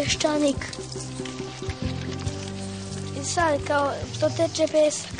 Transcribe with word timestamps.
peščanik. 0.00 0.56
I 3.20 3.24
sad 3.24 3.64
kao 3.66 3.92
što. 4.16 5.19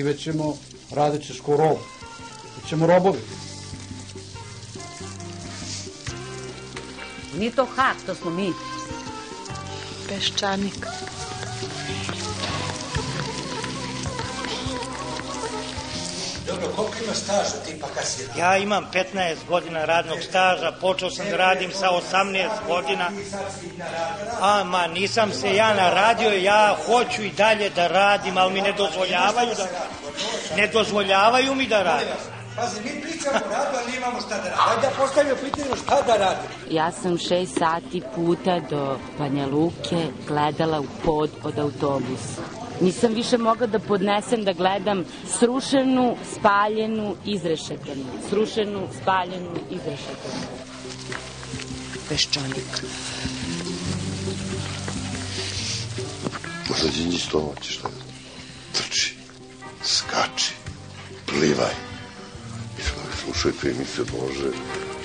Živećemo, 0.00 0.56
radit 0.90 1.26
ćeš 1.26 1.40
ko 1.40 1.56
rob. 1.56 1.78
Bićemo 2.56 2.86
robovi. 2.86 3.18
Nije 7.38 7.50
to 7.50 7.66
hak, 7.76 7.96
to 8.06 8.14
smo 8.14 8.30
mi. 8.30 8.52
Peščanik. 10.08 10.86
Dobro, 16.50 16.68
koliko 16.76 16.94
ima 17.04 17.14
staža 17.14 17.64
ti 17.66 17.76
pa 17.80 17.86
kad 17.86 18.04
si 18.04 18.22
Ja 18.38 18.56
imam 18.56 18.86
15 19.14 19.34
godina 19.48 19.84
radnog 19.84 20.18
staža, 20.28 20.72
počeo 20.80 21.10
sam 21.10 21.26
da 21.30 21.36
radim 21.36 21.70
sa 21.72 21.88
18 22.12 22.48
godina. 22.66 23.10
A, 24.40 24.64
ma, 24.64 24.86
nisam 24.86 25.32
se 25.32 25.56
ja 25.56 25.74
naradio, 25.74 26.30
ja 26.30 26.76
hoću 26.86 27.22
i 27.22 27.30
dalje 27.30 27.70
da 27.70 27.86
radim, 27.86 28.38
ali 28.38 28.52
mi 28.52 28.60
ne 28.60 28.72
dozvoljavaju 28.72 29.50
da 29.56 29.66
Ne 30.56 30.66
dozvoljavaju 30.66 31.54
mi 31.54 31.66
da 31.66 31.82
radim. 31.82 32.08
Pazi, 32.56 32.80
mi 32.80 33.00
pričamo 33.02 33.36
o 33.36 33.50
radu, 33.50 33.78
ali 33.84 33.96
imamo 33.96 34.20
šta 34.20 34.28
da 34.28 34.36
radimo. 34.36 34.62
Ajde 34.68 34.82
da 34.82 34.92
postavimo 35.02 35.36
pitanje 35.36 35.76
šta 35.84 36.02
da 36.06 36.16
radimo. 36.16 36.48
Ja 36.70 36.92
sam 36.92 37.18
šest 37.18 37.58
sati 37.58 38.02
puta 38.14 38.60
do 38.70 38.98
Banja 39.18 39.46
Luke 39.46 40.06
gledala 40.28 40.80
u 40.80 40.86
pod 41.04 41.30
od 41.44 41.58
autobusa. 41.58 42.42
Nisam 42.80 43.14
više 43.14 43.38
mogla 43.38 43.66
da 43.66 43.78
podnesem 43.78 44.44
da 44.44 44.52
gledam 44.52 45.04
srušenu, 45.38 46.16
spaljenu, 46.38 47.16
izrešetanu. 47.24 48.04
Srušenu, 48.30 48.88
spaljenu, 49.02 49.50
izrešetanu. 49.70 50.46
Peščanik. 52.08 52.84
Možda 56.68 56.88
Đinđi 56.88 57.18
stomaći 57.18 57.72
šta 57.72 57.88
je. 57.88 57.94
Trči, 58.72 59.14
skači, 59.90 60.54
plivaj. 61.26 61.74
I 62.78 62.82
slušajte 63.24 63.70
emisiju 63.70 64.04
Bože, 64.12 64.50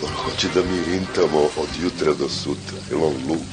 on 0.04 0.14
hoće 0.14 0.48
da 0.54 0.62
mi 0.62 0.84
rintamo 0.92 1.40
od 1.40 1.70
jutra 1.84 2.14
do 2.14 2.30
sutra. 2.30 2.78
Je 2.90 2.96
on 2.96 3.14
lud? 3.30 3.48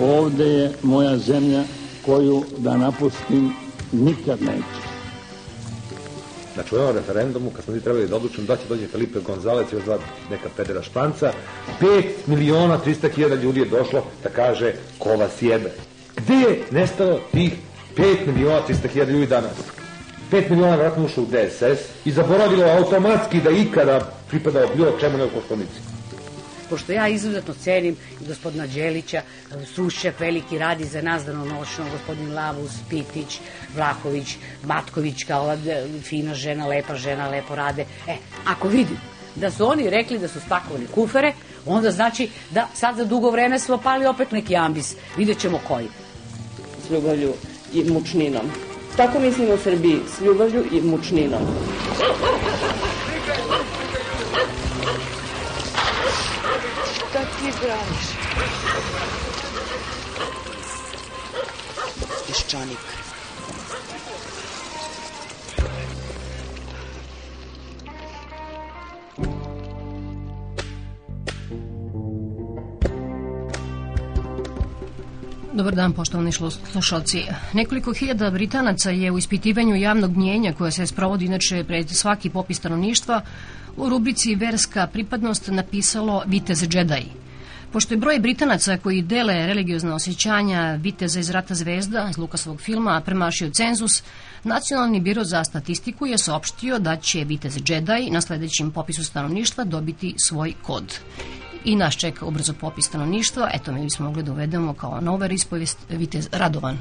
Ovde 0.00 0.44
je 0.44 0.72
moja 0.82 1.18
zemlja 1.18 1.64
koju 2.06 2.44
da 2.58 2.76
napustim 2.76 3.52
nikad 3.92 4.42
neću. 4.42 4.82
Znači 6.54 6.74
u 6.74 6.78
ovom 6.78 6.96
referendumu, 6.96 7.50
kad 7.50 7.64
smo 7.64 7.74
ti 7.74 7.80
trebali 7.80 8.08
da 8.08 8.16
odlučimo 8.16 8.46
da 8.46 8.56
će 8.56 8.62
dođe 8.68 8.86
Felipe 8.86 9.20
Gonzalez 9.20 9.66
i 9.72 9.74
još 9.74 9.84
dva 9.84 9.98
neka 10.30 10.48
pedera 10.56 10.82
španca, 10.82 11.32
5 11.80 12.04
miliona 12.26 12.78
300 12.86 13.14
hiljada 13.14 13.34
ljudi 13.34 13.60
je 13.60 13.66
došlo 13.66 14.04
da 14.22 14.28
kaže 14.28 14.74
ko 14.98 15.16
vas 15.16 15.42
jebe. 15.42 15.72
Gde 16.16 16.34
je 16.34 16.64
nestalo 16.70 17.20
tih 17.32 17.52
5 17.96 18.26
miliona 18.26 18.60
300 18.68 18.88
hiljada 18.88 19.12
ljudi 19.12 19.26
danas? 19.26 19.56
5 20.32 20.50
miliona 20.50 20.76
vratno 20.76 21.04
ušlo 21.04 21.22
u 21.22 21.26
DSS 21.26 21.80
i 22.04 22.12
zaboravilo 22.12 22.64
automatski 22.64 23.40
da 23.40 23.50
ikada 23.50 24.12
pripadao 24.28 24.68
bilo 24.76 24.98
čemu 25.00 25.18
ne 25.18 25.24
u 25.24 25.28
Koštonici. 25.28 25.92
Pošto 26.70 26.92
ja 26.92 27.08
izuzetno 27.08 27.54
cenim 27.54 27.96
gospodina 28.26 28.66
Đelića, 28.66 29.22
Srušćak 29.74 30.20
veliki 30.20 30.58
radi 30.58 30.84
za 30.84 31.02
nas 31.02 31.24
danonoćno, 31.24 31.84
gospodin 31.92 32.34
Lavus, 32.34 32.72
Pitić, 32.90 33.40
Vlahović, 33.76 34.36
Matković, 34.64 35.24
kao 35.24 35.42
ova 35.42 35.56
fina 36.02 36.34
žena, 36.34 36.66
lepa 36.66 36.96
žena, 36.96 37.28
lepo 37.28 37.54
rade. 37.54 37.84
E, 38.08 38.16
ako 38.46 38.68
vidim 38.68 38.96
da 39.34 39.50
su 39.50 39.68
oni 39.68 39.90
rekli 39.90 40.18
da 40.18 40.28
su 40.28 40.40
spakovali 40.40 40.86
kufere, 40.94 41.32
onda 41.66 41.90
znači 41.90 42.30
da 42.50 42.68
sad 42.74 42.96
za 42.96 43.04
dugo 43.04 43.30
vreme 43.30 43.58
smo 43.58 43.78
pali 43.78 44.06
opet 44.06 44.32
neki 44.32 44.56
ambis. 44.56 44.94
Vidjet 45.16 45.38
ćemo 45.38 45.60
koji. 45.68 45.88
S 46.86 46.90
ljubavlju 46.90 47.32
i 47.74 47.84
mučninom. 47.90 48.50
Tako 48.96 49.20
mislim 49.20 49.50
o 49.50 49.56
Srbiji, 49.56 50.00
s 50.16 50.20
ljubavlju 50.20 50.64
i 50.72 50.80
mučninom. 50.80 51.42
Šta 56.94 57.20
ti 57.38 57.52
braniš? 57.60 58.06
Peščanik. 62.26 63.01
Dobar 75.54 75.74
dan, 75.74 75.92
poštovani 75.92 76.32
slušalci. 76.72 77.22
Nekoliko 77.52 77.92
hiljada 77.92 78.30
Britanaca 78.30 78.90
je 78.90 79.10
u 79.10 79.18
ispitivanju 79.18 79.76
javnog 79.76 80.16
mnjenja 80.16 80.52
koje 80.52 80.70
se 80.70 80.86
sprovodi 80.86 81.24
inače 81.24 81.64
pred 81.64 81.90
svaki 81.90 82.30
popis 82.30 82.56
stanovništva 82.56 83.20
u 83.76 83.88
rubrici 83.88 84.34
Verska 84.34 84.86
pripadnost 84.86 85.48
napisalo 85.48 86.22
Vitez 86.26 86.62
Jedi. 86.70 87.04
Pošto 87.72 87.94
je 87.94 87.98
broj 87.98 88.18
Britanaca 88.18 88.76
koji 88.76 89.02
dele 89.02 89.46
religiozna 89.46 89.94
osjećanja 89.94 90.78
Viteza 90.80 91.20
iz 91.20 91.30
Rata 91.30 91.54
zvezda 91.54 92.06
iz 92.10 92.18
Lukasovog 92.18 92.60
filma 92.60 93.00
premašio 93.00 93.50
cenzus, 93.50 94.02
Nacionalni 94.44 95.00
biro 95.00 95.24
za 95.24 95.44
statistiku 95.44 96.06
je 96.06 96.18
saopštio 96.18 96.78
da 96.78 96.96
će 96.96 97.24
Vitez 97.24 97.58
Jedi 97.68 98.10
na 98.10 98.20
sledećem 98.20 98.70
popisu 98.70 99.04
stanovništva 99.04 99.64
dobiti 99.64 100.14
svoj 100.18 100.54
kod 100.62 100.98
i 101.64 101.76
nas 101.76 101.94
čeka 101.94 102.26
ubrzo 102.26 102.52
popis 102.52 102.86
stanovništva. 102.86 103.50
Eto, 103.54 103.72
mi 103.72 103.82
bismo 103.82 104.06
mogli 104.06 104.22
da 104.22 104.32
uvedemo 104.32 104.74
kao 104.74 105.00
nover 105.00 105.32
ispovest 105.32 105.78
Vitez 105.88 106.28
Radovan. 106.32 106.78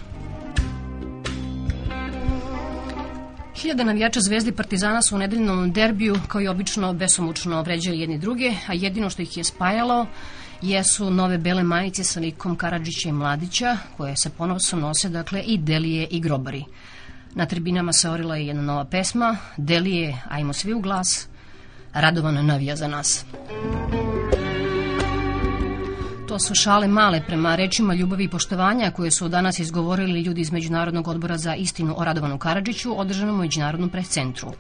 Hiljade 3.55 3.83
navijača 3.83 4.19
Zvezdi 4.19 4.51
Partizana 4.51 5.01
su 5.01 5.15
u 5.15 5.19
nedeljnom 5.19 5.71
derbiju, 5.71 6.15
kao 6.27 6.41
i 6.41 6.47
obično, 6.47 6.93
besomučno 6.93 7.61
vređali 7.61 7.99
jedni 7.99 8.17
druge, 8.17 8.53
a 8.67 8.73
jedino 8.73 9.09
što 9.09 9.21
ih 9.21 9.37
je 9.37 9.43
spajalo 9.43 10.07
jesu 10.61 11.11
nove 11.11 11.37
bele 11.37 11.63
majice 11.63 12.03
sa 12.03 12.19
likom 12.19 12.55
Karadžića 12.55 13.09
i 13.09 13.11
Mladića, 13.11 13.77
koje 13.97 14.17
se 14.17 14.29
ponosom 14.29 14.79
nose, 14.79 15.09
dakle, 15.09 15.41
i 15.41 15.57
Delije 15.57 16.07
i 16.11 16.19
Grobari. 16.19 16.65
Na 17.35 17.45
tribinama 17.45 17.93
se 17.93 18.09
orila 18.09 18.37
i 18.37 18.47
jedna 18.47 18.61
nova 18.61 18.85
pesma, 18.85 19.37
Delije, 19.57 20.21
ajmo 20.29 20.53
svi 20.53 20.73
u 20.73 20.79
glas, 20.79 21.27
Radovan 21.93 22.45
navija 22.45 22.75
za 22.75 22.87
nas. 22.87 23.25
To 26.31 26.39
su 26.39 26.55
šale 26.55 26.87
male 26.87 27.21
prema 27.27 27.55
rečima 27.55 27.93
ljubavi 27.93 28.23
i 28.23 28.29
poštovanja 28.29 28.91
koje 28.91 29.11
su 29.11 29.27
danas 29.29 29.59
izgovorili 29.59 30.21
ljudi 30.21 30.41
iz 30.41 30.51
Međunarodnog 30.51 31.07
odbora 31.07 31.37
za 31.37 31.55
istinu 31.55 31.93
o 31.97 32.03
Radovanu 32.03 32.37
Karadžiću 32.37 32.99
održanom 32.99 33.35
u 33.35 33.37
Međunarodnom 33.37 33.89
prescentru. 33.89 34.51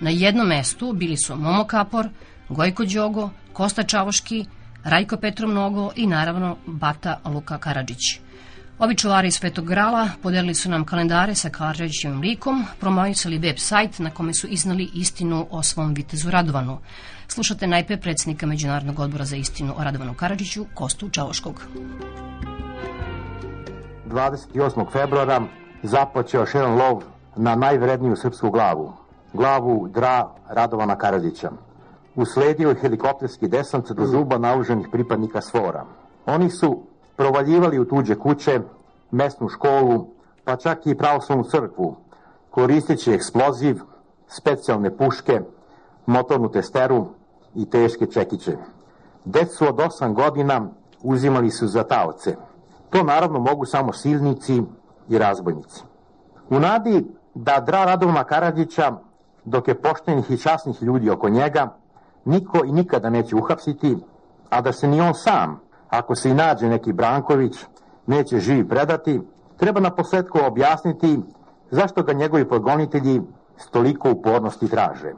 Na 0.00 0.10
jednom 0.10 0.48
mestu 0.48 0.92
bili 0.92 1.16
su 1.16 1.36
Momo 1.36 1.64
Kapor, 1.64 2.08
Gojko 2.48 2.84
Đogo, 2.84 3.30
Kosta 3.52 3.82
Čavoški, 3.82 4.46
Rajko 4.84 5.16
Petro 5.16 5.48
Mnogo 5.48 5.92
i 5.96 6.06
naravno 6.06 6.56
Bata 6.66 7.20
Luka 7.24 7.58
Karadžić. 7.58 8.18
Ovi 8.78 8.96
čuvari 8.96 9.28
iz 9.28 9.34
Svetog 9.34 9.66
Grala 9.66 10.08
podelili 10.22 10.54
su 10.54 10.70
nam 10.70 10.84
kalendare 10.84 11.34
sa 11.34 11.50
Karadžićevim 11.50 12.20
likom, 12.20 12.64
promovisali 12.80 13.38
web 13.38 13.56
sajt 13.58 13.98
na 13.98 14.10
kome 14.10 14.34
su 14.34 14.46
iznali 14.46 14.90
istinu 14.94 15.46
o 15.50 15.62
svom 15.62 15.94
vitezu 15.94 16.30
Radovanu. 16.30 16.78
Slušate 17.32 17.66
najpre 17.66 17.96
predsjednika 17.96 18.46
Međunarodnog 18.46 18.98
odbora 18.98 19.24
za 19.24 19.36
istinu 19.36 19.74
o 19.78 19.84
Radovanu 19.84 20.14
Karadžiću, 20.14 20.64
Kostu 20.74 21.08
Čavoškog. 21.08 21.62
28. 24.06 24.92
februara 24.92 25.42
započeo 25.82 26.44
jedan 26.54 26.74
lov 26.74 27.02
na 27.36 27.54
najvredniju 27.54 28.16
srpsku 28.16 28.50
glavu, 28.50 28.92
glavu 29.32 29.88
Dra 29.88 30.28
Radovana 30.48 30.98
Karadžića. 30.98 31.50
Usledio 32.16 32.68
je 32.68 32.80
helikopterski 32.80 33.48
desant 33.48 33.92
do 33.92 34.06
zuba 34.06 34.38
nauženih 34.38 34.88
pripadnika 34.92 35.40
svora. 35.40 35.84
Oni 36.26 36.50
su 36.50 36.82
provaljivali 37.16 37.78
u 37.78 37.84
tuđe 37.84 38.14
kuće, 38.14 38.60
mesnu 39.10 39.48
školu, 39.48 40.06
pa 40.44 40.56
čak 40.56 40.86
i 40.86 40.98
pravoslavnu 40.98 41.44
crkvu, 41.44 41.96
koristeći 42.50 43.12
eksploziv, 43.12 43.80
specijalne 44.28 44.96
puške, 44.96 45.40
motornu 46.06 46.50
testeru, 46.50 47.06
i 47.54 47.70
teške 47.70 48.06
čekiće. 48.06 48.56
Decu 49.24 49.68
od 49.68 49.80
osam 49.80 50.14
godina 50.14 50.68
uzimali 51.02 51.50
su 51.50 51.66
za 51.66 51.82
taoce. 51.82 52.36
To 52.90 53.02
naravno 53.02 53.40
mogu 53.40 53.64
samo 53.64 53.92
silnici 53.92 54.62
i 55.08 55.18
razbojnici. 55.18 55.82
U 56.50 56.60
nadi 56.60 57.06
da 57.34 57.60
dra 57.60 57.84
Radovna 57.84 58.24
Karadžića, 58.24 58.92
dok 59.44 59.68
je 59.68 59.82
poštenih 59.82 60.30
i 60.30 60.38
časnih 60.38 60.82
ljudi 60.82 61.10
oko 61.10 61.28
njega, 61.28 61.76
niko 62.24 62.64
i 62.64 62.72
nikada 62.72 63.10
neće 63.10 63.36
uhapsiti, 63.36 63.96
a 64.50 64.60
da 64.60 64.72
se 64.72 64.88
ni 64.88 65.00
on 65.00 65.14
sam, 65.14 65.60
ako 65.88 66.14
se 66.14 66.30
i 66.30 66.34
nađe 66.34 66.68
neki 66.68 66.92
Branković, 66.92 67.56
neće 68.06 68.38
živi 68.38 68.68
predati, 68.68 69.20
treba 69.56 69.80
na 69.80 69.90
posledku 69.90 70.38
objasniti 70.46 71.20
zašto 71.70 72.02
ga 72.02 72.12
njegovi 72.12 72.48
progonitelji 72.48 73.22
stoliko 73.56 74.10
upornosti 74.10 74.68
traže. 74.68 75.12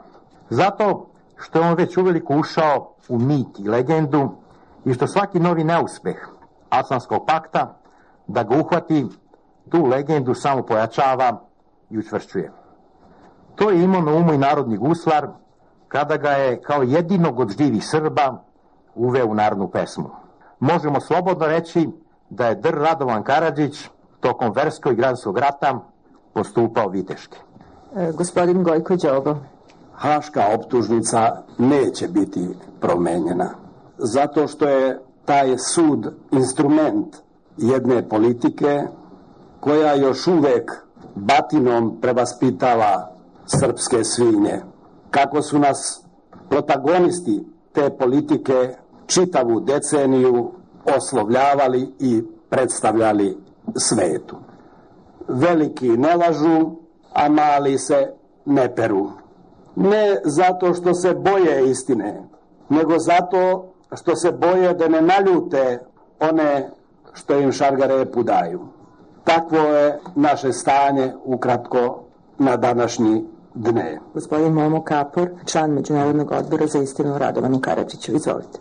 Zato 0.50 1.06
što 1.44 1.58
je 1.58 1.68
on 1.68 1.74
već 1.74 1.96
uveliko 1.96 2.36
ušao 2.36 2.94
u 3.08 3.18
mit 3.18 3.58
i 3.58 3.68
legendu 3.68 4.30
i 4.84 4.94
što 4.94 5.06
svaki 5.06 5.40
novi 5.40 5.64
neuspeh 5.64 6.16
Atlantskog 6.70 7.24
pakta 7.26 7.76
da 8.26 8.42
ga 8.42 8.56
uhvati, 8.60 9.06
tu 9.70 9.84
legendu 9.84 10.34
samo 10.34 10.62
pojačava 10.62 11.40
i 11.90 11.98
učvršćuje. 11.98 12.52
To 13.54 13.70
je 13.70 13.84
imao 13.84 14.00
na 14.00 14.12
umu 14.12 14.32
i 14.32 14.38
narodni 14.38 14.76
guslar 14.76 15.28
kada 15.88 16.16
ga 16.16 16.30
je 16.30 16.62
kao 16.62 16.82
jedinog 16.82 17.40
od 17.40 17.56
živih 17.58 17.84
Srba 17.86 18.42
uveo 18.94 19.26
u 19.26 19.34
narodnu 19.34 19.68
pesmu. 19.68 20.10
Možemo 20.60 21.00
slobodno 21.00 21.46
reći 21.46 21.88
da 22.30 22.46
je 22.46 22.54
Dr. 22.54 22.74
Radovan 22.74 23.22
Karadžić 23.22 23.88
tokom 24.20 24.52
verskog 24.52 24.92
i 24.92 24.96
gradskog 24.96 25.38
rata 25.38 25.80
postupao 26.34 26.88
viteški. 26.88 27.38
E, 27.96 28.12
gospodin 28.12 28.62
Gojko 28.62 28.96
Đobo. 28.96 29.36
Haška 29.94 30.42
optužnica 30.54 31.42
neće 31.58 32.08
biti 32.08 32.48
promenjena. 32.80 33.54
Zato 33.98 34.48
što 34.48 34.68
je 34.68 35.00
taj 35.24 35.58
sud 35.58 36.14
instrument 36.32 37.16
jedne 37.56 38.08
politike 38.08 38.82
koja 39.60 39.94
još 39.94 40.26
uvek 40.26 40.72
batinom 41.14 42.00
prevaspitava 42.00 43.12
srpske 43.46 44.04
svinje. 44.04 44.60
Kako 45.10 45.42
su 45.42 45.58
nas 45.58 46.04
protagonisti 46.48 47.44
te 47.72 47.90
politike 47.90 48.74
čitavu 49.06 49.60
deceniju 49.60 50.50
oslovljavali 50.96 51.94
i 51.98 52.22
predstavljali 52.50 53.38
svetu. 53.76 54.36
Veliki 55.28 55.88
ne 55.88 56.16
lažu, 56.16 56.70
a 57.12 57.28
mali 57.28 57.78
se 57.78 58.12
ne 58.44 58.74
peru. 58.74 59.10
Ne 59.76 60.20
zato 60.24 60.74
što 60.74 60.94
se 60.94 61.14
boje 61.14 61.70
istine, 61.70 62.22
nego 62.68 62.98
zato 62.98 63.64
što 63.96 64.16
se 64.16 64.32
boje 64.32 64.74
da 64.74 64.88
ne 64.88 65.00
naljute 65.00 65.78
one 66.20 66.70
što 67.12 67.38
im 67.38 67.52
šargarepu 67.52 68.22
daju. 68.22 68.60
Takvo 69.24 69.58
je 69.58 69.98
naše 70.14 70.52
stanje 70.52 71.12
ukratko 71.24 72.00
na 72.38 72.56
današnji 72.56 73.24
dne. 73.54 74.00
Gospodin 74.14 74.52
Momo 74.52 74.82
Kapor, 74.82 75.30
član 75.46 75.70
Međunarodnog 75.70 76.32
odbora 76.32 76.66
za 76.66 76.78
istinu 76.78 77.18
Radovanu 77.18 77.60
Karadžiću. 77.60 78.16
Izvolite. 78.16 78.58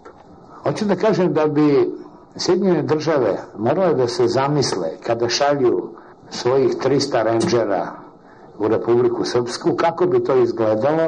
Hoću 0.63 0.85
da 0.85 0.95
kažem 0.95 1.33
da 1.33 1.47
bi 1.47 1.93
Sjedinjene 2.37 2.81
države 2.81 3.37
morale 3.57 3.93
da 3.93 4.07
se 4.07 4.27
zamisle 4.27 4.89
kada 5.03 5.29
šalju 5.29 5.89
svojih 6.29 6.75
300 6.77 7.23
renđera 7.23 7.91
u 8.59 8.67
Republiku 8.67 9.25
Srpsku, 9.25 9.75
kako 9.75 10.05
bi 10.05 10.23
to 10.23 10.35
izgledalo 10.35 11.07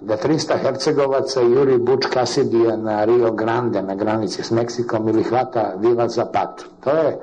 da 0.00 0.16
300 0.16 0.56
Hercegovaca 0.62 1.40
juri 1.40 1.78
Buč 1.78 2.06
Kasidija 2.06 2.76
na 2.76 3.04
Rio 3.04 3.30
Grande 3.32 3.82
na 3.82 3.94
granici 3.94 4.42
s 4.42 4.50
Meksikom 4.50 5.08
ili 5.08 5.22
hvata 5.22 5.74
Viva 5.78 6.08
Zapatu. 6.08 6.64
To 6.84 6.90
je 6.90 7.18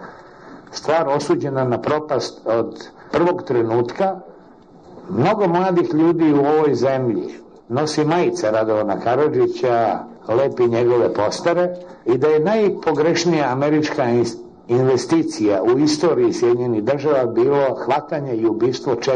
stvar 0.72 1.08
osuđena 1.10 1.64
na 1.64 1.82
propast 1.82 2.42
od 2.46 2.88
prvog 3.12 3.44
trenutka. 3.44 4.20
Mnogo 5.10 5.48
mladih 5.48 5.94
ljudi 5.94 6.34
u 6.34 6.46
ovoj 6.46 6.76
zemlji 6.76 7.34
nosi 7.70 8.06
majice 8.06 8.52
Radovana 8.52 9.00
Karadžića, 9.00 10.00
lepi 10.28 10.68
njegove 10.68 11.14
postare 11.14 11.76
i 12.06 12.18
da 12.18 12.28
je 12.28 12.40
najpogrešnija 12.40 13.52
američka 13.52 14.04
investicija 14.68 15.64
u 15.64 15.80
istoriji 15.80 16.34
Sjedinjenih 16.34 16.84
država 16.84 17.26
bilo 17.26 17.76
hvatanje 17.86 18.36
i 18.36 18.46
ubistvo 18.46 18.96
Che. 18.96 19.12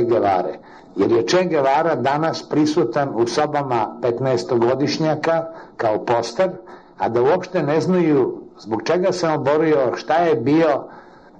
Jer 0.95 1.11
je 1.11 1.27
Che 1.27 1.45
Guevara 1.45 1.95
danas 1.95 2.49
prisutan 2.49 3.09
u 3.15 3.27
sobama 3.27 3.97
15-godišnjaka 4.01 5.43
kao 5.77 6.05
poster, 6.05 6.49
a 6.97 7.09
da 7.09 7.21
uopšte 7.21 7.63
ne 7.63 7.81
znaju 7.81 8.41
zbog 8.59 8.83
čega 8.83 9.11
se 9.11 9.27
on 9.27 9.43
borio, 9.43 9.95
šta 9.95 10.13
je 10.13 10.35
bio 10.35 10.83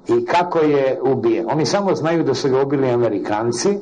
i 0.08 0.25
kako 0.25 0.60
je 0.60 1.00
ubijen. 1.04 1.46
Oni 1.52 1.66
samo 1.66 1.96
znaju 1.96 2.24
da 2.24 2.34
su 2.34 2.50
ga 2.50 2.62
ubili 2.62 2.92
Amerikanci. 2.92 3.78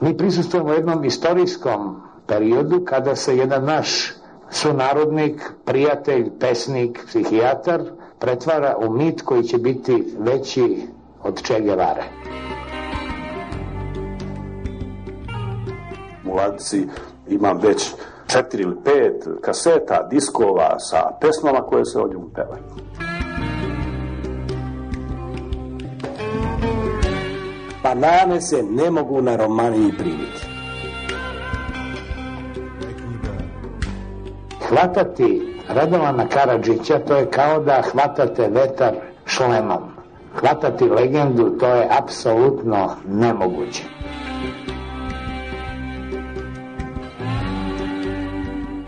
Mi 0.00 0.16
prisustujemo 0.16 0.72
jednom 0.72 1.04
istorijskom 1.04 2.02
periodu 2.26 2.84
kada 2.84 3.16
se 3.16 3.36
jedan 3.36 3.64
naš 3.64 4.12
sunarodnik, 4.50 5.52
prijatelj, 5.64 6.30
pesnik, 6.38 7.00
psihijatar 7.06 7.82
pretvara 8.24 8.76
u 8.76 8.90
mit 8.90 9.22
koji 9.22 9.42
će 9.42 9.58
biti 9.58 10.14
veći 10.18 10.82
od 11.22 11.42
Che 11.42 11.60
Guevara. 11.60 12.04
U 16.26 16.34
ladici 16.34 16.86
imam 17.28 17.58
već 17.58 17.92
četiri 18.26 18.62
ili 18.62 18.76
pet 18.84 19.28
kaseta, 19.40 20.08
diskova 20.10 20.78
sa 20.78 21.10
pesmama 21.20 21.60
koje 21.60 21.84
se 21.84 21.98
o 21.98 22.08
njemu 22.08 22.28
pevaju. 22.34 22.62
Banane 27.82 28.40
se 28.40 28.62
ne 28.62 28.90
mogu 28.90 29.22
na 29.22 29.36
Romaniji 29.36 29.92
primiti. 29.98 30.46
Hvatati 34.68 35.53
Radovana 35.68 36.28
Karadžića 36.28 36.98
to 36.98 37.16
je 37.16 37.30
kao 37.30 37.58
da 37.58 37.82
hvatate 37.92 38.48
vetar 38.48 38.94
šlemom. 39.26 39.82
Hvatati 40.40 40.84
legendu 40.84 41.58
to 41.58 41.66
je 41.66 41.88
apsolutno 41.98 42.90
nemoguće. 43.08 43.82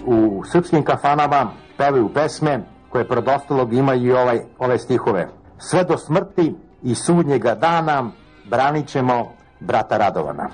U 0.06 0.42
srpskim 0.52 0.84
kafanama 0.84 1.50
pevaju 1.78 2.08
pesme 2.14 2.60
koje 2.88 3.08
pred 3.08 3.28
ostalog 3.28 3.72
imaju 3.72 4.06
i 4.06 4.12
ovaj, 4.12 4.40
ove 4.58 4.78
stihove. 4.78 5.28
Sve 5.58 5.84
do 5.84 5.96
smrti 5.96 6.54
i 6.82 6.94
sudnjega 6.94 7.54
dana 7.54 8.10
branit 8.50 8.88
ćemo 8.88 9.32
brata 9.60 9.96
Radovana. 9.96 10.48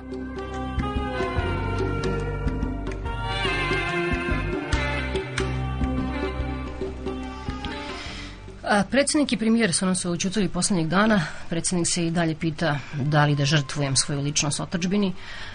A, 8.72 8.84
predsednik 8.90 9.32
i 9.32 9.36
premijer 9.36 9.72
su 9.72 9.86
nam 9.86 9.94
se 9.94 10.08
učutili 10.08 10.48
poslednjeg 10.48 10.88
dana. 10.88 11.20
Predsednik 11.48 11.86
se 11.88 12.06
i 12.06 12.10
dalje 12.10 12.34
pita 12.34 12.78
da 12.94 13.24
li 13.24 13.34
da 13.36 13.44
žrtvujem 13.44 13.96
svoju 13.96 14.20
ličnost 14.20 14.60
otačbini. 14.60 15.12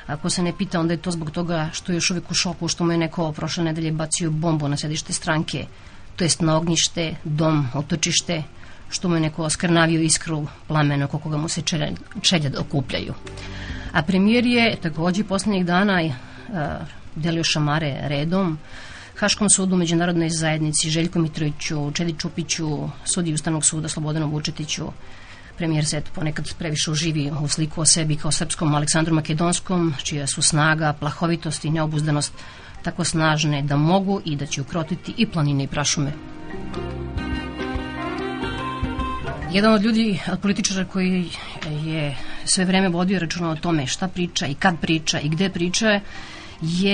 Ako 0.07 0.29
se 0.29 0.43
ne 0.43 0.53
pita, 0.57 0.79
onda 0.79 0.93
je 0.93 1.01
to 1.01 1.11
zbog 1.11 1.31
toga 1.31 1.69
što 1.73 1.91
je 1.91 1.95
još 1.95 2.11
uvijek 2.11 2.31
u 2.31 2.33
šoku, 2.33 2.67
što 2.67 2.83
mu 2.83 2.91
je 2.91 2.97
neko 2.97 3.31
prošle 3.31 3.63
nedelje 3.63 3.91
bacio 3.91 4.31
bombu 4.31 4.67
na 4.67 4.77
sedište 4.77 5.13
stranke, 5.13 5.65
to 6.15 6.23
jest 6.23 6.41
na 6.41 6.57
ognjište, 6.57 7.15
dom, 7.23 7.67
otočište, 7.73 8.43
što 8.89 9.09
mu 9.09 9.15
je 9.15 9.21
neko 9.21 9.43
oskrnavio 9.43 10.01
iskru 10.01 10.47
plamena 10.67 11.05
oko 11.05 11.19
koga 11.19 11.37
mu 11.37 11.49
se 11.49 11.61
čelja, 11.61 11.87
čelja 12.21 12.49
da 12.49 12.59
okupljaju. 12.59 13.13
A 13.93 14.01
premijer 14.03 14.45
je 14.45 14.75
takođe 14.81 15.23
poslednjeg 15.23 15.65
dana 15.65 16.01
delio 17.15 17.43
šamare 17.43 17.99
redom, 18.03 18.59
Haškom 19.19 19.49
sudu, 19.49 19.75
Međunarodnoj 19.75 20.29
zajednici, 20.29 20.89
Željko 20.89 21.19
Mitroviću, 21.19 21.91
Čedi 21.93 22.13
Čupiću, 22.19 22.89
sudi 23.05 23.33
Ustavnog 23.33 23.65
suda 23.65 23.89
Slobodanom 23.89 24.31
Vučetiću, 24.31 24.85
premijer 25.57 25.85
se 25.85 25.97
eto 25.97 26.11
ponekad 26.15 26.53
previše 26.59 26.91
uživi 26.91 27.31
u 27.43 27.47
sliku 27.47 27.81
o 27.81 27.85
sebi 27.85 28.15
kao 28.15 28.31
srpskom 28.31 28.75
Aleksandru 28.75 29.15
Makedonskom, 29.15 29.93
čija 30.03 30.27
su 30.27 30.41
snaga, 30.41 30.93
plahovitost 30.99 31.65
i 31.65 31.69
neobuzdanost 31.69 32.33
tako 32.83 33.03
snažne 33.03 33.61
da 33.61 33.77
mogu 33.77 34.21
i 34.25 34.35
da 34.35 34.45
će 34.45 34.61
ukrotiti 34.61 35.13
i 35.17 35.25
planine 35.25 35.63
i 35.63 35.67
prašume. 35.67 36.11
Jedan 39.51 39.73
od 39.73 39.81
ljudi, 39.81 40.19
od 40.31 40.39
političara 40.39 40.85
koji 40.85 41.29
je 41.85 42.17
sve 42.45 42.65
vreme 42.65 42.89
vodio 42.89 43.19
računa 43.19 43.49
o 43.49 43.55
tome 43.55 43.87
šta 43.87 44.07
priča 44.07 44.47
i 44.47 44.53
kad 44.53 44.79
priča 44.79 45.19
i 45.19 45.29
gde 45.29 45.49
priča 45.49 45.89
je 45.89 46.01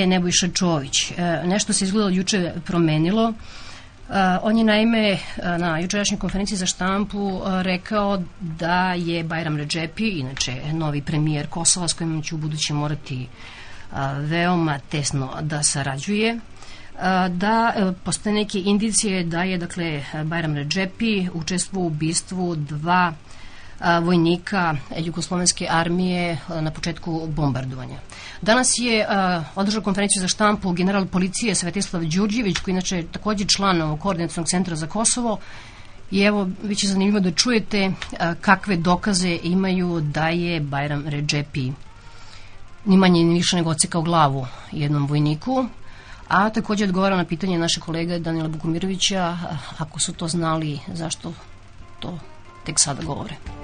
Nebojša 0.07 0.47
Čović. 0.47 1.11
E, 1.11 1.41
nešto 1.45 1.73
se 1.73 1.85
izgleda 1.85 2.09
juče 2.09 2.53
promenilo. 2.65 3.33
Uh, 4.09 4.15
on 4.41 4.57
je 4.57 4.63
naime 4.63 5.09
e, 5.09 5.17
na 5.57 5.79
jučerašnjoj 5.79 6.19
konferenciji 6.19 6.57
za 6.57 6.65
štampu 6.65 7.41
rekao 7.61 8.23
da 8.39 8.93
je 8.93 9.23
Bajram 9.23 9.57
Redžepi, 9.57 10.09
inače 10.09 10.61
novi 10.73 11.01
premijer 11.01 11.47
Kosova 11.47 11.87
s 11.87 11.93
kojim 11.93 12.21
će 12.21 12.35
u 12.35 12.37
buduće 12.37 12.73
morati 12.73 13.27
veoma 14.19 14.79
tesno 14.79 15.29
da 15.41 15.63
sarađuje, 15.63 16.39
da 17.29 17.73
e, 17.75 17.91
postoje 18.03 18.33
neke 18.33 18.59
indicije 18.59 19.23
da 19.23 19.43
je 19.43 19.57
dakle 19.57 20.03
Bajram 20.23 20.55
Redžepi 20.55 21.27
učestvovao 21.33 21.83
u 21.83 21.87
ubistvu 21.87 22.55
dva 22.55 23.13
vojnika 24.01 24.75
Jugoslovenske 24.97 25.67
armije 25.69 26.37
na 26.61 26.71
početku 26.71 27.27
bombardovanja. 27.27 27.97
Danas 28.41 28.73
je 28.77 29.07
održao 29.55 29.81
konferenciju 29.81 30.21
za 30.21 30.27
štampu 30.27 30.71
general 30.71 31.05
policije 31.05 31.55
Svetislav 31.55 32.03
Đurđević, 32.05 32.57
koji 32.57 32.71
inače 32.73 33.03
takođe 33.11 33.45
član 33.45 33.97
koordinacijnog 33.97 34.47
centra 34.47 34.75
za 34.75 34.87
Kosovo, 34.87 35.39
I 36.13 36.21
evo, 36.21 36.45
bit 36.63 36.77
će 36.77 36.87
zanimljivo 36.87 37.19
da 37.19 37.31
čujete 37.31 37.91
kakve 38.41 38.75
dokaze 38.77 39.39
imaju 39.43 40.01
da 40.01 40.27
je 40.27 40.59
Bajram 40.59 41.07
Redžepi 41.07 41.71
ni 42.85 42.97
manje 42.97 43.23
ni 43.23 43.33
više 43.33 43.55
nego 43.55 43.69
ocekao 43.69 44.01
glavu 44.01 44.47
jednom 44.71 45.07
vojniku, 45.07 45.65
a 46.27 46.49
takođe 46.49 46.83
odgovara 46.83 47.17
na 47.17 47.25
pitanje 47.25 47.57
naše 47.57 47.79
kolega 47.79 48.19
Danila 48.19 48.47
Bukumirovića, 48.47 49.37
ako 49.77 49.99
su 49.99 50.13
to 50.13 50.27
znali, 50.27 50.79
zašto 50.93 51.33
to 51.99 52.19
tek 52.65 52.79
sada 52.79 53.03
govore. 53.03 53.62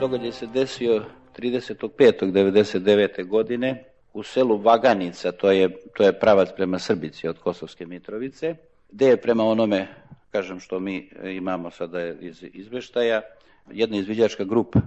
Događaj 0.00 0.32
se 0.32 0.46
desio 0.46 1.04
35.99. 1.38 3.26
godine 3.26 3.84
u 4.12 4.22
selu 4.22 4.58
Vaganica, 4.58 5.32
to 5.32 5.50
je, 5.50 5.76
to 5.96 6.02
je 6.02 6.18
pravac 6.20 6.48
prema 6.56 6.78
Srbici 6.78 7.28
od 7.28 7.38
Kosovske 7.38 7.86
Mitrovice, 7.86 8.54
gde 8.90 9.06
je 9.06 9.16
prema 9.16 9.44
onome, 9.44 9.88
kažem 10.30 10.60
što 10.60 10.80
mi 10.80 11.10
imamo 11.24 11.70
sada 11.70 12.06
iz 12.06 12.44
izveštaja, 12.52 13.22
jedna 13.70 13.96
izviđačka 13.96 14.44
grupa 14.44 14.80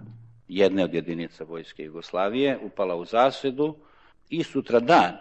jedne 0.48 0.84
od 0.84 0.94
jedinica 0.94 1.44
Vojske 1.44 1.84
Jugoslavije 1.84 2.60
upala 2.64 2.96
u 2.96 3.06
zasedu 3.06 3.76
i 4.30 4.44
sutra 4.44 4.80
dan 4.80 5.18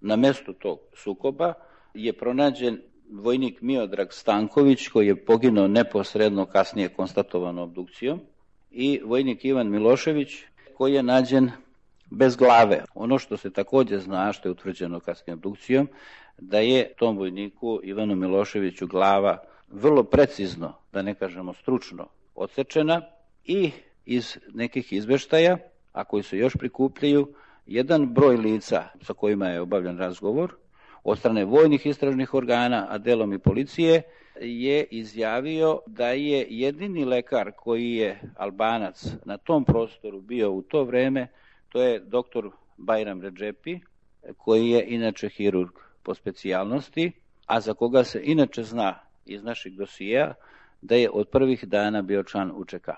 na 0.00 0.16
mestu 0.16 0.52
tog 0.52 0.80
sukoba 0.94 1.54
je 1.94 2.12
pronađen 2.12 2.80
vojnik 3.12 3.62
Miodrag 3.62 4.12
Stanković 4.12 4.88
koji 4.88 5.06
je 5.06 5.24
poginuo 5.24 5.68
neposredno 5.68 6.46
kasnije 6.46 6.88
konstatovano 6.88 7.62
obdukcijom 7.62 8.20
i 8.70 9.00
vojnik 9.04 9.44
Ivan 9.44 9.70
Milošević 9.70 10.28
koji 10.76 10.94
je 10.94 11.02
nađen 11.02 11.50
bez 12.10 12.36
glave. 12.36 12.84
Ono 12.94 13.18
što 13.18 13.36
se 13.36 13.50
takođe 13.50 13.98
zna, 13.98 14.32
što 14.32 14.48
je 14.48 14.52
utvrđeno 14.52 15.00
kasnije 15.00 15.34
obdukcijom, 15.34 15.88
da 16.38 16.58
je 16.58 16.92
tom 16.98 17.16
vojniku 17.16 17.80
Ivanu 17.82 18.16
Miloševiću 18.16 18.86
glava 18.86 19.38
vrlo 19.68 20.04
precizno, 20.04 20.74
da 20.92 21.02
ne 21.02 21.14
kažemo 21.14 21.54
stručno, 21.54 22.08
odsečena 22.34 23.02
i 23.44 23.70
iz 24.06 24.38
nekih 24.54 24.92
izveštaja, 24.92 25.58
a 25.92 26.04
koji 26.04 26.22
se 26.22 26.38
još 26.38 26.56
prikupljaju, 26.56 27.28
jedan 27.66 28.06
broj 28.14 28.36
lica 28.36 28.88
sa 29.02 29.12
kojima 29.12 29.48
je 29.48 29.60
obavljan 29.60 29.98
razgovor 29.98 30.54
od 31.04 31.18
strane 31.18 31.44
vojnih 31.44 31.86
istražnih 31.86 32.34
organa, 32.34 32.86
a 32.90 32.98
delom 32.98 33.32
i 33.32 33.38
policije, 33.38 34.02
je 34.40 34.84
izjavio 34.90 35.80
da 35.86 36.08
je 36.08 36.46
jedini 36.50 37.04
lekar 37.04 37.52
koji 37.56 37.94
je 37.94 38.20
albanac 38.36 39.06
na 39.24 39.38
tom 39.38 39.64
prostoru 39.64 40.20
bio 40.20 40.52
u 40.52 40.62
to 40.62 40.84
vreme, 40.84 41.28
to 41.68 41.82
je 41.82 42.00
doktor 42.00 42.50
Bajram 42.76 43.22
Redžepi, 43.22 43.78
koji 44.36 44.68
je 44.68 44.84
inače 44.88 45.28
hirurg 45.28 45.70
po 46.02 46.14
specijalnosti, 46.14 47.12
a 47.46 47.60
za 47.60 47.74
koga 47.74 48.04
se 48.04 48.20
inače 48.24 48.62
zna 48.62 48.98
iz 49.26 49.42
naših 49.42 49.72
dosija 49.72 50.34
da 50.82 50.94
je 50.94 51.10
od 51.10 51.28
prvih 51.28 51.64
dana 51.64 52.02
bio 52.02 52.22
član 52.22 52.52
UČK. 52.54 52.88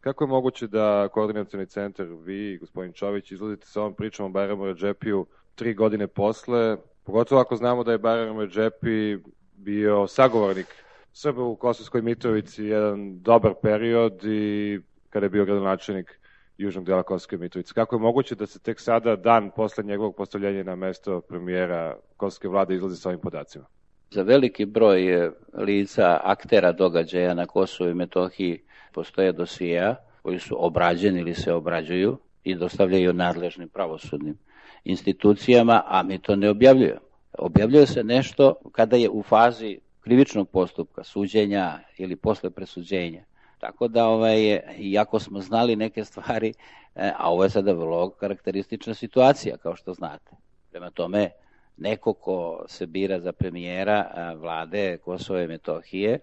Kako 0.00 0.24
je 0.24 0.28
moguće 0.28 0.66
da 0.66 1.08
koordinacijni 1.08 1.66
centar, 1.66 2.06
vi 2.06 2.52
i 2.52 2.58
gospodin 2.58 2.92
Čović, 2.92 3.32
izlazite 3.32 3.66
sa 3.66 3.80
ovom 3.80 3.94
pričom 3.94 4.26
o 4.26 4.28
Bajramu 4.28 4.64
Redžepiju 4.64 5.26
tri 5.54 5.74
godine 5.74 6.06
posle, 6.06 6.76
pogotovo 7.04 7.40
ako 7.40 7.56
znamo 7.56 7.84
da 7.84 7.92
je 7.92 7.98
Bajram 7.98 8.40
Redžepi 8.40 9.18
bio 9.52 10.06
sagovornik 10.06 10.66
Srba 11.12 11.42
u 11.42 11.56
Kosovskoj 11.56 12.02
Mitrovici 12.02 12.64
jedan 12.64 13.22
dobar 13.22 13.54
period 13.62 14.24
i 14.24 14.80
kada 15.10 15.26
je 15.26 15.30
bio 15.30 15.44
gradonačelnik 15.44 16.20
južnog 16.58 16.84
dela 16.84 17.02
Kosovske 17.02 17.36
Mitrovice. 17.36 17.74
Kako 17.74 17.96
je 17.96 18.00
moguće 18.00 18.34
da 18.34 18.46
se 18.46 18.58
tek 18.58 18.80
sada, 18.80 19.16
dan 19.16 19.50
posle 19.56 19.84
njegovog 19.84 20.16
postavljenja 20.16 20.62
na 20.62 20.76
mesto 20.76 21.20
premijera 21.20 21.96
Kosovske 22.16 22.48
vlade, 22.48 22.74
izlazi 22.74 22.96
sa 22.96 23.08
ovim 23.08 23.20
podacima? 23.20 23.64
Za 24.10 24.22
veliki 24.22 24.64
broj 24.64 25.30
lica, 25.54 26.20
aktera 26.22 26.72
događaja 26.72 27.34
na 27.34 27.46
Kosovo 27.46 27.90
i 27.90 27.94
Metohiji 27.94 28.62
postoje 28.92 29.32
dosija 29.32 29.96
koji 30.22 30.38
su 30.38 30.64
obrađeni 30.66 31.20
ili 31.20 31.34
se 31.34 31.52
obrađuju 31.52 32.18
i 32.44 32.54
dostavljaju 32.54 33.12
nadležnim 33.12 33.68
pravosudnim 33.68 34.38
institucijama, 34.84 35.82
a 35.86 36.02
mi 36.02 36.18
to 36.18 36.36
ne 36.36 36.50
objavljujemo. 36.50 37.00
Objavljuje 37.38 37.86
se 37.86 38.04
nešto 38.04 38.54
kada 38.72 38.96
je 38.96 39.10
u 39.10 39.22
fazi 39.22 39.78
krivičnog 40.00 40.48
postupka, 40.48 41.04
suđenja 41.04 41.78
ili 41.96 42.16
posle 42.16 42.50
presuđenja. 42.50 43.24
Tako 43.58 43.88
da, 43.88 44.06
ovaj, 44.06 44.60
iako 44.78 45.18
smo 45.18 45.40
znali 45.40 45.76
neke 45.76 46.04
stvari, 46.04 46.54
e, 46.94 47.12
a 47.18 47.32
ovo 47.32 47.44
je 47.44 47.50
sada 47.50 47.72
vrlo 47.72 48.10
karakteristična 48.10 48.94
situacija, 48.94 49.56
kao 49.56 49.76
što 49.76 49.94
znate. 49.94 50.30
Prema 50.70 50.90
tome, 50.90 51.30
neko 51.76 52.12
ko 52.12 52.64
se 52.68 52.86
bira 52.86 53.20
za 53.20 53.32
premijera 53.32 54.32
vlade 54.36 54.98
Kosova 55.04 55.42
i 55.42 55.46
Metohije, 55.46 56.18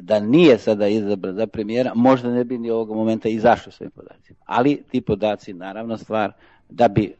da 0.00 0.20
nije 0.20 0.58
sada 0.58 0.88
izabran 0.88 1.34
za 1.34 1.46
premijera, 1.46 1.92
možda 1.94 2.28
ne 2.28 2.44
bi 2.44 2.58
ni 2.58 2.70
ovog 2.70 2.90
momenta 2.90 3.28
izašao 3.28 3.72
svojim 3.72 3.90
podacima. 3.90 4.38
Ali 4.44 4.82
ti 4.90 5.00
podaci, 5.00 5.52
naravno, 5.52 5.98
stvar 5.98 6.32
da 6.68 6.88
bi 6.88 7.14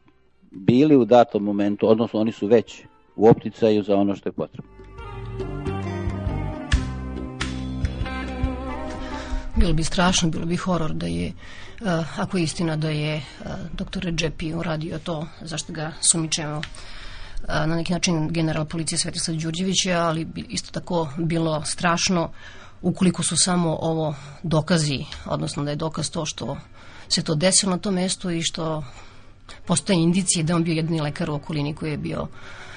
bili 0.51 0.97
u 0.97 1.05
datom 1.05 1.43
momentu, 1.43 1.89
odnosno 1.89 2.21
oni 2.21 2.33
su 2.33 2.47
već 2.47 2.83
u 3.17 3.29
opticaju 3.29 3.83
za 3.83 3.97
ono 3.97 4.17
što 4.17 4.29
je 4.29 4.33
potrebno. 4.33 4.71
Bilo 9.57 9.73
bi 9.73 9.85
strašno, 9.85 10.31
bilo 10.31 10.47
bi 10.47 10.57
horor 10.57 10.93
da 10.93 11.07
je, 11.07 11.33
uh, 11.81 12.21
ako 12.21 12.39
je 12.39 12.45
istina 12.45 12.77
da 12.77 12.91
je 12.91 13.17
uh, 13.17 13.51
doktor 13.73 14.03
Redžepi 14.03 14.55
uradio 14.55 14.99
to, 14.99 15.27
zašto 15.41 15.73
ga 15.73 15.93
sumičemo 16.13 16.57
uh, 16.57 16.65
na 17.49 17.77
neki 17.77 17.93
način 17.93 18.29
general 18.29 18.65
policije 18.65 18.99
Svetislav 18.99 19.37
Đurđevića, 19.37 19.99
ali 19.99 20.25
bi 20.25 20.45
isto 20.49 20.71
tako 20.73 21.09
bilo 21.19 21.63
strašno 21.65 22.31
ukoliko 22.83 23.23
su 23.23 23.37
samo 23.37 23.79
ovo 23.81 24.15
dokazi, 24.43 25.05
odnosno 25.27 25.65
da 25.65 25.71
je 25.71 25.77
dokaz 25.77 26.11
to 26.11 26.27
što 26.27 26.57
se 27.09 27.23
to 27.23 27.35
desilo 27.35 27.73
na 27.73 27.79
tom 27.79 27.95
mestu 27.95 28.31
i 28.31 28.43
što 28.43 28.85
postoje 29.67 30.03
indicije 30.03 30.45
da 30.45 30.57
on 30.57 30.65
bio 30.65 30.75
jedini 30.75 31.01
lekar 31.01 31.31
u 31.31 31.35
okolini 31.35 31.75
koji 31.75 31.91
je 31.91 31.99
bio 31.99 32.27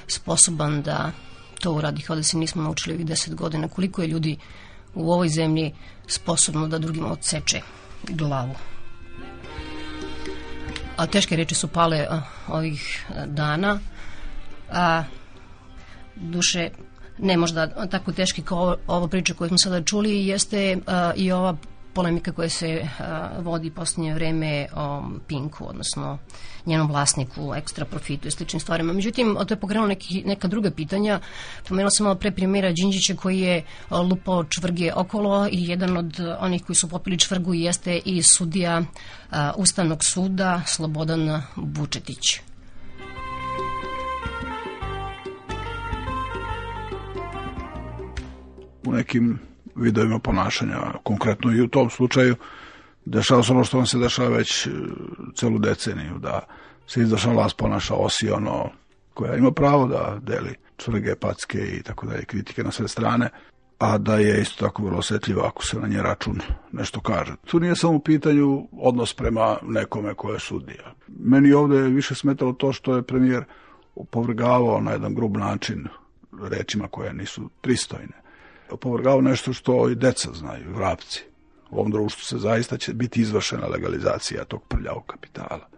sposoban 0.07 0.81
da 0.81 1.11
to 1.59 1.71
uradi, 1.71 2.01
kao 2.01 2.15
da 2.15 2.23
se 2.23 2.37
nismo 2.37 2.63
naučili 2.63 2.95
ovih 2.95 3.05
deset 3.05 3.35
godina, 3.35 3.67
koliko 3.67 4.01
je 4.01 4.07
ljudi 4.07 4.37
u 4.95 5.11
ovoj 5.11 5.29
zemlji 5.29 5.73
sposobno 6.07 6.67
da 6.67 6.79
drugima 6.79 7.11
odseče 7.11 7.61
glavu. 8.09 8.55
A 10.97 11.07
teške 11.07 11.35
reči 11.35 11.55
su 11.55 11.67
pale 11.67 12.07
a, 12.09 12.21
ovih 12.47 13.05
dana, 13.27 13.79
a 14.71 15.03
duše 16.15 16.69
ne 17.17 17.37
možda 17.37 17.87
tako 17.87 18.11
teški 18.11 18.41
kao 18.41 18.77
ova 18.87 19.07
priča 19.07 19.33
koju 19.33 19.47
smo 19.47 19.57
sada 19.57 19.83
čuli, 19.83 20.27
jeste 20.27 20.77
a, 20.87 21.11
i 21.15 21.31
ova 21.31 21.57
polemika 21.93 22.31
koja 22.31 22.49
se 22.49 22.87
a, 22.99 23.29
vodi 23.39 23.69
posljednje 23.69 24.13
vreme 24.13 24.67
o 24.75 25.03
Pinku, 25.27 25.65
odnosno 25.69 26.17
njenom 26.65 26.87
vlasniku, 26.87 27.53
ekstra 27.55 27.85
profitu 27.85 28.27
i 28.27 28.31
sličnim 28.31 28.59
stvarima. 28.59 28.93
Međutim, 28.93 29.37
to 29.47 29.53
je 29.53 29.59
pokrenulo 29.59 29.87
neki, 29.87 30.23
neka 30.25 30.47
druga 30.47 30.71
pitanja. 30.71 31.19
Pomenula 31.67 31.89
sam 31.89 32.03
malo 32.03 32.15
pre 32.15 32.31
primjera 32.31 32.71
Đinđića 32.71 33.15
koji 33.15 33.39
je 33.39 33.63
lupao 33.91 34.43
čvrge 34.43 34.93
okolo 34.95 35.47
i 35.51 35.67
jedan 35.67 35.97
od 35.97 36.19
onih 36.39 36.63
koji 36.63 36.75
su 36.75 36.89
popili 36.89 37.19
čvrgu 37.19 37.53
jeste 37.53 38.01
i 38.05 38.21
sudija 38.23 38.81
a, 39.31 39.51
Ustavnog 39.57 40.03
suda 40.03 40.61
Slobodan 40.65 41.41
Vučetić. 41.55 42.39
u 48.85 48.91
nekim 48.91 49.39
vidovima 49.75 50.19
ponašanja, 50.19 50.77
konkretno 51.03 51.51
i 51.51 51.61
u 51.61 51.67
tom 51.67 51.89
slučaju 51.89 52.35
dešava 53.05 53.43
se 53.43 53.51
ono 53.51 53.63
što 53.63 53.77
vam 53.77 53.85
se 53.85 53.97
dešava 53.97 54.29
već 54.29 54.67
e, 54.67 54.69
celu 55.35 55.59
deceniju, 55.59 56.17
da 56.19 56.39
se 56.87 57.01
izvršna 57.01 57.33
vlast 57.33 57.57
ponaša 57.57 57.95
osiono, 57.95 58.69
koja 59.13 59.35
ima 59.35 59.51
pravo 59.51 59.87
da 59.87 60.19
deli 60.21 60.55
čvrge, 60.77 61.15
packe 61.15 61.57
i 61.57 61.83
tako 61.83 62.05
dalje, 62.05 62.25
kritike 62.25 62.63
na 62.63 62.71
sve 62.71 62.87
strane, 62.87 63.29
a 63.79 63.97
da 63.97 64.15
je 64.15 64.41
isto 64.41 64.65
tako 64.65 64.83
vrlo 64.83 64.97
osetljivo 64.97 65.41
ako 65.41 65.65
se 65.65 65.79
na 65.79 65.87
nje 65.87 66.01
račun 66.01 66.39
nešto 66.71 66.99
kaže. 66.99 67.35
Tu 67.45 67.59
nije 67.59 67.75
samo 67.75 67.93
u 67.93 67.99
pitanju 67.99 68.67
odnos 68.71 69.13
prema 69.13 69.57
nekome 69.63 70.13
ko 70.13 70.31
je 70.31 70.39
sudija. 70.39 70.93
Meni 71.07 71.53
ovde 71.53 71.77
je 71.77 71.89
više 71.89 72.15
smetalo 72.15 72.53
to 72.53 72.73
što 72.73 72.95
je 72.95 73.03
premijer 73.03 73.43
opovrgavao 73.95 74.81
na 74.81 74.91
jedan 74.91 75.15
grub 75.15 75.37
način 75.37 75.87
rečima 76.49 76.87
koje 76.87 77.13
nisu 77.13 77.49
pristojne 77.61 78.22
opovrgao 78.73 79.21
nešto 79.21 79.53
što 79.53 79.89
i 79.89 79.95
deca 79.95 80.29
znaju, 80.33 80.73
vrapci. 80.73 81.23
U 81.69 81.79
ovom 81.79 81.91
društvu 81.91 82.23
se 82.23 82.37
zaista 82.37 82.77
će 82.77 82.93
biti 82.93 83.21
izvršena 83.21 83.67
legalizacija 83.67 84.45
tog 84.45 84.63
prljavog 84.67 85.05
kapitala. 85.05 85.69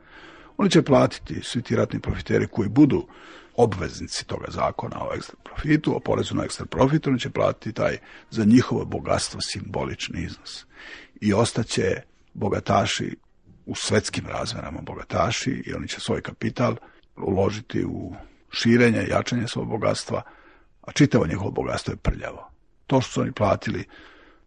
Oni 0.57 0.69
će 0.69 0.81
platiti 0.81 1.41
svi 1.43 1.61
ti 1.61 1.75
ratni 1.75 1.99
profiteri 1.99 2.47
koji 2.47 2.69
budu 2.69 3.07
obveznici 3.55 4.25
toga 4.25 4.45
zakona 4.49 4.97
o 5.01 5.15
ekstra 5.15 5.35
profitu, 5.43 5.95
o 5.95 5.99
porezu 5.99 6.35
na 6.35 6.43
ekstra 6.43 6.65
profit, 6.65 7.07
oni 7.07 7.19
će 7.19 7.29
platiti 7.29 7.73
taj 7.73 7.97
za 8.29 8.45
njihovo 8.45 8.85
bogatstvo 8.85 9.41
simbolični 9.41 10.21
iznos. 10.21 10.65
I 11.21 11.33
ostaće 11.33 12.01
bogataši 12.33 13.15
u 13.65 13.75
svetskim 13.75 14.25
razmerama 14.27 14.81
bogataši 14.81 15.63
i 15.65 15.73
oni 15.73 15.87
će 15.87 15.99
svoj 15.99 16.21
kapital 16.21 16.75
uložiti 17.17 17.85
u 17.85 18.13
širenje 18.51 19.07
jačanje 19.09 19.47
svog 19.47 19.69
bogatstva, 19.69 20.21
a 20.81 20.91
čitavo 20.91 21.27
njihovo 21.27 21.51
bogatstvo 21.51 21.91
je 21.91 21.97
prljavo. 21.97 22.54
To 22.87 23.01
što 23.01 23.11
su 23.11 23.21
oni 23.21 23.31
platili 23.31 23.85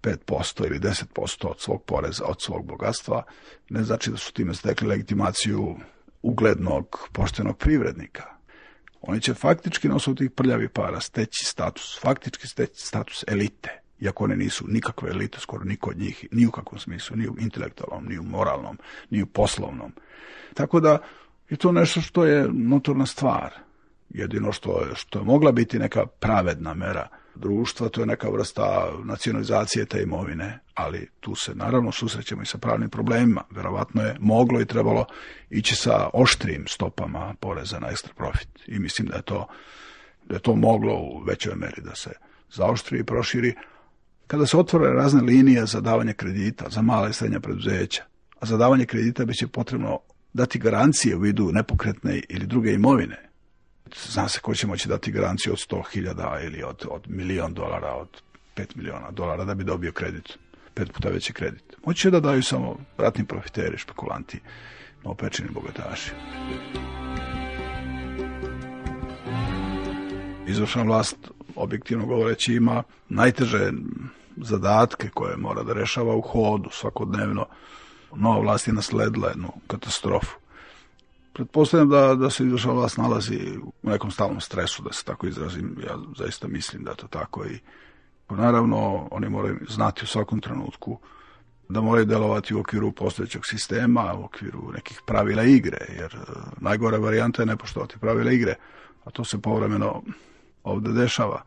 5% 0.03 0.67
ili 0.67 0.79
10% 0.79 1.47
od 1.47 1.61
svog 1.61 1.85
poreza, 1.85 2.25
od 2.25 2.43
svog 2.43 2.67
bogatstva, 2.67 3.23
ne 3.69 3.85
znači 3.85 4.11
da 4.11 4.17
su 4.17 4.33
time 4.33 4.55
stekli 4.55 4.89
legitimaciju 4.89 5.77
uglednog, 6.23 7.09
poštenog 7.13 7.59
privrednika. 7.59 8.23
Oni 9.01 9.21
će 9.21 9.35
faktički 9.35 9.89
na 9.89 9.97
osnovu 9.97 10.17
tih 10.17 10.31
prljavi 10.31 10.69
para 10.69 11.01
steći 11.01 11.45
status, 11.45 12.01
faktički 12.01 12.47
steći 12.47 12.87
status 12.87 13.25
elite, 13.27 13.81
iako 14.01 14.25
one 14.25 14.37
nisu 14.37 14.65
nikakve 14.69 15.11
elite, 15.11 15.41
skoro 15.41 15.65
niko 15.65 15.91
od 15.91 15.99
njih, 15.99 16.27
ni 16.33 16.47
u 16.47 16.51
kakvom 16.51 16.81
smislu, 16.81 17.17
ni 17.17 17.29
u 17.29 17.37
intelektualnom, 17.39 18.07
ni 18.09 18.19
u 18.19 18.23
moralnom, 18.23 18.79
ni 19.11 19.23
u 19.23 19.27
poslovnom. 19.27 19.93
Tako 20.55 20.81
da 20.81 20.99
je 21.49 21.57
to 21.57 21.73
nešto 21.73 22.01
što 22.01 22.25
je 22.25 22.49
notorna 22.53 23.07
stvar. 23.07 23.55
Jedino 24.11 24.53
što 24.53 24.81
je, 24.81 24.95
što 24.95 25.19
je 25.19 25.25
mogla 25.25 25.53
biti 25.53 25.79
neka 25.79 26.07
pravedna 26.07 26.75
mera 26.75 27.09
društva, 27.39 27.89
to 27.89 28.01
je 28.01 28.07
neka 28.07 28.29
vrsta 28.31 28.93
nacionalizacije 29.05 29.85
te 29.85 30.03
imovine, 30.03 30.59
ali 30.75 31.09
tu 31.21 31.35
se 31.35 31.55
naravno 31.55 31.93
susrećemo 31.93 32.43
i 32.43 32.47
sa 32.47 32.59
pravnim 32.59 32.91
problemima. 32.91 33.43
Verovatno 33.51 34.03
je 34.03 34.17
moglo 34.21 34.61
i 34.61 34.67
trebalo 34.67 35.07
ići 35.51 35.77
sa 35.77 36.09
oštrim 36.13 36.65
stopama 36.69 37.35
poreza 37.41 37.79
na 37.79 37.89
ekstra 37.89 38.13
profit. 38.17 38.49
I 38.67 38.79
mislim 38.79 39.09
da 39.09 39.17
je 39.17 39.23
to, 39.23 39.47
da 40.25 40.35
je 40.35 40.41
to 40.41 40.57
moglo 40.57 40.95
u 40.95 41.23
većoj 41.27 41.55
meri 41.55 41.83
da 41.83 41.95
se 41.95 42.11
zaoštri 42.53 42.99
i 42.99 43.05
proširi. 43.05 43.55
Kada 44.27 44.47
se 44.47 44.57
otvore 44.57 44.93
razne 44.93 45.23
linije 45.23 45.67
za 45.67 45.81
davanje 45.81 46.13
kredita, 46.13 46.65
za 46.71 46.83
male 46.83 47.11
i 47.11 47.13
srednja 47.13 47.41
preduzeća, 47.41 48.03
a 48.41 48.47
za 48.47 48.57
davanje 48.57 48.87
kredita 48.87 49.25
biće 49.25 49.47
potrebno 49.47 49.99
dati 50.33 50.59
garancije 50.59 51.17
u 51.17 51.21
vidu 51.21 51.51
nepokretne 51.53 52.23
ili 52.29 52.47
druge 52.47 52.73
imovine, 52.73 53.28
Zna 53.97 54.29
se 54.29 54.41
ko 54.41 54.55
će 54.55 54.67
moći 54.67 54.89
dati 54.89 55.13
garanciju 55.13 55.53
od 55.53 55.59
100.000 55.59 56.45
ili 56.47 56.63
od, 56.63 56.87
od 56.91 57.05
milion 57.09 57.55
dolara, 57.55 57.95
od 57.95 58.23
5 58.57 58.77
miliona 58.77 59.11
dolara 59.11 59.45
da 59.45 59.55
bi 59.55 59.65
dobio 59.65 59.93
kredit. 59.93 60.39
Pet 60.75 60.93
puta 60.93 61.09
veći 61.09 61.33
kredit. 61.33 61.77
Moći 61.87 62.11
da 62.11 62.21
daju 62.21 62.43
samo 62.43 62.77
ratni 62.97 63.25
profiteri, 63.25 63.79
špekulanti, 63.79 64.41
opečeni 65.05 65.49
bogataši. 65.51 66.11
Izvršna 70.47 70.83
vlast, 70.83 71.17
objektivno 71.57 72.07
govoreći, 72.07 72.55
ima 72.55 72.83
najteže 73.09 73.73
zadatke 74.37 75.09
koje 75.15 75.37
mora 75.37 75.63
da 75.63 75.73
rešava 75.73 76.15
u 76.15 76.21
hodu 76.21 76.71
svakodnevno. 76.73 77.47
Nova 78.15 78.41
vlast 78.41 78.69
je 78.69 78.75
nasledila 78.75 79.29
jednu 79.29 79.53
katastrofu 79.67 80.48
Pretpostavljam 81.33 81.89
da, 81.89 82.15
da 82.15 82.31
se 82.31 82.45
izvršna 82.45 82.73
vlast 82.73 82.97
nalazi 82.97 83.59
u 83.63 83.73
nekom 83.83 84.11
stalnom 84.11 84.41
stresu, 84.41 84.83
da 84.83 84.93
se 84.93 85.05
tako 85.05 85.27
izrazim. 85.27 85.77
Ja 85.87 85.99
zaista 86.19 86.49
mislim 86.49 86.85
da 86.85 86.91
je 86.91 86.97
to 86.97 87.07
tako 87.07 87.45
i 87.45 87.59
naravno 88.29 89.09
oni 89.11 89.29
moraju 89.29 89.59
znati 89.69 90.05
u 90.05 90.07
svakom 90.07 90.41
trenutku 90.41 90.99
da 91.69 91.81
moraju 91.81 92.07
delovati 92.07 92.55
u 92.55 92.61
okviru 92.61 92.93
postojećeg 92.93 93.43
sistema, 93.45 94.15
u 94.19 94.25
okviru 94.25 94.73
nekih 94.73 95.03
pravila 95.07 95.43
igre, 95.43 95.79
jer 95.89 96.15
e, 96.15 96.33
najgore 96.61 96.99
varijanta 96.99 97.43
je 97.43 97.47
ne 97.47 97.57
poštovati 97.57 97.99
pravila 97.99 98.33
igre, 98.33 98.55
a 99.05 99.11
to 99.11 99.25
se 99.25 99.43
povremeno 99.43 100.03
ovde 100.65 100.93
dešava. 100.93 101.43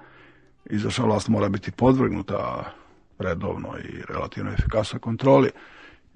Izvršna 0.66 1.05
vlast 1.05 1.27
mora 1.27 1.50
biti 1.50 1.72
podvrgnuta 1.72 2.72
redovno 3.20 3.77
i 3.77 4.01
relativno 4.10 4.51
efikasnoj 4.51 5.00
kontroli. 5.00 5.50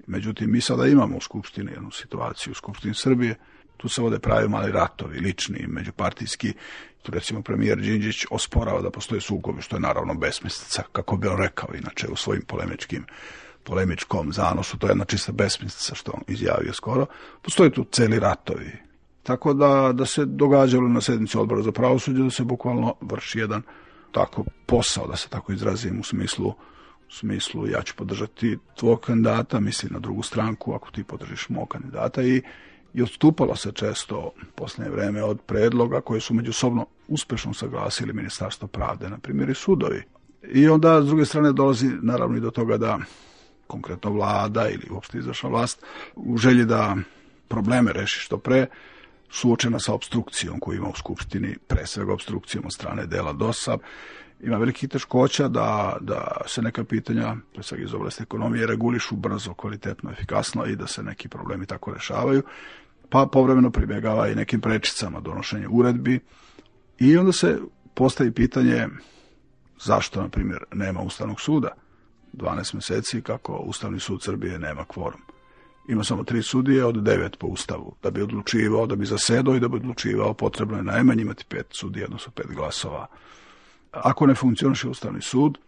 Međutim, 0.06 0.52
mi 0.52 0.60
sada 0.60 0.86
imamo 0.86 1.16
u 1.16 1.20
Skupštini 1.20 1.72
jednu 1.72 1.90
situaciju, 1.90 2.50
u 2.50 2.54
Skupštini 2.54 2.94
Srbije, 2.94 3.34
Tu 3.76 3.88
se 3.88 4.02
vode 4.02 4.18
pravi 4.18 4.48
mali 4.48 4.72
ratovi, 4.72 5.18
lični, 5.18 5.66
međupartijski. 5.68 6.52
Tu 7.02 7.12
recimo 7.12 7.42
premijer 7.42 7.78
Đinđić 7.78 8.26
osporava 8.30 8.80
da 8.82 8.90
postoje 8.90 9.20
sukobi, 9.20 9.62
što 9.62 9.76
je 9.76 9.80
naravno 9.80 10.14
besmislica, 10.14 10.82
kako 10.92 11.16
bi 11.16 11.28
on 11.28 11.38
rekao 11.38 11.74
inače 11.74 12.08
u 12.08 12.16
svojim 12.16 12.42
polemičkim 12.42 13.06
polemičkom 13.66 14.32
zanosu, 14.32 14.78
to 14.78 14.86
je 14.86 14.90
jedna 14.90 15.04
čista 15.04 15.32
besmislica 15.32 15.94
što 15.94 16.12
on 16.14 16.22
izjavio 16.28 16.72
skoro. 16.72 17.06
Postoje 17.42 17.70
tu 17.70 17.84
celi 17.84 18.18
ratovi. 18.18 18.72
Tako 19.22 19.54
da, 19.54 19.92
da 19.92 20.06
se 20.06 20.24
događalo 20.24 20.88
na 20.88 21.00
sednici 21.00 21.38
odbora 21.38 21.62
za 21.62 21.72
pravosuđe 21.72 22.22
da 22.22 22.30
se 22.30 22.44
bukvalno 22.44 22.94
vrši 23.00 23.38
jedan 23.38 23.62
tako 24.12 24.44
posao, 24.66 25.06
da 25.06 25.16
se 25.16 25.28
tako 25.28 25.52
izrazim 25.52 26.00
u 26.00 26.04
smislu 26.04 26.54
u 27.08 27.12
smislu 27.12 27.68
ja 27.68 27.82
ću 27.82 27.94
podržati 27.96 28.58
tvog 28.76 29.00
kandidata, 29.00 29.60
mislim 29.60 29.92
na 29.92 29.98
drugu 29.98 30.22
stranku 30.22 30.74
ako 30.74 30.90
ti 30.90 31.04
podržiš 31.04 31.48
mog 31.48 31.68
kandidata 31.68 32.22
i 32.22 32.42
i 32.94 33.02
odstupalo 33.02 33.56
se 33.56 33.72
često 33.72 34.30
posljednje 34.54 34.90
vreme 34.90 35.22
od 35.22 35.40
predloga 35.40 36.00
koje 36.00 36.20
su 36.20 36.34
međusobno 36.34 36.86
uspešno 37.08 37.54
saglasili 37.54 38.12
Ministarstvo 38.12 38.68
pravde, 38.68 39.08
na 39.08 39.18
primjer 39.18 39.50
i 39.50 39.54
sudovi. 39.54 40.02
I 40.42 40.68
onda, 40.68 41.02
s 41.02 41.06
druge 41.06 41.24
strane, 41.24 41.52
dolazi 41.52 41.90
naravno 42.02 42.36
i 42.36 42.40
do 42.40 42.50
toga 42.50 42.76
da 42.76 42.98
konkretno 43.66 44.10
vlada 44.10 44.68
ili 44.68 44.88
uopšte 44.90 45.18
izvršna 45.18 45.48
vlast 45.48 45.84
u 46.16 46.36
želji 46.36 46.64
da 46.64 46.96
probleme 47.48 47.92
reši 47.92 48.20
što 48.20 48.38
pre, 48.38 48.66
suočena 49.30 49.78
sa 49.78 49.94
obstrukcijom 49.94 50.60
koju 50.60 50.76
ima 50.76 50.88
u 50.88 50.96
Skupštini, 50.96 51.56
pre 51.66 51.86
svega 51.86 52.12
obstrukcijom 52.12 52.64
od 52.66 52.72
strane 52.72 53.06
dela 53.06 53.32
DOS-a, 53.32 53.78
ima 54.40 54.56
veliki 54.56 54.88
teškoća 54.88 55.48
da, 55.48 55.96
da 56.00 56.36
se 56.46 56.62
neka 56.62 56.84
pitanja, 56.84 57.36
pre 57.54 57.62
svega 57.62 57.84
iz 57.84 57.94
oblasti 57.94 58.22
ekonomije, 58.22 58.66
regulišu 58.66 59.16
brzo, 59.16 59.54
kvalitetno, 59.54 60.10
efikasno 60.10 60.66
i 60.66 60.76
da 60.76 60.86
se 60.86 61.02
neki 61.02 61.28
problemi 61.28 61.66
tako 61.66 61.94
rešavaju 61.94 62.42
pa 63.10 63.26
povremeno 63.32 63.70
pribjegava 63.70 64.28
i 64.28 64.34
nekim 64.34 64.60
prečicama 64.60 65.20
donošenja 65.20 65.68
uredbi 65.70 66.20
i 66.98 67.16
onda 67.16 67.32
se 67.32 67.58
postavi 67.94 68.32
pitanje 68.32 68.88
zašto, 69.84 70.22
na 70.22 70.28
primjer, 70.28 70.64
nema 70.72 71.00
Ustavnog 71.00 71.40
suda 71.40 71.68
12 72.32 72.74
meseci 72.74 73.22
kako 73.22 73.52
Ustavni 73.52 74.00
sud 74.00 74.22
Srbije 74.22 74.58
nema 74.58 74.84
kvorum. 74.84 75.20
Ima 75.88 76.04
samo 76.04 76.24
tri 76.24 76.42
sudije 76.42 76.84
od 76.84 77.02
devet 77.02 77.38
po 77.38 77.46
Ustavu. 77.46 77.94
Da 78.02 78.10
bi 78.10 78.22
odlučivao, 78.22 78.86
da 78.86 78.96
bi 78.96 79.06
zasedao 79.06 79.56
i 79.56 79.60
da 79.60 79.68
bi 79.68 79.76
odlučivao, 79.76 80.34
potrebno 80.34 80.76
je 80.76 80.82
najmanje 80.82 81.22
imati 81.22 81.44
pet 81.48 81.66
sudija, 81.70 82.04
odnosno 82.06 82.32
pet 82.32 82.46
glasova. 82.46 83.06
Ako 84.02 84.26
ne 84.26 84.34
funkcioniše 84.34 84.88
Ustavni 84.88 85.22
sud, 85.22 85.58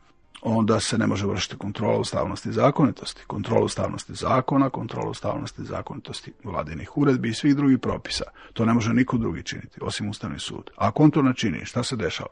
onda 0.42 0.80
se 0.80 0.98
ne 0.98 1.06
može 1.06 1.26
vršiti 1.26 1.56
kontrola 1.56 1.98
ustavnosti 1.98 2.48
i 2.48 2.52
zakonitosti. 2.52 3.22
Kontrola 3.26 3.64
ustavnosti 3.64 4.14
zakona, 4.14 4.70
kontrola 4.70 5.10
ustavnosti 5.10 5.62
i 5.62 5.64
zakonitosti 5.64 6.32
vladinih 6.44 6.96
uredbi 6.96 7.28
i 7.28 7.34
svih 7.34 7.56
drugih 7.56 7.78
propisa. 7.78 8.24
To 8.52 8.64
ne 8.64 8.74
može 8.74 8.94
niko 8.94 9.16
drugi 9.16 9.42
činiti, 9.42 9.80
osim 9.82 10.08
Ustavni 10.08 10.38
sud. 10.38 10.70
A 10.76 10.88
ako 10.88 11.02
on 11.02 11.10
to 11.10 11.22
ne 11.22 11.34
čini, 11.34 11.64
šta 11.64 11.82
se 11.82 11.96
dešava? 11.96 12.30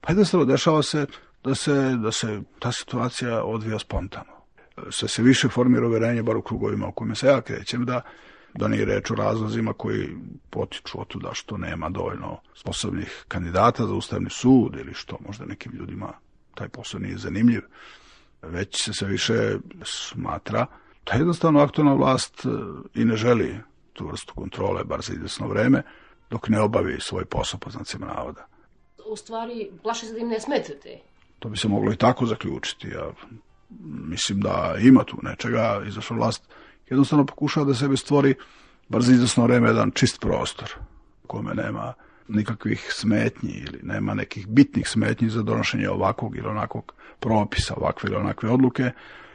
Pa 0.00 0.10
jednostavno 0.12 0.46
dešava 0.46 0.82
se 0.82 1.06
da 1.44 1.54
se, 1.54 1.96
da 2.02 2.12
se 2.12 2.40
ta 2.58 2.72
situacija 2.72 3.44
odvija 3.44 3.78
spontano. 3.78 4.32
Sve 4.90 5.08
se 5.08 5.22
više 5.22 5.48
formira 5.48 5.86
uverenje, 5.86 6.22
bar 6.22 6.36
u 6.36 6.42
krugovima 6.42 6.88
u 6.88 6.92
kojima 6.92 7.14
se 7.14 7.26
ja 7.26 7.40
krećem, 7.40 7.84
da 7.84 8.00
da 8.58 8.68
nije 8.68 8.84
reč 8.84 9.10
o 9.10 9.14
razlozima 9.14 9.72
koji 9.72 10.16
potiču 10.50 11.00
od 11.00 11.06
tuda 11.06 11.30
što 11.32 11.56
nema 11.56 11.88
dovoljno 11.88 12.40
sposobnih 12.54 13.24
kandidata 13.28 13.86
za 13.86 13.94
Ustavni 13.94 14.30
sud 14.30 14.76
ili 14.80 14.94
što 14.94 15.18
možda 15.26 15.44
nekim 15.44 15.72
ljudima 15.72 16.12
taj 16.54 16.68
posao 16.68 17.00
nije 17.00 17.18
zanimljiv, 17.18 17.60
već 18.42 18.84
se 18.84 18.92
sve 18.92 19.08
više 19.08 19.58
smatra 19.84 20.66
da 21.06 21.12
jednostavno 21.12 21.60
aktualna 21.60 21.94
vlast 21.94 22.46
e, 22.46 22.48
i 22.94 23.04
ne 23.04 23.16
želi 23.16 23.56
tu 23.92 24.06
vrstu 24.06 24.34
kontrole, 24.34 24.84
bar 24.84 25.00
za 25.02 25.12
izvesno 25.12 25.48
vreme, 25.48 25.82
dok 26.30 26.48
ne 26.48 26.60
obavi 26.60 27.00
svoj 27.00 27.24
posao 27.24 27.60
po 27.60 27.70
znacima 27.70 28.06
navoda. 28.06 28.46
U 29.06 29.16
stvari, 29.16 29.70
plaše 29.82 30.06
se 30.06 30.12
da 30.12 30.18
im 30.18 30.28
ne 30.28 30.40
smetate. 30.40 30.98
To 31.38 31.48
bi 31.48 31.56
se 31.56 31.68
moglo 31.68 31.92
i 31.92 31.96
tako 31.96 32.26
zaključiti. 32.26 32.88
Ja 32.88 33.10
mislim 34.08 34.40
da 34.40 34.76
ima 34.80 35.04
tu 35.04 35.16
nečega, 35.22 35.82
izvršna 35.86 36.16
vlast 36.16 36.48
jednostavno 36.90 37.26
pokušava 37.26 37.66
da 37.66 37.74
sebe 37.74 37.96
stvori 37.96 38.34
bar 38.88 39.02
za 39.02 39.42
vreme 39.42 39.68
jedan 39.68 39.90
čist 39.90 40.20
prostor, 40.20 40.74
kome 41.26 41.54
nema 41.54 41.94
nikakvih 42.28 42.88
smetnji 42.92 43.52
ili 43.52 43.78
nema 43.82 44.14
nekih 44.14 44.46
bitnih 44.46 44.88
smetnji 44.88 45.28
za 45.28 45.42
donošenje 45.42 45.88
ovakvog 45.90 46.36
ili 46.36 46.48
onakvog 46.48 46.94
propisa, 47.20 47.74
ovakve 47.76 48.10
ili 48.10 48.16
onakve 48.16 48.50
odluke, 48.50 48.90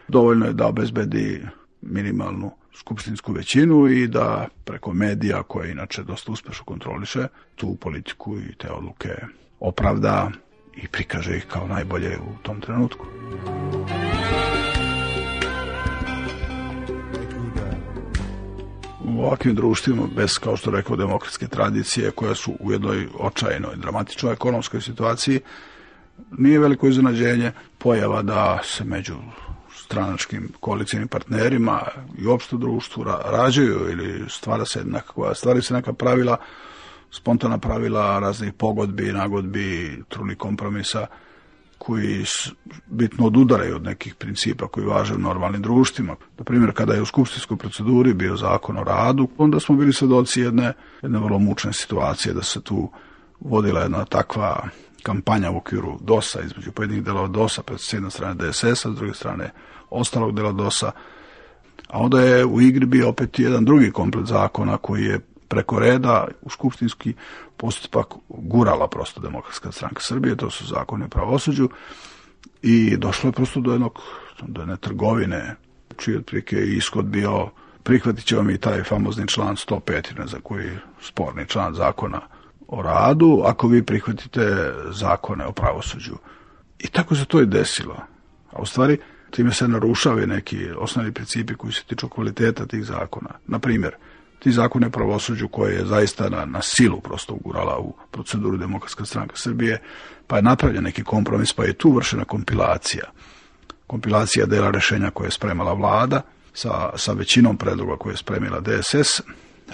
dovoljno 0.07 0.45
je 0.45 0.53
da 0.53 0.67
obezbedi 0.67 1.45
minimalnu 1.81 2.51
skupštinsku 2.75 3.31
većinu 3.31 3.87
i 3.87 4.07
da 4.07 4.47
preko 4.63 4.93
medija 4.93 5.43
koje 5.43 5.71
inače 5.71 6.03
dosta 6.03 6.31
uspešno 6.31 6.65
kontroliše 6.65 7.27
tu 7.55 7.75
politiku 7.75 8.37
i 8.37 8.55
te 8.55 8.71
odluke 8.71 9.15
opravda 9.59 10.31
i 10.75 10.87
prikaže 10.87 11.37
ih 11.37 11.45
kao 11.47 11.67
najbolje 11.67 12.17
u 12.17 12.43
tom 12.43 12.61
trenutku. 12.61 13.05
Ovakvim 19.07 19.55
društvima 19.55 20.03
bez, 20.15 20.33
kao 20.33 20.57
što 20.57 20.71
rekao, 20.71 20.95
demokratske 20.95 21.47
tradicije 21.47 22.11
koje 22.11 22.35
su 22.35 22.53
u 22.59 22.71
jednoj 22.71 23.07
očajnoj, 23.19 23.75
dramatičnoj 23.75 24.33
ekonomskoj 24.33 24.81
situaciji, 24.81 25.39
nije 26.31 26.59
veliko 26.59 26.87
iznenađenje 26.87 27.51
pojava 27.77 28.21
da 28.21 28.59
se 28.63 28.83
među 28.83 29.15
stranačkim 29.75 30.51
koalicijnim 30.59 31.07
partnerima 31.07 31.81
i 32.17 32.27
opšto 32.27 32.57
društvu 32.57 33.03
rađaju 33.25 33.91
ili 33.91 34.25
stvara 34.29 34.65
se 34.65 34.83
nekakva, 34.83 35.35
stvari 35.35 35.61
se 35.61 35.73
neka 35.73 35.93
pravila, 35.93 36.37
spontana 37.11 37.57
pravila 37.57 38.19
raznih 38.19 38.53
pogodbi, 38.53 39.13
nagodbi, 39.13 40.03
truli 40.09 40.35
kompromisa 40.35 41.07
koji 41.85 42.25
bitno 42.87 43.25
odudaraju 43.25 43.75
od 43.75 43.83
nekih 43.83 44.15
principa 44.15 44.67
koji 44.67 44.85
važe 44.85 45.13
u 45.13 45.17
normalnim 45.17 45.61
društvima. 45.61 46.15
Na 46.37 46.43
primjer, 46.43 46.71
kada 46.73 46.93
je 46.93 47.01
u 47.01 47.05
skupštinskoj 47.05 47.57
proceduri 47.57 48.13
bio 48.13 48.35
zakon 48.35 48.77
o 48.77 48.83
radu, 48.83 49.27
onda 49.37 49.59
smo 49.59 49.75
bili 49.75 49.93
svedoci 49.93 50.41
jedne, 50.41 50.73
jedne 51.01 51.19
vrlo 51.19 51.39
mučne 51.39 51.73
situacije 51.73 52.33
da 52.33 52.43
se 52.43 52.61
tu 52.61 52.89
vodila 53.39 53.81
jedna 53.81 54.05
takva 54.05 54.67
kampanja 55.03 55.51
u 55.51 55.57
okviru 55.57 55.97
DOS-a 56.01 56.41
između 56.41 56.71
pojedinih 56.71 57.03
delova 57.03 57.27
DOS-a, 57.27 57.61
s 57.77 57.93
jedne 57.93 58.11
strane 58.11 58.35
DSS-a, 58.35 58.91
s 58.91 58.95
druge 58.95 59.13
strane 59.13 59.51
ostalog 59.89 60.35
dela 60.35 60.51
DOS-a. 60.51 60.91
A 61.89 61.99
onda 61.99 62.21
je 62.21 62.45
u 62.45 62.61
igri 62.61 62.85
bio 62.85 63.09
opet 63.09 63.39
jedan 63.39 63.65
drugi 63.65 63.91
komplet 63.91 64.25
zakona 64.25 64.77
koji 64.77 65.03
je 65.03 65.19
preko 65.53 65.79
reda 65.79 66.27
u 66.41 66.49
skupštinski 66.49 67.13
postupak 67.57 68.07
gurala 68.29 68.87
prosto 68.87 69.21
demokratska 69.21 69.71
stranka 69.71 70.01
Srbije, 70.01 70.35
to 70.35 70.49
su 70.49 70.65
zakoni 70.65 71.05
o 71.05 71.07
pravosuđu 71.07 71.69
i 72.61 72.97
došlo 72.97 73.27
je 73.27 73.31
prosto 73.31 73.59
do 73.59 73.71
jednog 73.71 73.99
do 74.41 74.61
jedne 74.61 74.77
trgovine 74.77 75.55
čiji 75.97 76.17
otprilike 76.17 76.55
je 76.55 76.77
ishod 76.77 77.05
bio 77.05 77.49
prihvatit 77.83 78.25
ćemo 78.25 78.43
mi 78.43 78.57
taj 78.57 78.83
famozni 78.83 79.27
član 79.27 79.55
105 79.55 80.33
ne 80.33 80.41
koji 80.43 80.69
sporni 81.01 81.47
član 81.47 81.73
zakona 81.73 82.21
o 82.67 82.81
radu 82.81 83.41
ako 83.45 83.67
vi 83.67 83.83
prihvatite 83.83 84.73
zakone 84.91 85.45
o 85.45 85.51
pravosuđu. 85.51 86.15
I 86.79 86.87
tako 86.87 87.15
se 87.15 87.25
to 87.25 87.41
i 87.41 87.45
desilo. 87.45 87.97
A 88.51 88.61
u 88.61 88.65
stvari 88.65 88.97
time 89.31 89.51
se 89.51 89.67
narušavaju 89.67 90.27
neki 90.27 90.69
osnovni 90.77 91.11
principi 91.11 91.55
koji 91.55 91.73
se 91.73 91.83
tiču 91.83 92.09
kvaliteta 92.09 92.65
tih 92.65 92.85
zakona. 92.85 93.29
Na 93.47 93.59
primjer, 93.59 93.95
ti 94.43 94.51
zakone 94.51 94.89
pravosuđu 94.89 95.47
koje 95.47 95.73
je 95.73 95.85
zaista 95.85 96.29
na, 96.29 96.45
na 96.45 96.61
silu 96.61 97.01
prosto 97.01 97.33
ugurala 97.33 97.79
u 97.79 97.93
proceduru 98.11 98.57
Demokratska 98.57 99.05
stranka 99.05 99.35
Srbije, 99.35 99.81
pa 100.27 100.35
je 100.35 100.41
napravljen 100.41 100.83
neki 100.83 101.03
kompromis, 101.03 101.53
pa 101.53 101.63
je 101.63 101.73
tu 101.73 101.91
vršena 101.91 102.25
kompilacija. 102.25 103.11
Kompilacija 103.87 104.45
dela 104.45 104.71
rešenja 104.71 105.09
koje 105.09 105.27
je 105.27 105.31
spremala 105.31 105.73
vlada 105.73 106.21
sa, 106.53 106.89
sa 106.95 107.13
većinom 107.13 107.57
predloga 107.57 107.95
koje 107.97 108.13
je 108.13 108.17
spremila 108.17 108.59
DSS, 108.59 109.21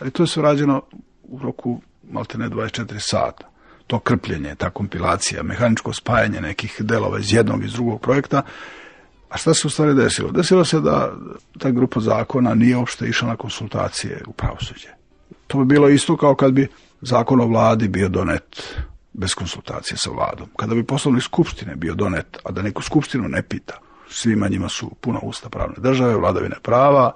ali 0.01 0.11
to 0.11 0.23
je 0.23 0.27
sve 0.27 0.43
rađeno 0.43 0.81
u 1.23 1.39
roku 1.39 1.81
malte 2.11 2.37
ne 2.37 2.49
24 2.49 2.95
sata. 2.99 3.49
To 3.87 3.99
krpljenje, 3.99 4.55
ta 4.55 4.69
kompilacija, 4.69 5.43
mehaničko 5.43 5.93
spajanje 5.93 6.41
nekih 6.41 6.75
delova 6.79 7.19
iz 7.19 7.33
jednog 7.33 7.63
i 7.63 7.65
iz 7.65 7.73
drugog 7.73 8.01
projekta 8.01 8.41
A 9.29 9.37
šta 9.37 9.53
se 9.53 9.67
u 9.67 9.69
stvari 9.69 9.93
desilo? 9.93 10.31
Desilo 10.31 10.65
se 10.65 10.79
da 10.79 11.13
ta 11.57 11.71
grupa 11.71 11.99
zakona 11.99 12.53
nije 12.53 12.77
uopšte 12.77 13.07
išla 13.07 13.27
na 13.27 13.35
konsultacije 13.35 14.23
u 14.27 14.31
pravosuđe. 14.31 14.87
To 15.47 15.57
bi 15.57 15.65
bilo 15.65 15.89
isto 15.89 16.17
kao 16.17 16.35
kad 16.35 16.53
bi 16.53 16.67
zakon 17.01 17.41
o 17.41 17.47
vladi 17.47 17.87
bio 17.87 18.09
donet 18.09 18.77
bez 19.13 19.33
konsultacije 19.33 19.97
sa 19.97 20.11
vladom. 20.11 20.47
Kada 20.55 20.75
bi 20.75 20.83
poslovni 20.83 21.21
skupštine 21.21 21.75
bio 21.75 21.95
donet, 21.95 22.37
a 22.43 22.51
da 22.51 22.61
neku 22.61 22.81
skupštinu 22.81 23.27
ne 23.27 23.41
pita, 23.41 23.79
svima 24.09 24.47
njima 24.47 24.69
su 24.69 24.91
puna 25.01 25.19
usta 25.23 25.49
pravne 25.49 25.75
države, 25.77 26.15
vladavine 26.15 26.55
prava, 26.61 27.11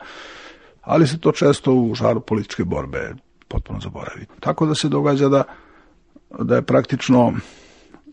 ali 0.81 1.07
se 1.07 1.19
to 1.19 1.31
često 1.31 1.73
u 1.73 1.95
žaru 1.95 2.19
političke 2.19 2.63
borbe 2.63 3.13
potpuno 3.47 3.79
zaboravi. 3.79 4.25
Tako 4.39 4.65
da 4.65 4.75
se 4.75 4.89
događa 4.89 5.29
da, 5.29 5.43
da 6.39 6.55
je 6.55 6.61
praktično 6.61 7.33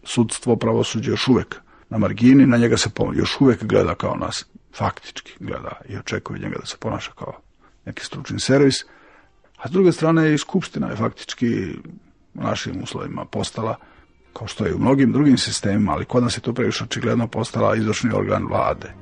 sudstvo 0.04 0.56
pravosuđe 0.56 1.10
još 1.10 1.28
uvek 1.28 1.60
na 1.90 1.98
margini, 1.98 2.46
na 2.46 2.56
njega 2.56 2.76
se 2.76 2.90
još 3.14 3.40
uvek 3.40 3.64
gleda 3.64 3.94
kao 3.94 4.16
nas, 4.16 4.46
faktički 4.76 5.32
gleda 5.40 5.80
i 5.88 5.96
očekuje 5.96 6.40
njega 6.40 6.56
da 6.60 6.66
se 6.66 6.76
ponaša 6.80 7.12
kao 7.18 7.40
neki 7.84 8.04
stručni 8.04 8.40
servis, 8.40 8.84
a 9.56 9.68
s 9.68 9.70
druge 9.70 9.92
strane 9.92 10.34
i 10.34 10.38
Skupština 10.38 10.90
je 10.90 10.96
faktički 10.96 11.74
u 12.34 12.42
našim 12.42 12.82
uslovima 12.82 13.24
postala, 13.24 13.76
kao 14.32 14.46
što 14.46 14.66
je 14.66 14.74
u 14.74 14.78
mnogim 14.78 15.12
drugim 15.12 15.38
sistemima, 15.38 15.92
ali 15.92 16.04
kod 16.04 16.22
nas 16.22 16.36
je 16.36 16.40
to 16.40 16.52
previše 16.52 16.84
očigledno 16.84 17.26
postala 17.26 17.76
izvršni 17.76 18.10
organ 18.12 18.46
vlade. 18.46 18.92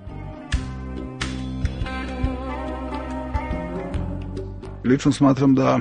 Lično 4.84 5.12
smatram 5.12 5.54
da 5.54 5.78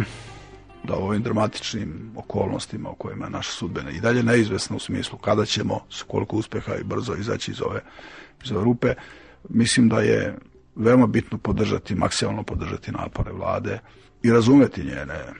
da 0.87 0.95
ovim 0.95 1.23
dramatičnim 1.23 2.11
okolnostima 2.15 2.89
u 2.89 2.95
kojima 2.95 3.25
je 3.25 3.31
naša 3.31 3.51
sudbena 3.51 3.91
i 3.91 3.99
dalje 3.99 4.23
neizvesna 4.23 4.75
u 4.75 4.79
smislu 4.79 5.17
kada 5.17 5.45
ćemo 5.45 5.79
s 5.89 6.01
koliko 6.03 6.35
uspeha 6.35 6.75
i 6.75 6.83
brzo 6.83 7.13
izaći 7.13 7.51
iz 7.51 7.61
ove, 7.61 7.81
iz 8.45 8.51
ove 8.51 8.63
rupe, 8.63 8.93
mislim 9.49 9.89
da 9.89 9.99
je 10.01 10.37
veoma 10.75 11.07
bitno 11.07 11.37
podržati, 11.37 11.95
maksimalno 11.95 12.43
podržati 12.43 12.91
napore 12.91 13.31
vlade 13.31 13.79
i 14.23 14.31
razumeti 14.31 14.83
njene 14.83 15.33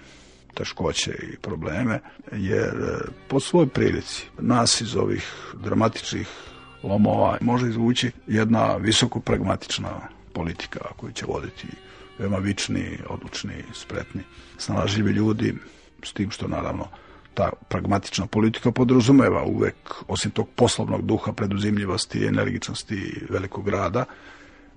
teškoće 0.54 1.12
i 1.12 1.38
probleme, 1.38 2.00
jer 2.32 2.76
e, 2.76 3.12
po 3.28 3.40
svoj 3.40 3.68
prilici 3.68 4.26
nas 4.40 4.82
iz 4.82 4.96
ovih 4.96 5.54
dramatičnih 5.64 6.28
lomova 6.84 7.38
može 7.42 7.70
izvući 7.70 8.12
jedna 8.28 8.76
visoko 8.76 9.20
pragmatična 9.20 10.02
politika 10.34 10.80
koju 10.98 11.12
će 11.12 11.26
voditi 11.26 11.68
veoma 12.20 12.38
vični, 12.38 12.98
odlučni, 13.10 13.64
spretni, 13.74 14.22
snalažljivi 14.58 15.12
ljudi, 15.12 15.54
s 16.04 16.14
tim 16.14 16.32
što 16.32 16.48
naravno 16.48 16.88
ta 17.34 17.50
pragmatična 17.70 18.26
politika 18.26 18.72
podrazumeva 18.72 19.44
uvek, 19.44 19.76
osim 20.08 20.32
tog 20.32 20.50
poslovnog 20.56 21.06
duha, 21.06 21.32
preduzimljivosti, 21.32 22.26
energičnosti 22.26 23.26
velikog 23.30 23.70
rada, 23.70 24.06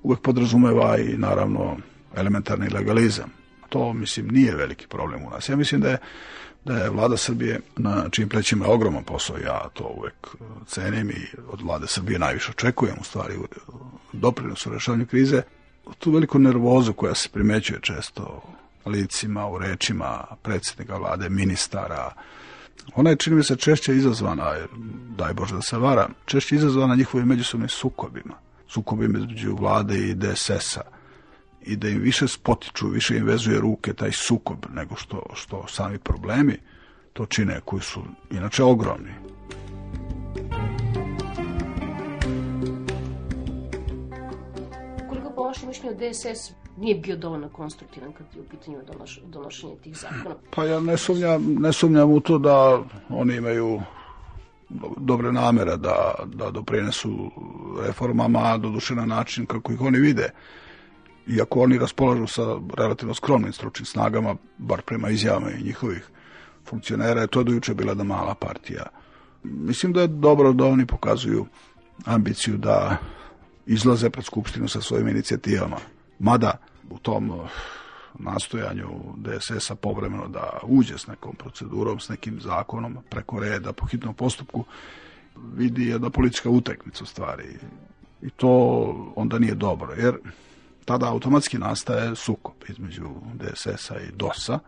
uvek 0.02 0.20
podrazumeva 0.20 0.98
i 0.98 1.16
naravno 1.16 1.76
elementarni 2.16 2.68
legalizam. 2.68 3.32
To, 3.68 3.92
mislim, 3.92 4.28
nije 4.28 4.56
veliki 4.56 4.86
problem 4.86 5.24
u 5.24 5.30
nas. 5.30 5.48
Ja 5.48 5.56
mislim 5.56 5.80
da 5.80 5.90
je, 5.90 5.98
da 6.64 6.76
je 6.76 6.90
vlada 6.90 7.16
Srbije 7.16 7.60
na 7.76 8.08
čim 8.10 8.28
plećima 8.28 8.64
je 8.64 8.72
ogroman 8.72 9.04
posao, 9.04 9.36
ja 9.38 9.68
to 9.72 9.94
uvek 9.96 10.28
cenim 10.66 11.10
i 11.10 11.26
od 11.48 11.62
vlade 11.62 11.86
Srbije 11.86 12.18
najviše 12.18 12.50
očekujem 12.50 12.96
u 13.00 13.04
stvari 13.04 13.36
u 13.36 13.46
doprinosu 14.12 14.70
rešavanju 14.70 15.06
krize, 15.06 15.42
tu 15.98 16.10
veliku 16.10 16.38
nervozu 16.38 16.92
koja 16.92 17.14
se 17.14 17.28
primećuje 17.28 17.80
često 17.80 18.42
licima, 18.86 19.48
u 19.48 19.58
rečima 19.58 20.24
predsjednika 20.42 20.96
vlade, 20.96 21.28
ministara, 21.28 22.12
ona 22.94 23.10
je, 23.10 23.16
čini 23.16 23.36
mi 23.36 23.44
se, 23.44 23.56
češće 23.56 23.96
izazvana, 23.96 24.54
daj 25.16 25.34
Bože 25.34 25.54
da 25.54 25.62
se 25.62 25.78
vara, 25.78 26.08
češće 26.26 26.54
izazvana 26.54 26.94
njihovim 26.94 27.28
međusobnim 27.28 27.68
sukobima. 27.68 28.34
Sukobima 28.68 29.18
između 29.18 29.56
vlade 29.56 29.98
i 29.98 30.14
DSS-a. 30.14 30.80
I 31.62 31.76
da 31.76 31.88
im 31.88 32.00
više 32.00 32.28
spotiču, 32.28 32.88
više 32.88 33.16
im 33.16 33.24
vezuje 33.24 33.60
ruke 33.60 33.92
taj 33.92 34.12
sukob 34.12 34.66
nego 34.74 34.96
što, 34.96 35.22
što 35.34 35.66
sami 35.68 35.98
problemi 35.98 36.56
to 37.12 37.26
čine 37.26 37.60
koji 37.64 37.82
su 37.82 38.02
inače 38.30 38.62
ogromni. 38.62 39.10
Vašem 45.66 45.68
mišljenju 45.68 46.12
DSS 46.12 46.52
nije 46.76 46.94
bio 46.94 47.16
dovoljno 47.16 47.48
konstruktivan 47.48 48.12
kad 48.12 48.26
je 48.34 48.40
u 48.40 48.44
pitanju 48.44 48.78
donoš, 48.92 49.20
donošenje 49.24 49.76
tih 49.82 49.96
zakona? 49.96 50.34
Pa 50.50 50.64
ja 50.64 50.80
ne 50.80 50.96
sumnjam, 50.96 51.56
ne 51.58 51.72
sumnjam 51.72 52.10
u 52.10 52.20
to 52.20 52.38
da 52.38 52.82
oni 53.08 53.36
imaju 53.36 53.80
dobre 54.96 55.32
namere 55.32 55.76
da, 55.76 56.14
da 56.24 56.50
doprinesu 56.50 57.30
reformama, 57.86 58.58
doduše 58.58 58.94
na 58.94 59.06
način 59.06 59.46
kako 59.46 59.72
ih 59.72 59.80
oni 59.80 59.98
vide. 59.98 60.30
Iako 61.26 61.60
oni 61.60 61.78
raspolažu 61.78 62.26
sa 62.26 62.42
relativno 62.76 63.14
skromnim 63.14 63.52
stručnim 63.52 63.86
snagama, 63.86 64.36
bar 64.58 64.82
prema 64.82 65.10
izjavama 65.10 65.50
i 65.50 65.64
njihovih 65.64 66.08
funkcionera, 66.64 67.20
je 67.20 67.26
to 67.26 67.42
dojuče 67.42 67.74
bila 67.74 67.94
da 67.94 68.04
mala 68.04 68.34
partija. 68.34 68.86
Mislim 69.42 69.92
da 69.92 70.00
je 70.00 70.06
dobro 70.06 70.52
da 70.52 70.64
oni 70.64 70.86
pokazuju 70.86 71.46
ambiciju 72.06 72.56
da 72.56 72.96
izlaze 73.70 74.10
pred 74.10 74.24
Skupštinu 74.24 74.68
sa 74.68 74.80
svojim 74.80 75.08
inicijativama. 75.08 75.76
Mada 76.18 76.58
u 76.90 76.98
tom 76.98 77.30
uh, 77.30 77.50
nastojanju 78.18 78.88
DSS-a 79.16 79.74
povremeno 79.74 80.28
da 80.28 80.58
uđe 80.62 80.98
s 80.98 81.06
nekom 81.06 81.34
procedurom, 81.36 82.00
s 82.00 82.08
nekim 82.08 82.40
zakonom 82.40 82.98
preko 83.10 83.38
reda 83.40 83.72
po 83.72 83.86
hitnom 83.86 84.14
postupku, 84.14 84.64
vidi 85.54 85.86
jedna 85.86 86.10
politička 86.10 86.50
utekmica 86.50 87.04
u 87.04 87.06
stvari. 87.06 87.44
I 88.22 88.30
to 88.30 88.52
onda 89.16 89.38
nije 89.38 89.54
dobro, 89.54 89.94
jer 89.94 90.18
tada 90.84 91.08
automatski 91.08 91.58
nastaje 91.58 92.16
sukob 92.16 92.54
između 92.68 93.08
DSS-a 93.34 94.00
i 94.00 94.12
DOS-a. 94.12 94.58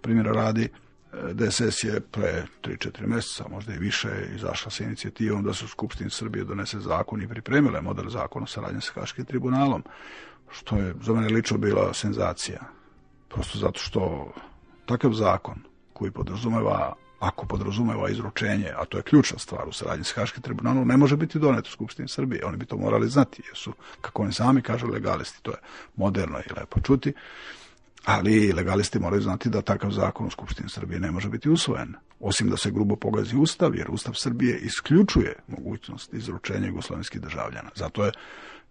Primjera 0.00 0.32
radi, 0.32 0.68
DSS 1.12 1.84
je 1.84 2.00
pre 2.00 2.46
3-4 2.62 3.06
meseca, 3.06 3.44
možda 3.50 3.74
i 3.74 3.78
više, 3.78 4.08
izašla 4.34 4.70
sa 4.70 4.84
inicijativom 4.84 5.44
da 5.44 5.54
se 5.54 5.64
u 5.64 5.68
Skupštini 5.68 6.10
Srbije 6.10 6.44
donese 6.44 6.80
zakon 6.80 7.22
i 7.22 7.28
pripremile 7.28 7.80
model 7.80 8.08
zakona 8.08 8.44
o 8.44 8.46
saradnje 8.46 8.80
sa 8.80 8.92
Haškim 8.94 9.24
tribunalom, 9.24 9.84
što 10.50 10.76
je 10.76 10.94
za 11.02 11.12
mene 11.12 11.28
lično 11.28 11.58
bila 11.58 11.94
senzacija. 11.94 12.60
Prosto 13.28 13.58
zato 13.58 13.80
što 13.80 14.32
takav 14.86 15.12
zakon 15.12 15.58
koji 15.92 16.10
podrazumeva 16.10 16.94
ako 17.20 17.46
podrazumeva 17.46 18.10
izručenje, 18.10 18.72
a 18.76 18.84
to 18.84 18.96
je 18.96 19.02
ključna 19.02 19.38
stvar 19.38 19.68
u 19.68 19.72
saradnji 19.72 20.04
s 20.04 20.12
Haškim 20.12 20.42
tribunalom, 20.42 20.88
ne 20.88 20.96
može 20.96 21.16
biti 21.16 21.38
donet 21.38 21.66
u 21.66 21.70
Skupštini 21.70 22.08
Srbije. 22.08 22.44
Oni 22.44 22.56
bi 22.56 22.66
to 22.66 22.76
morali 22.76 23.08
znati, 23.08 23.42
jer 23.46 23.56
su, 23.56 23.72
kako 24.00 24.22
oni 24.22 24.32
sami 24.32 24.62
kažu, 24.62 24.86
legalisti. 24.86 25.42
To 25.42 25.50
je 25.50 25.56
moderno 25.96 26.38
i 26.38 26.60
lepo 26.60 26.80
čuti. 26.80 27.12
Ali 28.04 28.52
legalisti 28.52 28.98
moraju 28.98 29.22
znati 29.22 29.48
da 29.48 29.62
takav 29.62 29.90
zakon 29.90 30.26
u 30.26 30.30
Skupštini 30.30 30.68
Srbije 30.68 31.00
ne 31.00 31.10
može 31.10 31.28
biti 31.28 31.50
usvojen. 31.50 31.94
Osim 32.20 32.50
da 32.50 32.56
se 32.56 32.70
grubo 32.70 32.96
pogazi 32.96 33.36
Ustav, 33.36 33.76
jer 33.76 33.90
Ustav 33.90 34.14
Srbije 34.14 34.58
isključuje 34.58 35.34
mogućnost 35.48 36.14
izručenja 36.14 36.66
jugoslovenskih 36.66 37.20
državljana. 37.20 37.70
Zato 37.74 38.04
je 38.04 38.12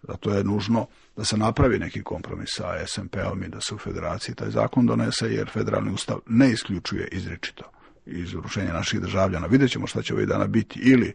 Zato 0.04 0.34
je 0.34 0.44
nužno 0.44 0.86
da 1.16 1.24
se 1.24 1.38
napravi 1.38 1.80
neki 1.80 2.04
kompromis 2.04 2.50
sa 2.52 2.88
SMP-om 2.88 3.44
i 3.44 3.50
da 3.50 3.62
se 3.62 3.76
u 3.76 3.78
federaciji 3.78 4.36
taj 4.36 4.50
zakon 4.50 4.86
donese, 4.86 5.34
jer 5.34 5.50
federalni 5.50 5.92
ustav 5.92 6.20
ne 6.28 6.52
isključuje 6.52 7.08
izričito 7.12 7.64
izručenje 8.06 8.74
naših 8.74 9.02
državljana. 9.02 9.48
Vidjet 9.48 9.72
ćemo 9.72 9.88
šta 9.88 10.02
će 10.02 10.14
ovih 10.14 10.28
dana 10.28 10.48
biti. 10.48 10.80
Ili 10.80 11.14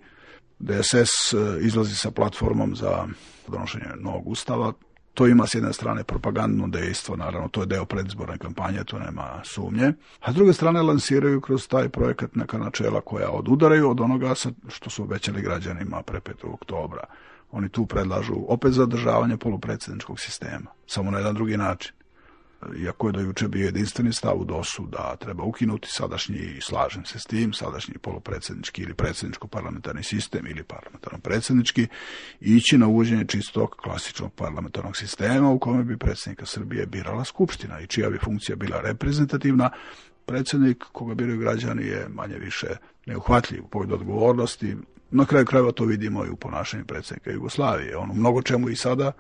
DSS 0.59 1.33
e, 1.33 1.37
izlazi 1.61 1.95
sa 1.95 2.11
platformom 2.11 2.77
za 2.77 3.07
donošenje 3.49 3.85
novog 4.01 4.29
ustava, 4.29 4.73
to 5.15 5.27
ima 5.27 5.47
s 5.47 5.55
jedne 5.55 5.73
strane 5.73 6.05
propagandno 6.05 6.69
dejstvo, 6.69 7.17
naravno 7.17 7.49
to 7.49 7.61
je 7.61 7.67
deo 7.67 7.85
predizborne 7.85 8.39
kampanje, 8.39 8.85
to 8.85 8.99
nema 8.99 9.41
sumnje, 9.45 9.93
a 10.21 10.33
s 10.33 10.35
druge 10.35 10.53
strane 10.53 10.83
lansiraju 10.83 11.41
kroz 11.41 11.69
taj 11.69 11.89
projekat 11.89 12.35
neka 12.35 12.59
načela 12.59 13.01
koja 13.01 13.31
odudaraju 13.31 13.91
od 13.91 14.01
onoga 14.01 14.35
što 14.69 14.91
su 14.91 15.03
obećali 15.03 15.43
građanima 15.43 16.03
pre 16.03 16.21
5. 16.21 16.53
oktobra. 16.53 17.05
Oni 17.53 17.69
tu 17.69 17.87
predlažu 17.87 18.35
opet 18.49 18.73
zadržavanje 18.73 19.37
polupredsedničkog 19.37 20.21
sistema, 20.21 20.71
samo 20.87 21.11
na 21.11 21.19
jedan 21.19 21.35
drugi 21.35 21.57
način. 21.57 21.93
Iako 22.83 23.09
je 23.09 23.13
do 23.13 23.21
juče 23.21 23.49
bio 23.49 23.65
jedinstveni 23.65 24.13
stav 24.13 24.41
u 24.41 24.45
DOS-u 24.45 24.87
da 24.87 25.17
treba 25.17 25.43
ukinuti 25.43 25.89
sadašnji, 25.91 26.59
slažem 26.61 27.05
se 27.05 27.19
s 27.19 27.25
tim, 27.25 27.53
sadašnji 27.53 27.95
polupredsednički 27.99 28.83
ili 28.83 28.95
predsedničko-parlamentarni 28.95 30.03
sistem 30.03 30.47
ili 30.47 30.63
parlamentarno-predsednički, 30.63 31.87
ići 32.41 32.79
na 32.79 32.87
uvođenje 32.87 33.25
čistog 33.25 33.77
klasičnog 33.83 34.33
parlamentarnog 34.33 34.97
sistema 34.97 35.51
u 35.51 35.59
kome 35.59 35.85
bi 35.85 35.97
predsednika 35.97 36.47
Srbije 36.47 36.87
birala 36.87 37.25
Skupština 37.25 37.81
i 37.81 37.87
čija 37.87 38.11
bi 38.11 38.19
funkcija 38.19 38.57
bila 38.57 38.81
reprezentativna, 38.81 39.71
predsednik 40.27 40.85
koga 40.93 41.15
biraju 41.15 41.39
građani 41.39 41.87
je 41.87 42.09
manje 42.09 42.39
više 42.39 42.67
neuhvatljiv 43.07 43.65
u 43.65 43.69
pogledu 43.69 43.95
odgovornosti, 43.95 44.77
Na 45.15 45.25
kraju 45.25 45.47
krajeva 45.47 45.73
to 45.73 45.85
vidimo 45.85 46.25
i 46.25 46.29
u 46.29 46.37
ponašanju 46.37 46.85
predsednika 46.85 47.31
Jugoslavije. 47.31 47.97
On 47.97 48.11
u 48.11 48.15
mnogo 48.15 48.43
čemu 48.43 48.69
i 48.69 48.77
sada 48.77 49.13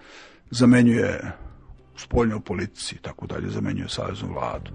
zamenjuje 0.50 1.32
spoljnoj 1.96 2.40
politici 2.40 2.94
i 2.94 2.98
tako 2.98 3.26
dalje, 3.26 3.50
zamenjuje 3.50 3.88
saveznu 3.88 4.28
vladu. 4.32 4.70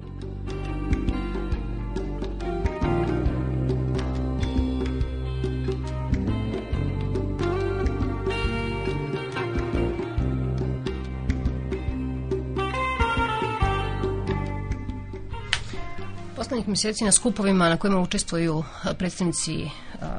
Poslednjih 16.35 16.67
meseci 16.67 17.03
na 17.03 17.11
skupovima 17.11 17.69
na 17.69 17.77
kojima 17.77 17.99
učestvuju 17.99 18.63
predstavnici 18.97 19.69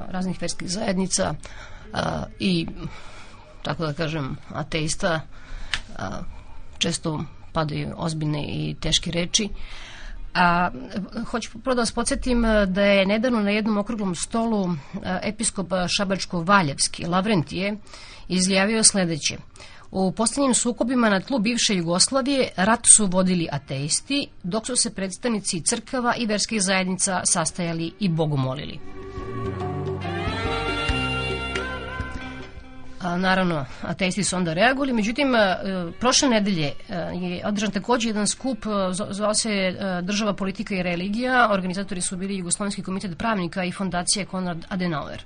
raznih 0.08 0.40
verskih 0.40 0.70
zajednica 0.70 1.34
i 2.38 2.66
tako 3.62 3.86
da 3.86 3.92
kažem 3.92 4.36
ateista 4.54 5.20
često 6.80 7.24
padaju 7.52 7.94
ozbiljne 7.96 8.44
i 8.48 8.76
teške 8.80 9.10
reči. 9.10 9.48
A, 10.34 10.70
hoću 11.30 11.58
prvo 11.58 11.74
da 11.74 11.82
vas 11.82 11.92
podsjetim 11.92 12.42
da 12.66 12.82
je 12.82 13.06
nedavno 13.06 13.40
na 13.40 13.50
jednom 13.50 13.78
okruglom 13.78 14.14
stolu 14.14 14.74
episkop 15.22 15.68
Šabačko-Valjevski 15.68 17.08
Lavrentije 17.08 17.76
izjavio 18.28 18.82
sledeće. 18.82 19.36
U 19.90 20.12
posljednjim 20.12 20.54
sukobima 20.54 21.10
na 21.10 21.20
tlu 21.20 21.38
bivše 21.38 21.74
Jugoslavije 21.74 22.48
rat 22.56 22.80
su 22.96 23.06
vodili 23.06 23.48
ateisti, 23.52 24.26
dok 24.42 24.66
su 24.66 24.76
se 24.76 24.94
predstavnici 24.94 25.60
crkava 25.60 26.14
i 26.16 26.26
verskih 26.26 26.62
zajednica 26.62 27.20
sastajali 27.24 27.92
i 28.00 28.08
bogomolili. 28.08 28.78
A, 33.00 33.16
naravno, 33.16 33.64
ateisti 33.82 34.24
su 34.24 34.36
onda 34.36 34.52
reagovali, 34.52 34.92
međutim, 34.92 35.34
a, 35.34 35.56
prošle 36.00 36.28
nedelje 36.28 36.72
a, 36.88 36.94
je 36.94 37.46
održan 37.46 37.70
takođe 37.70 38.08
jedan 38.08 38.26
skup, 38.26 38.58
zvao 39.10 39.34
se 39.34 39.50
Država, 40.02 40.32
politika 40.32 40.74
i 40.74 40.82
religija, 40.82 41.48
organizatori 41.52 42.00
su 42.00 42.16
bili 42.16 42.36
Jugoslovenski 42.36 42.82
komitet 42.82 43.18
pravnika 43.18 43.64
i 43.64 43.72
fondacija 43.72 44.26
Konrad 44.26 44.66
Adenauer. 44.68 45.24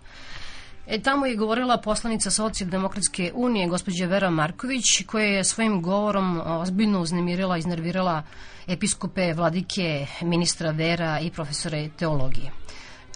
E, 0.86 0.98
tamo 1.02 1.26
je 1.26 1.36
govorila 1.36 1.76
poslanica 1.76 2.30
Socijaldemokratske 2.30 3.32
unije, 3.34 3.68
gospođa 3.68 4.06
Vera 4.06 4.30
Marković, 4.30 4.84
koja 5.06 5.24
je 5.24 5.44
svojim 5.44 5.82
govorom 5.82 6.40
ozbiljno 6.46 7.00
uznemirila, 7.00 7.58
iznervirala 7.58 8.22
episkope, 8.66 9.32
vladike, 9.32 10.06
ministra 10.22 10.70
vera 10.70 11.20
i 11.20 11.30
profesore 11.30 11.88
teologije. 11.96 12.63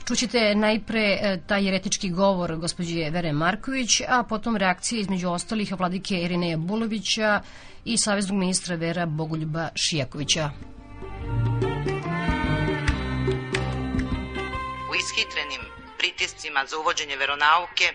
Čućete 0.09 0.55
najpre 0.55 1.01
e, 1.01 1.40
taj 1.47 1.64
jeretički 1.64 2.11
govor 2.11 2.57
gospođe 2.57 3.11
Vere 3.11 3.33
Marković, 3.33 4.01
a 4.09 4.23
potom 4.23 4.57
reakcije 4.57 5.01
između 5.01 5.29
ostalih 5.29 5.73
vladike 5.79 6.14
Irineja 6.14 6.57
Bulovića 6.57 7.40
i 7.85 7.99
saveznog 7.99 8.38
ministra 8.38 8.77
Vera 8.77 9.07
Bogoljuba 9.07 9.68
Šijakovića. 9.75 10.51
U 14.90 14.92
ishitrenim 15.01 15.62
pritiscima 15.99 16.64
za 16.66 16.79
uvođenje 16.79 17.16
veronauke 17.16 17.85
e, 17.85 17.94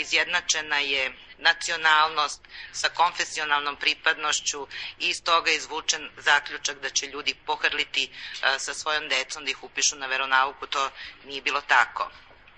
izjednačena 0.00 0.76
je 0.76 1.12
nacionalnost 1.42 2.40
sa 2.72 2.88
konfesionalnom 2.88 3.76
pripadnošću 3.76 4.66
i 4.98 5.08
iz 5.08 5.22
toga 5.22 5.50
je 5.50 5.56
izvučen 5.56 6.10
zaključak 6.16 6.78
da 6.78 6.90
će 6.90 7.06
ljudi 7.06 7.34
pohrliti 7.46 8.04
e, 8.04 8.58
sa 8.58 8.74
svojom 8.74 9.08
decom 9.08 9.44
da 9.44 9.50
ih 9.50 9.62
upišu 9.62 9.96
na 9.96 10.06
veronauku, 10.06 10.66
to 10.66 10.90
nije 11.24 11.42
bilo 11.42 11.60
tako. 11.60 12.10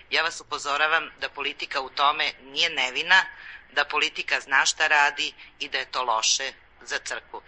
Ja 0.09 0.23
vas 0.23 0.41
upozoravam 0.41 1.11
da 1.19 1.29
politika 1.29 1.81
u 1.81 1.89
tome 1.89 2.31
nije 2.41 2.69
nevina, 2.69 3.25
da 3.71 3.85
politika 3.85 4.39
zna 4.39 4.65
šta 4.65 4.87
radi 4.87 5.33
i 5.59 5.69
da 5.69 5.77
je 5.77 5.91
to 5.91 6.03
loše 6.03 6.53
za 6.87 6.99
crkvu. 6.99 7.41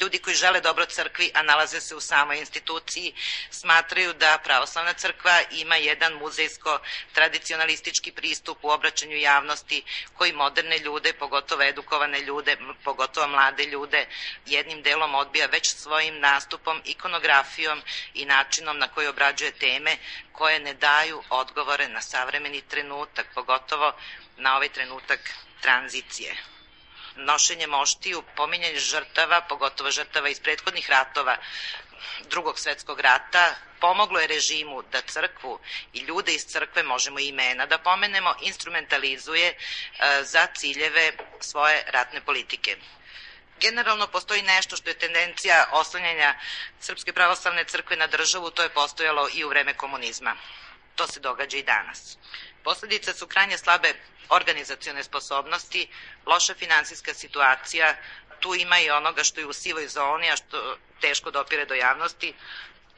Ljudi 0.00 0.18
koji 0.18 0.36
žele 0.36 0.60
dobro 0.60 0.86
crkvi, 0.86 1.30
a 1.34 1.42
nalaze 1.42 1.80
se 1.80 1.94
u 1.94 2.00
samoj 2.00 2.38
instituciji, 2.38 3.14
smatraju 3.50 4.12
da 4.12 4.38
pravoslavna 4.44 4.92
crkva 4.92 5.40
ima 5.50 5.76
jedan 5.76 6.12
muzejsko-tradicionalistički 6.12 8.12
pristup 8.12 8.58
u 8.62 8.70
obraćanju 8.70 9.16
javnosti 9.16 9.82
koji 10.16 10.32
moderne 10.32 10.78
ljude, 10.78 11.12
pogotovo 11.12 11.62
edukovane 11.62 12.20
ljude, 12.20 12.56
pogotovo 12.84 13.28
mlade 13.28 13.64
ljude, 13.64 14.06
jednim 14.46 14.82
delom 14.82 15.14
odbija 15.14 15.46
već 15.46 15.74
svojim 15.74 16.20
nastupom, 16.20 16.82
ikonografijom 16.84 17.82
i 18.14 18.24
načinom 18.24 18.78
na 18.78 18.88
koji 18.88 19.06
obrađuje 19.06 19.52
teme 19.52 19.96
koje 20.32 20.60
ne 20.60 20.74
daju 20.74 21.22
odgovore 21.30 21.88
na 21.88 22.02
savremeni 22.02 22.62
trenutak, 22.62 23.26
pogotovo 23.34 23.92
na 24.36 24.56
ovaj 24.56 24.68
trenutak 24.68 25.20
tranzicije 25.60 26.36
nošenje 27.16 27.66
moštiju, 27.66 28.22
pominjanje 28.36 28.78
žrtava, 28.78 29.40
pogotovo 29.40 29.90
žrtava 29.90 30.28
iz 30.28 30.40
prethodnih 30.40 30.90
ratova, 30.90 31.36
drugog 32.30 32.58
svetskog 32.58 33.00
rata, 33.00 33.54
pomoglo 33.80 34.20
je 34.20 34.26
režimu 34.26 34.82
da 34.82 35.00
crkvu 35.00 35.58
i 35.92 36.00
ljude 36.00 36.34
iz 36.34 36.44
crkve, 36.44 36.82
možemo 36.82 37.18
i 37.18 37.28
imena 37.28 37.66
da 37.66 37.78
pomenemo, 37.78 38.34
instrumentalizuje 38.40 39.48
e, 39.48 39.56
za 40.24 40.46
ciljeve 40.54 41.12
svoje 41.40 41.84
ratne 41.86 42.20
politike. 42.20 42.76
Generalno 43.60 44.06
postoji 44.06 44.42
nešto 44.42 44.76
što 44.76 44.90
je 44.90 44.98
tendencija 44.98 45.68
oslanjanja 45.72 46.34
Srpske 46.80 47.12
pravoslavne 47.12 47.64
crkve 47.64 47.96
na 47.96 48.06
državu, 48.06 48.50
to 48.50 48.62
je 48.62 48.68
postojalo 48.68 49.28
i 49.34 49.44
u 49.44 49.48
vreme 49.48 49.74
komunizma. 49.74 50.36
To 50.94 51.06
se 51.06 51.20
događa 51.20 51.56
i 51.56 51.62
danas. 51.62 52.18
Posledice 52.64 53.12
su 53.12 53.26
krajnje 53.26 53.58
slabe 53.58 53.94
organizacione 54.28 55.04
sposobnosti, 55.04 55.88
loša 56.26 56.54
finansijska 56.54 57.14
situacija, 57.14 57.96
tu 58.40 58.54
ima 58.54 58.78
i 58.80 58.90
onoga 58.90 59.24
što 59.24 59.40
je 59.40 59.46
u 59.46 59.52
sivoj 59.52 59.88
zoni, 59.88 60.30
a 60.30 60.36
što 60.36 60.76
teško 61.00 61.30
dopire 61.30 61.64
do 61.64 61.74
javnosti, 61.74 62.34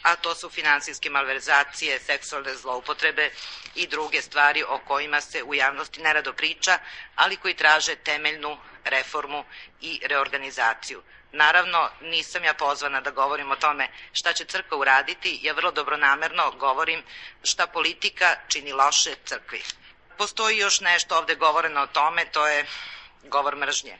a 0.03 0.17
to 0.17 0.35
su 0.35 0.51
finansijske 0.51 1.11
malverzacije, 1.11 2.01
seksualne 2.01 2.55
zloupotrebe 2.55 3.31
i 3.75 3.87
druge 3.87 4.23
stvari 4.23 4.63
o 4.63 4.79
kojima 4.79 5.21
se 5.21 5.43
u 5.43 5.55
javnosti 5.55 6.03
nerado 6.03 6.33
priča, 6.33 6.79
ali 7.17 7.37
koji 7.37 7.55
traže 7.55 7.97
temeljnu 7.97 8.59
reformu 8.85 9.45
i 9.81 10.01
reorganizaciju. 10.05 11.03
Naravno, 11.33 11.91
nisam 12.01 12.45
ja 12.45 12.55
pozvana 12.55 13.01
da 13.01 13.11
govorim 13.11 13.51
o 13.51 13.57
tome 13.57 13.89
šta 14.13 14.33
će 14.33 14.45
crkva 14.45 14.79
uraditi, 14.79 15.39
ja 15.43 15.53
vrlo 15.53 15.71
dobronamerno 15.71 16.51
govorim 16.51 17.03
šta 17.43 17.67
politika 17.67 18.37
čini 18.49 18.73
loše 18.73 19.15
crkvi. 19.25 19.63
Postoji 20.19 20.59
još 20.59 20.81
nešto 20.81 21.19
ovde 21.19 21.35
govoreno 21.35 21.83
o 21.83 21.87
tome, 21.87 22.25
to 22.25 22.47
je 22.47 22.67
govor 23.23 23.57
mržnje. 23.57 23.99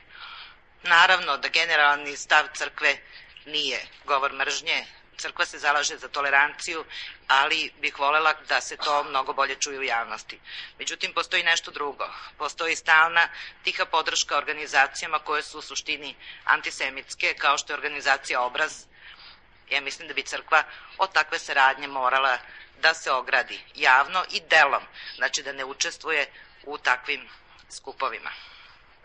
Naravno 0.83 1.37
da 1.37 1.47
generalni 1.47 2.17
stav 2.17 2.45
crkve 2.53 2.97
nije 3.45 3.85
govor 4.05 4.33
mržnje, 4.33 4.85
crkva 5.17 5.45
se 5.45 5.59
zalaže 5.59 5.97
za 5.97 6.07
toleranciju, 6.07 6.85
ali 7.27 7.71
bih 7.81 7.99
volela 7.99 8.33
da 8.49 8.61
se 8.61 8.77
to 8.77 9.03
mnogo 9.03 9.33
bolje 9.33 9.55
čuje 9.55 9.79
u 9.79 9.83
javnosti. 9.83 10.39
Međutim, 10.79 11.13
postoji 11.13 11.43
nešto 11.43 11.71
drugo. 11.71 12.09
Postoji 12.37 12.75
stalna 12.75 13.27
tiha 13.63 13.85
podrška 13.85 14.37
organizacijama 14.37 15.19
koje 15.19 15.43
su 15.43 15.59
u 15.59 15.61
suštini 15.61 16.15
antisemitske, 16.45 17.33
kao 17.33 17.57
što 17.57 17.73
je 17.73 17.77
organizacija 17.77 18.41
Obraz. 18.41 18.85
Ja 19.69 19.81
mislim 19.81 20.07
da 20.07 20.13
bi 20.13 20.23
crkva 20.23 20.63
od 20.97 21.11
takve 21.11 21.39
saradnje 21.39 21.87
morala 21.87 22.37
da 22.81 22.93
se 22.93 23.11
ogradi 23.11 23.59
javno 23.75 24.25
i 24.31 24.41
delom, 24.49 24.83
znači 25.15 25.43
da 25.43 25.51
ne 25.51 25.65
učestvuje 25.65 26.31
u 26.63 26.77
takvim 26.77 27.29
skupovima. 27.69 28.31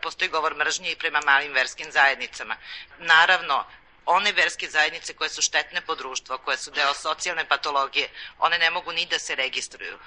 Postoji 0.03 0.29
govor 0.29 0.57
mržnje 0.57 0.91
i 0.91 0.97
prema 0.97 1.21
malim 1.27 1.53
verskim 1.53 1.93
zajednicama. 1.93 2.57
Naravno, 2.99 3.65
one 4.11 4.33
verske 4.33 4.71
zajednice 4.71 5.15
koje 5.15 5.31
su 5.31 5.43
štetne 5.43 5.81
po 5.81 5.95
društvo, 5.95 6.39
koje 6.39 6.57
su 6.57 6.71
deo 6.71 6.95
socijalne 6.95 7.49
patologije, 7.49 8.09
one 8.39 8.59
ne 8.59 8.71
mogu 8.71 8.93
ni 8.93 9.07
da 9.07 9.19
se 9.19 9.35
registruju. 9.35 9.99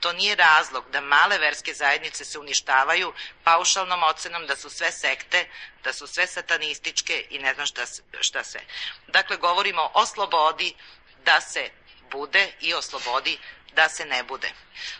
To 0.00 0.12
nije 0.12 0.34
razlog 0.34 0.90
da 0.90 1.00
male 1.00 1.38
verske 1.38 1.74
zajednice 1.74 2.24
se 2.24 2.38
uništavaju 2.38 3.12
paušalnom 3.44 4.02
ocenom 4.02 4.46
da 4.46 4.56
su 4.56 4.70
sve 4.70 4.92
sekte, 4.92 5.48
da 5.84 5.92
su 5.92 6.06
sve 6.06 6.26
satanističke 6.26 7.26
i 7.30 7.38
ne 7.38 7.54
znam 7.54 7.66
šta, 7.66 7.82
šta 8.20 8.44
sve. 8.44 8.60
Dakle, 9.06 9.36
govorimo 9.36 9.90
o 9.94 10.06
slobodi 10.06 10.74
da 11.24 11.40
se 11.40 11.70
bude 12.10 12.52
i 12.60 12.74
o 12.74 12.82
slobodi 12.82 13.38
da 13.72 13.88
se 13.88 14.04
ne 14.04 14.22
bude. 14.22 14.50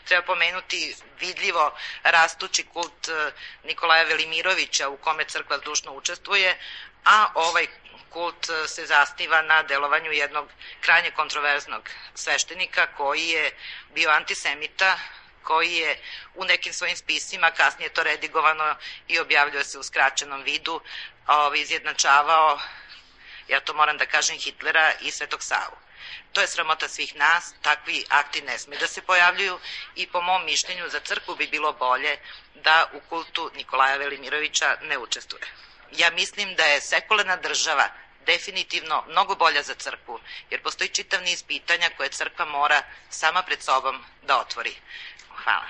Treba 0.04 0.26
pomenuti 0.26 0.96
vidljivo 1.20 1.78
rastući 2.02 2.62
kult 2.62 3.08
e, 3.08 3.32
Nikolaja 3.64 4.04
Velimirovića 4.04 4.88
u 4.88 4.96
kome 4.96 5.24
crkva 5.24 5.58
zdušno 5.58 5.92
učestvuje, 5.92 6.58
a 7.04 7.26
ovaj 7.34 7.66
kult 8.10 8.48
e, 8.48 8.68
se 8.68 8.86
zastiva 8.86 9.42
na 9.42 9.62
delovanju 9.62 10.12
jednog 10.12 10.48
krajnje 10.80 11.10
kontroverznog 11.10 11.90
sveštenika 12.14 12.86
koji 12.86 13.28
je 13.28 13.50
bio 13.94 14.10
antisemita, 14.10 14.98
koji 15.42 15.72
je 15.72 15.98
u 16.34 16.44
nekim 16.44 16.72
svojim 16.72 16.96
spisima, 16.96 17.50
kasnije 17.50 17.88
to 17.88 18.02
redigovano 18.02 18.74
i 19.08 19.18
objavljuje 19.18 19.64
se 19.64 19.78
u 19.78 19.82
skraćenom 19.82 20.42
vidu, 20.42 20.80
ovaj, 21.26 21.60
izjednačavao, 21.60 22.58
ja 23.48 23.60
to 23.60 23.74
moram 23.74 23.98
da 23.98 24.06
kažem, 24.06 24.38
Hitlera 24.38 24.92
i 25.00 25.10
Svetog 25.10 25.42
Savu. 25.42 25.76
To 26.32 26.40
je 26.40 26.46
sramota 26.46 26.88
svih 26.88 27.16
nas, 27.16 27.54
takvi 27.62 28.04
akti 28.08 28.42
ne 28.42 28.58
sme 28.58 28.76
da 28.76 28.86
se 28.86 29.02
pojavljuju 29.02 29.58
i 29.94 30.06
po 30.06 30.20
mom 30.20 30.44
mišljenju 30.44 30.88
za 30.88 31.00
crkvu 31.00 31.36
bi 31.36 31.46
bilo 31.46 31.72
bolje 31.72 32.18
da 32.54 32.90
u 32.92 33.00
kultu 33.08 33.50
Nikolaja 33.54 33.96
Velimirovića 33.96 34.76
ne 34.82 34.98
učestvuje. 34.98 35.46
Ja 35.92 36.10
mislim 36.10 36.54
da 36.54 36.64
je 36.64 36.80
sekularna 36.80 37.36
država 37.36 37.88
definitivno 38.26 39.04
mnogo 39.08 39.34
bolja 39.34 39.62
za 39.62 39.74
crkvu, 39.74 40.20
jer 40.50 40.62
postoji 40.62 40.88
čitav 40.88 41.22
niz 41.22 41.42
pitanja 41.42 41.90
koje 41.96 42.08
crkva 42.08 42.44
mora 42.44 42.82
sama 43.10 43.42
pred 43.42 43.62
sobom 43.62 44.04
da 44.22 44.40
otvori. 44.40 44.74
Hvala. 45.44 45.66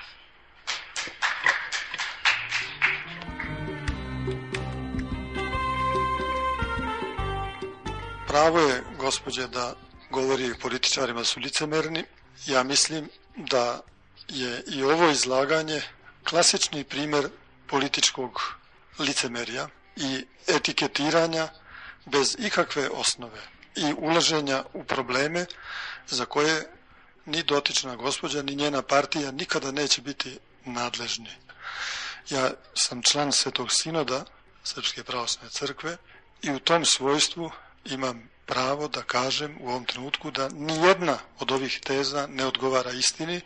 Pravo 8.27 8.59
je, 8.59 8.83
gospođe, 8.97 9.47
da 9.47 9.73
govori 10.09 10.59
političarima 10.61 11.23
su 11.23 11.39
licemerni. 11.39 12.03
Ja 12.45 12.63
mislim 12.63 13.09
da 13.35 13.81
je 14.27 14.63
i 14.67 14.83
ovo 14.83 15.09
izlaganje 15.09 15.81
klasični 16.29 16.83
primer 16.83 17.29
političkog 17.67 18.41
licemerja 18.99 19.67
i 19.97 20.25
etiketiranja 20.47 21.47
bez 22.05 22.35
ikakve 22.39 22.89
osnove 22.89 23.41
i 23.75 23.93
ulaženja 23.97 24.63
u 24.73 24.83
probleme 24.83 25.45
za 26.07 26.25
koje 26.25 26.69
ni 27.25 27.43
dotična 27.43 27.95
gospođa 27.95 28.41
ni 28.41 28.55
njena 28.55 28.81
partija 28.81 29.31
nikada 29.31 29.71
neće 29.71 30.01
biti 30.01 30.39
nadležni. 30.65 31.29
Ja 32.29 32.51
sam 32.73 33.01
član 33.03 33.31
Svetog 33.31 33.71
sinoda 33.71 34.25
Srpske 34.63 35.03
pravoslavne 35.03 35.49
crkve 35.49 35.97
i 36.41 36.51
u 36.51 36.59
tom 36.59 36.85
svojstvu 36.85 37.51
imam 37.85 38.29
pravo 38.45 38.87
da 38.87 39.01
kažem 39.01 39.57
u 39.61 39.69
ovom 39.69 39.85
trenutku 39.85 40.31
da 40.31 40.49
ni 40.49 40.87
jedna 40.87 41.17
od 41.39 41.51
ovih 41.51 41.79
teza 41.79 42.27
ne 42.27 42.45
odgovara 42.45 42.91
istini 42.91 43.41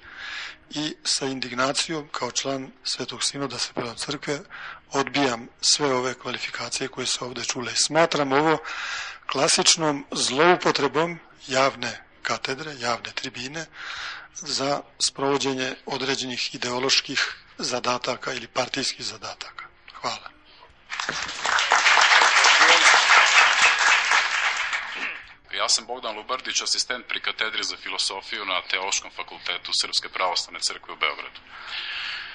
i 0.74 0.96
sa 1.04 1.26
indignacijom 1.26 2.08
kao 2.12 2.32
član 2.32 2.72
Svetog 2.84 3.24
sinoda 3.24 3.58
Svetog 3.58 3.98
crkve 3.98 4.40
odbijam 4.92 5.48
sve 5.62 5.94
ove 5.94 6.14
kvalifikacije 6.14 6.88
koje 6.88 7.08
su 7.08 7.26
ovde 7.26 7.44
čule. 7.44 7.72
Smatram 7.76 8.32
ovo 8.32 8.58
klasičnom 9.32 10.06
zloupotrebom 10.12 11.20
javne 11.48 12.04
katedre, 12.22 12.74
javne 12.80 13.12
tribine 13.16 13.66
za 14.36 14.82
sprovođenje 15.00 15.76
određenih 15.86 16.56
ideoloških 16.56 17.36
zadataka 17.58 18.34
ili 18.34 18.48
partijskih 18.48 19.06
zadataka. 19.06 19.66
Hvala. 20.02 20.30
Ja 25.62 25.70
sam 25.70 25.86
Bogdan 25.86 26.16
Lubardić, 26.16 26.62
asistent 26.62 27.08
pri 27.08 27.20
katedri 27.20 27.64
za 27.64 27.78
filosofiju 27.78 28.46
na 28.46 28.62
Teološkom 28.62 29.12
fakultetu 29.16 29.72
Srpske 29.82 30.10
pravoslavne 30.10 30.60
crkve 30.60 30.94
u 30.94 30.98
Beogradu. 30.98 31.40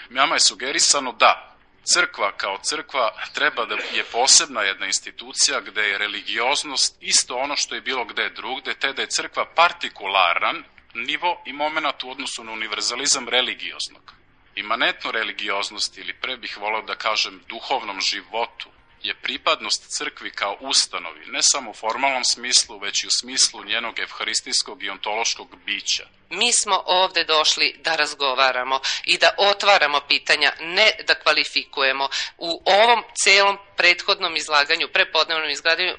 Mjama 0.09 0.35
je 0.35 0.41
sugerisano 0.41 1.13
da 1.13 1.57
crkva 1.85 2.33
kao 2.37 2.59
crkva 2.59 3.15
treba 3.35 3.65
da 3.65 3.75
je 3.75 4.05
posebna 4.05 4.63
jedna 4.63 4.87
institucija 4.87 5.61
gde 5.61 5.83
je 5.89 5.99
religioznost 5.99 6.97
isto 7.01 7.37
ono 7.37 7.57
što 7.57 7.75
je 7.75 7.81
bilo 7.81 8.05
gde 8.05 8.31
drugde, 8.31 8.75
te 8.75 8.93
da 8.93 9.03
je 9.03 9.15
crkva 9.17 9.45
partikularan 9.55 10.65
nivo 10.95 11.43
i 11.47 11.53
moment 11.53 12.05
u 12.05 12.11
odnosu 12.11 12.45
na 12.45 12.53
univerzalizam 12.53 13.29
religioznog. 13.29 14.13
Imanentno 14.55 15.11
religioznosti, 15.11 16.01
ili 16.01 16.15
pre 16.15 16.37
bih 16.37 16.59
volao 16.61 16.83
da 16.83 16.95
kažem 16.95 17.43
duhovnom 17.49 18.01
životu, 18.01 18.69
je 19.07 19.15
pripadnost 19.15 19.85
crkvi 19.89 20.31
kao 20.31 20.57
ustanovi, 20.61 21.27
ne 21.27 21.39
samo 21.43 21.71
u 21.71 21.75
formalnom 21.75 22.25
smislu, 22.25 22.79
već 22.79 23.05
i 23.05 23.07
u 23.07 23.11
smislu 23.11 23.65
njenog 23.65 23.99
evharistijskog 23.99 24.83
i 24.83 24.91
ontološkog 24.91 25.57
bića. 25.67 26.07
Mi 26.31 26.53
smo 26.53 26.83
ovde 26.87 27.25
došli 27.25 27.77
da 27.85 27.97
razgovaramo 27.97 28.81
i 29.05 29.19
da 29.19 29.35
otvaramo 29.39 30.01
pitanja, 30.09 30.53
ne 30.61 30.91
da 31.07 31.15
kvalifikujemo. 31.15 32.09
U 32.39 32.63
ovom 32.65 33.03
celom 33.25 33.59
prethodnom 33.77 34.37
izlaganju, 34.37 34.89
prepodnevnom 34.89 35.51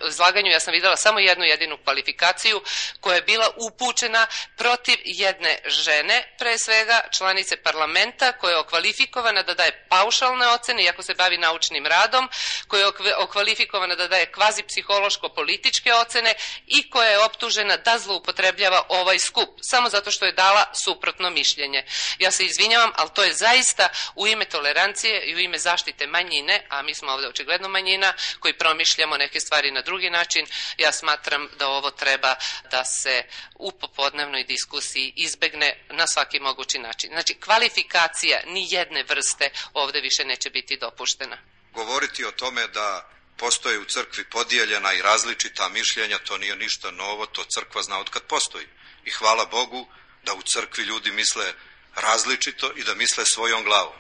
izlaganju, 0.10 0.52
ja 0.52 0.60
sam 0.60 0.74
videla 0.74 0.96
samo 0.96 1.20
jednu 1.20 1.46
jedinu 1.46 1.78
kvalifikaciju 1.84 2.62
koja 3.00 3.16
je 3.16 3.22
bila 3.22 3.50
upućena 3.58 4.28
protiv 4.58 4.98
jedne 5.04 5.60
žene, 5.66 6.36
pre 6.40 6.58
svega 6.58 7.02
članice 7.18 7.58
parlamenta, 7.58 8.32
koja 8.32 8.52
je 8.52 8.60
okvalifikovana 8.60 9.44
da 9.44 9.54
daje 9.54 9.86
paušalne 9.90 10.48
ocene, 10.48 10.84
iako 10.84 11.04
se 11.04 11.14
bavi 11.14 11.38
naučnim 11.38 11.86
radom, 11.86 12.30
koja 12.68 12.82
je 12.82 13.16
okvalifikovana 13.16 13.96
da 13.96 14.08
daje 14.08 14.32
kvazi 14.32 14.64
psihološko-političke 14.64 15.94
ocene 15.94 16.34
i 16.68 16.90
koja 16.90 17.10
je 17.10 17.24
optužena 17.24 17.78
da 17.78 18.00
zloupotrebljava 18.00 18.82
ovaj 18.90 19.20
skup, 19.20 19.50
samo 19.62 19.90
zato 19.90 20.12
što 20.12 20.26
je 20.26 20.32
dala 20.32 20.66
suprotno 20.84 21.30
mišljenje. 21.30 21.86
Ja 22.20 22.32
se 22.32 22.46
izvinjavam, 22.46 22.92
ali 22.96 23.10
to 23.14 23.24
je 23.24 23.34
zaista 23.34 23.88
u 24.16 24.28
ime 24.28 24.46
tolerancije 24.46 25.22
i 25.22 25.36
u 25.36 25.40
ime 25.40 25.58
zaštite 25.58 26.08
manjine, 26.08 26.66
a 26.70 26.82
mi 26.82 26.96
smo 26.96 27.12
ovde 27.12 27.28
očigledno 27.28 27.67
manjina 27.68 28.14
koji 28.40 28.58
promišljamo 28.58 29.18
neke 29.18 29.40
stvari 29.40 29.72
na 29.72 29.82
drugi 29.82 30.10
način, 30.10 30.48
ja 30.78 30.92
smatram 30.92 31.50
da 31.60 31.68
ovo 31.68 31.92
treba 31.92 32.36
da 32.72 32.86
se 32.86 33.24
u 33.56 33.72
popodnevnoj 33.72 34.44
diskusiji 34.44 35.14
izbegne 35.16 35.86
na 35.90 36.08
svaki 36.08 36.40
mogući 36.40 36.80
način. 36.80 37.10
Znači, 37.10 37.34
kvalifikacija 37.34 38.42
ni 38.46 38.68
jedne 38.70 39.04
vrste 39.04 39.50
ovde 39.74 40.02
više 40.02 40.26
neće 40.26 40.50
biti 40.50 40.78
dopuštena. 40.78 41.38
Govoriti 41.74 42.26
o 42.26 42.32
tome 42.32 42.68
da 42.68 43.10
postoje 43.38 43.80
u 43.80 43.86
crkvi 43.86 44.24
podijeljena 44.30 44.94
i 44.94 45.02
različita 45.02 45.70
mišljenja, 45.70 46.18
to 46.18 46.38
nije 46.38 46.56
ništa 46.56 46.92
novo, 46.92 47.26
to 47.26 47.44
crkva 47.44 47.84
zna 47.84 48.00
od 48.00 48.10
kad 48.10 48.24
postoji. 48.24 48.68
I 49.06 49.12
hvala 49.12 49.46
Bogu 49.46 49.88
da 50.24 50.34
u 50.34 50.42
crkvi 50.42 50.84
ljudi 50.84 51.12
misle 51.12 51.54
različito 51.96 52.72
i 52.76 52.84
da 52.84 52.96
misle 52.96 53.26
svojom 53.26 53.64
glavom. 53.64 53.96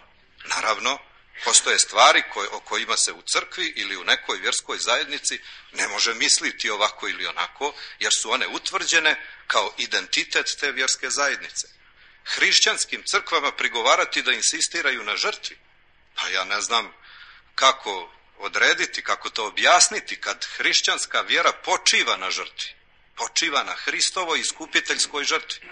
Naravno, 0.45 0.99
postoje 1.43 1.79
stvari 1.79 2.23
koje, 2.33 2.49
o 2.49 2.59
kojima 2.59 2.97
se 2.97 3.13
u 3.13 3.21
crkvi 3.21 3.73
ili 3.75 3.97
u 3.97 4.03
nekoj 4.03 4.37
vjerskoj 4.37 4.77
zajednici 4.77 5.39
ne 5.71 5.87
može 5.87 6.13
misliti 6.13 6.69
ovako 6.69 7.07
ili 7.07 7.25
onako, 7.25 7.73
jer 7.99 8.13
su 8.13 8.31
one 8.31 8.47
utvrđene 8.47 9.21
kao 9.47 9.73
identitet 9.77 10.45
te 10.59 10.71
vjerske 10.71 11.09
zajednice. 11.09 11.67
Hrišćanskim 12.23 13.03
crkvama 13.11 13.51
prigovarati 13.51 14.21
da 14.21 14.33
insistiraju 14.33 15.03
na 15.03 15.17
žrtvi, 15.17 15.57
pa 16.15 16.27
ja 16.27 16.43
ne 16.43 16.61
znam 16.61 16.93
kako 17.55 18.13
odrediti, 18.37 19.03
kako 19.03 19.29
to 19.29 19.45
objasniti 19.47 20.21
kad 20.21 20.45
hrišćanska 20.57 21.21
vjera 21.21 21.51
počiva 21.51 22.17
na 22.17 22.31
žrtvi. 22.31 22.69
Počiva 23.15 23.63
na 23.63 23.73
Hristovoj 23.73 24.39
iskupiteljskoj 24.39 25.23
žrtvi. 25.23 25.69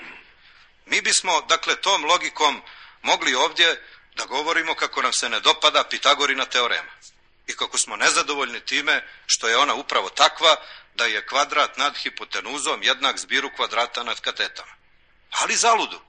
Mi 0.85 1.01
bismo, 1.01 1.41
dakle, 1.41 1.81
tom 1.81 2.05
logikom 2.05 2.61
mogli 3.01 3.35
ovdje 3.35 3.83
da 4.15 4.25
govorimo 4.25 4.75
kako 4.75 5.01
nam 5.01 5.13
se 5.13 5.29
ne 5.29 5.39
dopada 5.39 5.83
Pitagorina 5.83 6.45
teorema. 6.45 6.91
i 7.47 7.55
kako 7.55 7.77
smo 7.77 7.95
nezadovoljni 7.95 8.59
time 8.59 9.03
što 9.25 9.47
je 9.47 9.57
ona 9.57 9.73
upravo 9.73 10.09
takva 10.09 10.55
da 10.95 11.05
je 11.05 11.25
kvadrat 11.25 11.77
nad 11.77 11.97
hipotenuzom 11.97 12.83
jednak 12.83 13.17
zbiru 13.17 13.49
kvadrata 13.55 14.03
nad 14.03 14.21
katetama. 14.21 14.71
Ali 15.29 15.55
zaludu. 15.55 16.01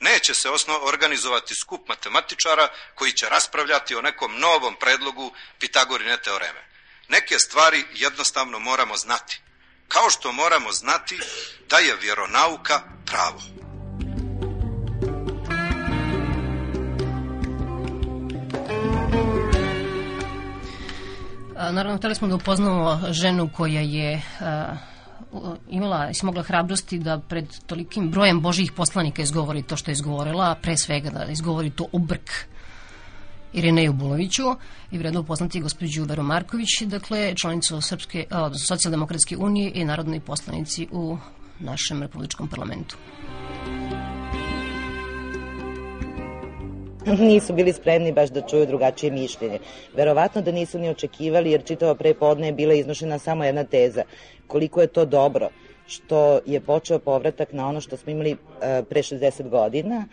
Neće 0.00 0.34
se 0.34 0.50
osno 0.50 0.78
organizovati 0.82 1.54
skup 1.54 1.88
matematičara 1.88 2.68
koji 2.94 3.12
će 3.12 3.28
raspravljati 3.28 3.94
o 3.94 4.02
nekom 4.02 4.38
novom 4.38 4.76
predlogu 4.76 5.34
Pitagorine 5.58 6.16
teoreme. 6.16 6.64
Neke 7.08 7.38
stvari 7.38 7.84
jednostavno 7.94 8.58
moramo 8.58 8.96
znati. 8.96 9.40
Kao 9.88 10.10
što 10.10 10.32
moramo 10.32 10.72
znati 10.72 11.20
da 11.68 11.76
je 11.76 11.96
vjeronauka 11.96 12.82
pravo. 13.06 13.42
Naravno, 21.70 21.98
hteli 21.98 22.14
smo 22.14 22.28
da 22.28 22.34
upoznamo 22.34 23.00
ženu 23.10 23.48
koja 23.56 23.80
je 23.80 24.22
imala 25.68 26.10
i 26.10 26.14
smogla 26.14 26.42
hrabrosti 26.42 26.98
da 26.98 27.18
pred 27.18 27.46
tolikim 27.66 28.10
brojem 28.10 28.40
božih 28.40 28.72
poslanika 28.72 29.22
izgovori 29.22 29.62
to 29.62 29.76
što 29.76 29.90
je 29.90 29.92
izgovorila, 29.92 30.50
a 30.50 30.54
pre 30.54 30.76
svega 30.76 31.10
da 31.10 31.24
izgovori 31.24 31.70
to 31.70 31.86
obrk 31.92 32.30
Irineju 33.52 33.92
Buloviću 33.92 34.42
i 34.90 34.98
vredno 34.98 35.20
upoznati 35.20 35.60
gospođu 35.60 36.04
Veru 36.04 36.22
Marković, 36.22 36.82
dakle 36.82 37.34
članicu 37.34 37.80
Srpske, 37.80 38.26
socijaldemokratske 38.66 39.36
unije 39.36 39.72
i 39.74 39.84
narodnoj 39.84 40.20
poslanici 40.20 40.88
u 40.90 41.18
našem 41.60 42.02
republičkom 42.02 42.48
parlamentu. 42.48 42.96
nisu 47.30 47.52
bili 47.52 47.72
spremni 47.72 48.12
baš 48.12 48.30
da 48.30 48.40
čuju 48.40 48.66
drugačije 48.66 49.10
mišljenje. 49.10 49.58
Verovatno 49.96 50.42
da 50.42 50.52
nisu 50.52 50.78
ni 50.78 50.90
očekivali 50.90 51.50
jer 51.50 51.64
čitava 51.64 51.94
prepodne 51.94 52.46
je 52.46 52.52
bila 52.52 52.74
iznošena 52.74 53.18
samo 53.18 53.44
jedna 53.44 53.64
teza. 53.64 54.02
Koliko 54.46 54.80
je 54.80 54.86
to 54.86 55.04
dobro 55.04 55.48
što 55.86 56.40
je 56.46 56.60
počeo 56.60 56.98
povratak 56.98 57.52
na 57.52 57.68
ono 57.68 57.80
što 57.80 57.96
smo 57.96 58.12
imali 58.12 58.30
e, 58.30 58.82
pre 58.82 59.02
60 59.02 59.48
godina, 59.48 60.04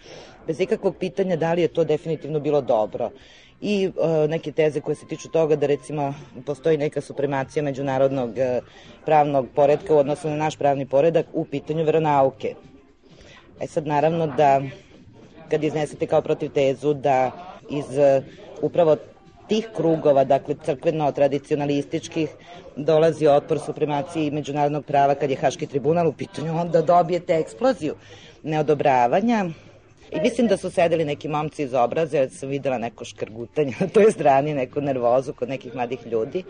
bez 0.47 0.59
ikakvog 0.59 0.95
pitanja 0.99 1.35
da 1.35 1.53
li 1.53 1.61
je 1.61 1.67
to 1.67 1.83
definitivno 1.83 2.39
bilo 2.39 2.61
dobro 2.61 3.09
i 3.61 3.85
e, 3.85 4.27
neke 4.27 4.51
teze 4.51 4.81
koje 4.81 4.95
se 4.95 5.07
tiču 5.07 5.29
toga 5.29 5.55
da 5.55 5.67
recimo 5.67 6.13
postoji 6.45 6.77
neka 6.77 7.01
supremacija 7.01 7.63
međunarodnog 7.63 8.37
e, 8.37 8.61
pravnog 9.05 9.47
poredka 9.55 9.95
u 9.95 9.97
odnosu 9.97 10.29
na 10.29 10.35
naš 10.35 10.57
pravni 10.57 10.85
poredak 10.85 11.25
u 11.33 11.45
pitanju 11.45 11.83
veronauke. 11.83 12.55
E 13.61 13.67
sad 13.67 13.87
naravno 13.87 14.27
da 14.27 14.61
kad 15.49 15.63
iznesete 15.63 16.07
kao 16.07 16.21
protiv 16.21 16.51
tezu 16.51 16.93
da 16.93 17.31
iz 17.69 17.97
e, 17.97 18.21
upravo 18.61 18.95
tih 19.47 19.69
krugova, 19.75 20.23
dakle 20.23 20.55
crkveno-tradicionalističkih, 20.65 22.29
dolazi 22.75 23.27
otpor 23.27 23.59
supremaciji 23.59 24.31
međunarodnog 24.31 24.85
prava 24.85 25.15
kad 25.15 25.29
je 25.29 25.35
Haški 25.35 25.67
tribunal 25.67 26.07
u 26.07 26.13
pitanju, 26.13 26.59
onda 26.59 26.81
dobijete 26.81 27.35
eksploziju 27.35 27.95
neodobravanja 28.43 29.45
I 30.11 30.19
mislim 30.19 30.47
da 30.47 30.57
su 30.57 30.71
sedeli 30.71 31.05
neki 31.05 31.27
momci 31.27 31.63
iz 31.63 31.73
obraza, 31.73 32.17
ja 32.17 32.29
sam 32.29 32.49
videla 32.49 32.77
neko 32.77 33.05
škrgutanje 33.05 33.73
na 33.79 33.87
toj 33.87 34.11
strani, 34.11 34.53
neku 34.53 34.81
nervozu 34.81 35.33
kod 35.33 35.49
nekih 35.49 35.75
mladih 35.75 36.07
ljudi. 36.07 36.43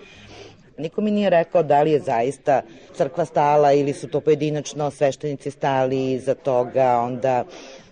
Niko 0.78 1.02
mi 1.02 1.12
nije 1.12 1.30
rekao 1.30 1.64
da 1.64 1.82
li 1.82 1.92
je 1.92 2.00
zaista 2.00 2.62
crkva 2.94 3.26
stala 3.26 3.74
ili 3.74 3.94
su 3.94 4.08
to 4.08 4.22
pojedinačno 4.22 4.92
sveštenici 4.92 5.52
stali 5.52 6.12
iza 6.12 6.36
toga, 6.36 7.00
onda 7.00 7.44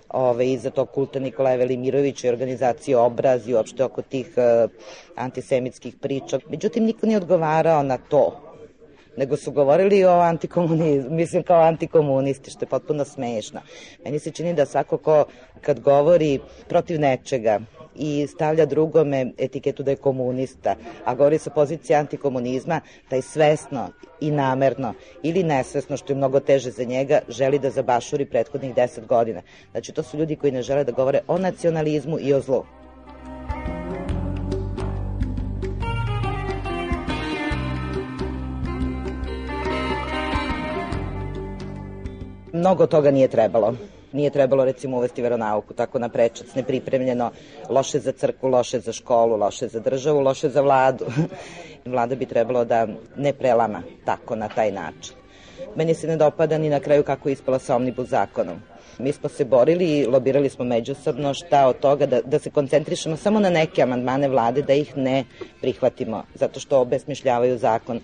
ove, 0.10 0.52
iza 0.52 0.70
tog 0.70 0.92
kulta 0.92 1.20
Nikolaja 1.20 1.58
Velimirovića 1.58 2.28
i 2.28 2.30
organizacije 2.30 2.98
Obraz 2.98 3.48
i 3.48 3.54
uopšte 3.54 3.84
oko 3.84 4.02
tih 4.02 4.34
uh, 4.38 4.72
antisemitskih 5.16 5.96
priča. 6.02 6.40
Međutim, 6.50 6.84
niko 6.84 7.06
nije 7.06 7.18
odgovarao 7.18 7.84
na 7.84 7.98
to 7.98 8.48
nego 9.18 9.38
su 9.38 9.52
govorili 9.52 10.06
o 10.06 10.10
antikomunizmu, 10.12 11.16
mislim 11.16 11.44
kao 11.44 11.62
antikomunisti, 11.62 12.52
što 12.52 12.66
je 12.66 12.70
potpuno 12.70 13.06
smešno. 13.06 13.62
Meni 14.06 14.20
se 14.20 14.32
čini 14.32 14.54
da 14.54 14.66
svako 14.66 14.98
ko 14.98 15.26
kad 15.62 15.80
govori 15.80 16.40
protiv 16.68 17.00
nečega 17.00 17.60
i 17.98 18.28
stavlja 18.28 18.66
drugome 18.66 19.32
etiketu 19.38 19.84
da 19.84 19.92
je 19.92 19.98
komunista, 19.98 20.76
a 21.06 21.16
govori 21.16 21.38
sa 21.38 21.50
pozicije 21.50 21.98
antikomunizma, 21.98 22.82
taj 23.10 23.22
svesno 23.22 23.90
i 24.22 24.32
namerno 24.32 24.94
ili 25.24 25.44
nesvesno, 25.44 25.98
što 25.98 26.14
je 26.14 26.18
mnogo 26.18 26.40
teže 26.40 26.72
za 26.72 26.84
njega, 26.84 27.20
želi 27.30 27.60
da 27.60 27.70
zabašuri 27.70 28.26
prethodnih 28.26 28.76
deset 28.76 29.06
godina. 29.06 29.42
Znači, 29.72 29.92
to 29.92 30.04
su 30.04 30.18
ljudi 30.18 30.36
koji 30.36 30.52
ne 30.52 30.62
žele 30.62 30.84
da 30.84 30.92
govore 30.92 31.22
o 31.28 31.38
nacionalizmu 31.38 32.20
i 32.20 32.34
o 32.34 32.42
zlu. 32.42 32.64
Mnogo 42.54 42.88
toga 42.88 43.12
nije 43.12 43.28
trebalo. 43.28 43.74
Nije 44.12 44.30
trebalo 44.30 44.66
recimo 44.66 44.98
uvesti 44.98 45.22
veronauku 45.22 45.74
tako 45.74 46.00
na 46.00 46.10
prečac, 46.10 46.56
nepripremljeno, 46.56 47.32
loše 47.70 48.00
za 48.00 48.12
crkvu, 48.12 48.50
loše 48.50 48.80
za 48.80 48.94
školu, 48.94 49.36
loše 49.36 49.68
za 49.68 49.80
državu, 49.80 50.20
loše 50.20 50.50
za 50.50 50.62
vladu. 50.62 51.06
Vlada 51.86 52.16
bi 52.16 52.26
trebalo 52.26 52.66
da 52.66 52.88
ne 53.18 53.34
prelama 53.34 53.84
tako 54.06 54.36
na 54.36 54.48
taj 54.48 54.72
način. 54.72 55.16
Meni 55.76 55.94
se 55.94 56.08
ne 56.08 56.18
dopada 56.18 56.58
ni 56.58 56.70
na 56.70 56.80
kraju 56.80 57.04
kako 57.04 57.30
je 57.30 57.34
ispala 57.34 57.60
sa 57.60 57.76
omnibus 57.76 58.10
zakonom. 58.10 58.62
Mi 59.00 59.12
smo 59.12 59.30
se 59.30 59.46
borili 59.46 59.98
i 59.98 60.06
lobirali 60.06 60.50
smo 60.50 60.66
međusobno 60.66 61.34
šta 61.34 61.68
od 61.68 61.80
toga 61.80 62.06
da, 62.06 62.22
da 62.22 62.40
se 62.40 62.50
koncentrišemo 62.50 63.18
samo 63.18 63.40
na 63.40 63.50
neke 63.50 63.82
amandmane 63.82 64.28
vlade, 64.28 64.62
da 64.62 64.74
ih 64.74 64.98
ne 64.98 65.24
prihvatimo, 65.62 66.24
zato 66.36 66.60
što 66.60 66.80
obesmišljavaju 66.80 67.58
zakon. 67.58 68.00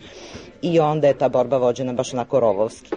I 0.61 0.79
onda 0.79 1.07
je 1.07 1.17
ta 1.17 1.29
borba 1.29 1.57
vođena 1.57 1.93
baš 1.93 2.13
onako 2.13 2.39
rovovski. 2.39 2.91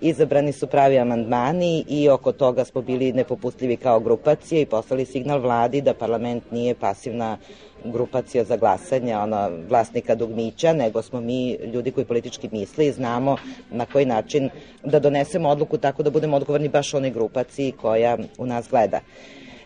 Izabrani 0.00 0.52
su 0.52 0.66
pravi 0.66 0.98
amandmani 0.98 1.84
i 1.88 2.08
oko 2.08 2.32
toga 2.32 2.64
smo 2.64 2.82
bili 2.82 3.12
nepopustljivi 3.12 3.76
kao 3.76 4.00
grupacije 4.00 4.62
i 4.62 4.66
poslali 4.66 5.04
signal 5.04 5.40
vladi 5.40 5.80
da 5.80 5.94
parlament 5.94 6.50
nije 6.50 6.74
pasivna 6.74 7.38
grupacija 7.84 8.44
za 8.44 8.56
glasanje 8.56 9.16
ono, 9.16 9.50
vlasnika 9.68 10.14
dugmića, 10.14 10.72
nego 10.72 11.02
smo 11.02 11.20
mi 11.20 11.52
ljudi 11.52 11.90
koji 11.90 12.04
politički 12.04 12.48
misle 12.52 12.86
i 12.86 12.92
znamo 12.92 13.36
na 13.70 13.86
koji 13.86 14.06
način 14.06 14.50
da 14.84 14.98
donesemo 14.98 15.48
odluku 15.48 15.78
tako 15.78 16.02
da 16.02 16.10
budemo 16.10 16.36
odgovorni 16.36 16.68
baš 16.68 16.94
onoj 16.94 17.10
grupaciji 17.10 17.72
koja 17.72 18.18
u 18.38 18.46
nas 18.46 18.68
gleda. 18.70 19.00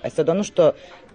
E 0.05 0.11
sad 0.11 0.29
ono 0.29 0.45
što 0.45 0.73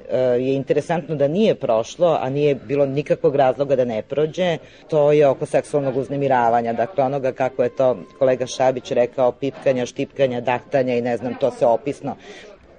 e, 0.10 0.18
je 0.20 0.56
interesantno 0.56 1.16
da 1.16 1.28
nije 1.28 1.56
prošlo, 1.56 2.18
a 2.22 2.30
nije 2.30 2.56
bilo 2.56 2.86
nikakvog 2.86 3.36
razloga 3.36 3.76
da 3.76 3.86
ne 3.86 4.02
prođe, 4.02 4.58
to 4.90 5.12
je 5.12 5.28
oko 5.28 5.46
seksualnog 5.46 5.98
uznemiravanja, 5.98 6.74
dakle 6.74 7.04
onoga 7.04 7.32
kako 7.32 7.64
je 7.64 7.76
to 7.76 7.98
kolega 8.20 8.48
Šabić 8.48 8.92
rekao, 8.92 9.32
pipkanja, 9.32 9.86
štipkanja, 9.86 10.42
daktanja 10.42 10.96
i 10.96 11.02
ne 11.02 11.18
znam, 11.18 11.36
to 11.40 11.52
se 11.52 11.66
opisno 11.66 12.16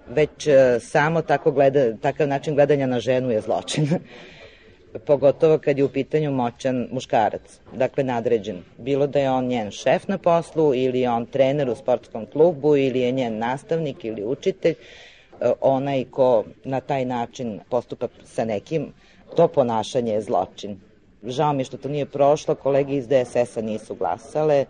već 0.09 0.47
e, 0.47 0.81
samo 0.81 1.23
tako 1.23 1.51
gleda, 1.51 1.97
takav 1.97 2.29
način 2.29 2.55
gledanja 2.55 2.87
na 2.87 3.01
ženu 3.01 3.31
je 3.31 3.41
zločin. 3.41 3.89
Pogotovo 5.07 5.59
kad 5.59 5.79
je 5.79 5.85
u 5.85 5.89
pitanju 5.89 6.31
moćan 6.31 6.89
muškarac, 6.93 7.61
dakle 7.73 8.05
nadređen. 8.05 8.63
Bilo 8.79 9.07
da 9.07 9.19
je 9.19 9.31
on 9.31 9.47
njen 9.47 9.71
šef 9.71 10.09
na 10.09 10.19
poslu 10.19 10.75
ili 10.75 11.01
je 11.01 11.11
on 11.11 11.27
trener 11.27 11.71
u 11.71 11.75
sportskom 11.75 12.27
klubu 12.27 12.77
ili 12.77 13.01
je 13.01 13.13
njen 13.13 13.39
nastavnik 13.39 14.05
ili 14.05 14.25
učitelj, 14.25 14.75
e, 14.75 15.53
onaj 15.61 16.05
ko 16.05 16.45
na 16.65 16.81
taj 16.81 17.05
način 17.05 17.61
postupa 17.71 18.09
sa 18.25 18.45
nekim, 18.45 18.93
to 19.37 19.49
ponašanje 19.49 20.13
je 20.13 20.23
zločin. 20.23 20.77
Žao 21.25 21.53
mi 21.53 21.61
je 21.61 21.65
što 21.65 21.77
to 21.77 21.89
nije 21.89 22.07
prošlo, 22.07 22.55
kolege 22.55 22.95
iz 22.97 23.09
DSS-a 23.09 23.63
nisu 23.63 23.95
glasale, 23.95 24.65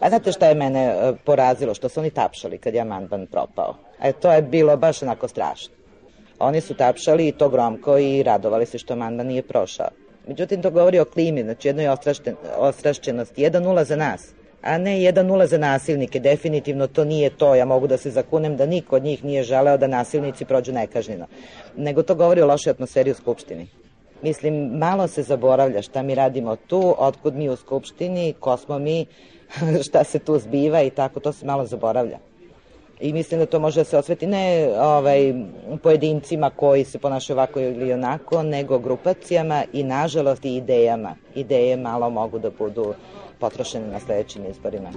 A 0.00 0.08
znate 0.08 0.32
šta 0.32 0.46
je 0.46 0.54
mene 0.54 0.84
e, 0.84 1.12
porazilo? 1.24 1.74
Što 1.74 1.88
su 1.88 2.00
oni 2.00 2.10
tapšali 2.10 2.58
kad 2.58 2.74
je 2.74 2.80
amandman 2.80 3.26
propao. 3.26 3.74
E, 4.02 4.12
to 4.12 4.32
je 4.32 4.42
bilo 4.42 4.76
baš 4.76 5.02
onako 5.02 5.28
strašno. 5.28 5.74
Oni 6.38 6.60
su 6.60 6.74
tapšali 6.74 7.28
i 7.28 7.32
to 7.32 7.48
gromko 7.48 7.98
i 7.98 8.22
radovali 8.22 8.66
se 8.66 8.78
što 8.78 8.92
amandman 8.92 9.26
nije 9.26 9.42
prošao. 9.42 9.88
Međutim, 10.26 10.62
to 10.62 10.70
govori 10.70 10.98
o 10.98 11.04
klimi, 11.04 11.42
znači 11.42 11.68
jednoj 11.68 11.88
ostrašćenosti. 12.56 13.42
1-0 13.42 13.84
za 13.84 13.96
nas, 13.96 14.32
a 14.62 14.78
ne 14.78 14.90
1-0 14.90 15.46
za 15.46 15.58
nasilnike. 15.58 16.20
Definitivno 16.20 16.86
to 16.86 17.04
nije 17.04 17.30
to. 17.30 17.54
Ja 17.54 17.64
mogu 17.64 17.86
da 17.86 17.96
se 17.96 18.10
zakunem 18.10 18.56
da 18.56 18.66
niko 18.66 18.96
od 18.96 19.02
njih 19.02 19.24
nije 19.24 19.42
želeo 19.42 19.76
da 19.76 19.86
nasilnici 19.86 20.44
prođu 20.44 20.72
nekažnjeno. 20.72 21.26
Nego 21.76 22.02
to 22.02 22.14
govori 22.14 22.40
o 22.40 22.46
lošoj 22.46 22.70
atmosferi 22.70 23.10
u 23.10 23.14
Skupštini. 23.14 23.68
Mislim, 24.22 24.78
malo 24.78 25.08
se 25.08 25.22
zaboravlja 25.22 25.82
šta 25.82 26.02
mi 26.02 26.14
radimo 26.14 26.56
tu, 26.56 26.94
otkud 26.98 27.34
mi 27.34 27.48
u 27.48 27.56
Skupštini, 27.56 28.34
ko 28.40 28.56
smo 28.56 28.78
mi, 28.78 29.06
šta 29.86 30.04
se 30.04 30.18
tu 30.18 30.38
zbiva 30.38 30.82
i 30.82 30.90
tako, 30.90 31.20
to 31.20 31.32
se 31.32 31.46
malo 31.46 31.66
zaboravlja. 31.66 32.18
I 33.00 33.12
mislim 33.12 33.40
da 33.40 33.46
to 33.46 33.60
može 33.60 33.80
da 33.80 33.84
se 33.84 33.98
osveti 33.98 34.26
ne 34.26 34.68
ovaj, 34.78 35.34
pojedincima 35.82 36.50
koji 36.50 36.84
se 36.84 36.98
ponašaju 36.98 37.36
ovako 37.36 37.60
ili 37.60 37.92
onako, 37.92 38.42
nego 38.42 38.78
grupacijama 38.78 39.64
i 39.72 39.82
nažalost 39.82 40.44
i 40.44 40.56
idejama. 40.56 41.14
Ideje 41.34 41.76
malo 41.76 42.10
mogu 42.10 42.38
da 42.38 42.50
budu 42.50 42.94
potrošene 43.38 43.86
na 43.86 44.00
sledećim 44.00 44.42
izborima. 44.50 44.90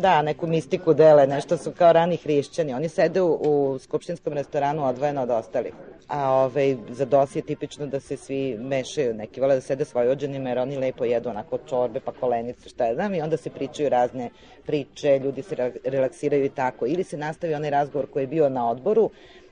Da, 0.00 0.22
neku 0.22 0.46
mistiku 0.46 0.94
dele, 0.94 1.26
nešto 1.26 1.56
su 1.56 1.72
kao 1.78 1.92
rani 1.92 2.16
hrišćani. 2.16 2.74
Oni 2.74 2.88
sede 2.88 3.22
u, 3.22 3.32
u 3.32 3.78
skupštinskom 3.78 4.32
restoranu 4.32 4.86
odvojeno 4.86 5.22
od 5.22 5.30
ostalih. 5.30 5.72
A 6.08 6.32
ovaj, 6.32 6.76
za 6.88 7.04
DOS 7.04 7.36
je 7.36 7.42
tipično 7.42 7.86
da 7.86 8.00
se 8.00 8.16
svi 8.16 8.56
mešaju. 8.58 9.14
Neki 9.14 9.40
vole 9.40 9.54
da 9.54 9.60
sede 9.60 9.84
svoj 9.84 10.08
ođenima 10.08 10.48
jer 10.48 10.58
oni 10.58 10.78
lepo 10.78 11.04
jedu 11.04 11.28
onako 11.28 11.58
čorbe 11.58 12.00
pa 12.00 12.12
kolenice, 12.12 12.68
šta 12.68 12.86
je 12.86 12.94
znam, 12.94 13.14
i 13.14 13.20
onda 13.20 13.36
se 13.36 13.50
pričaju 13.50 13.88
razne 13.88 14.30
priče, 14.66 15.18
ljudi 15.18 15.42
se 15.42 15.72
relaksiraju 15.84 16.44
i 16.44 16.48
tako. 16.48 16.86
Ili 16.86 17.04
se 17.04 17.16
nastavi 17.16 17.54
onaj 17.54 17.70
razgovor 17.70 18.10
koji 18.10 18.22
je 18.22 18.26
bio 18.26 18.48
na 18.48 18.70
odboru, 18.70 19.10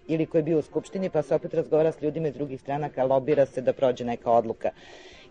ili 0.09 0.27
koji 0.27 0.39
je 0.39 0.45
bio 0.45 0.59
u 0.59 0.63
Skupštini, 0.63 1.11
pa 1.11 1.23
se 1.23 1.35
opet 1.35 1.55
razgovara 1.55 1.93
s 1.93 2.03
ljudima 2.03 2.29
iz 2.29 2.35
drugih 2.35 2.61
stranaka, 2.61 3.05
lobira 3.05 3.47
se 3.47 3.61
da 3.61 3.73
prođe 3.73 4.05
neka 4.05 4.31
odluka. 4.31 4.71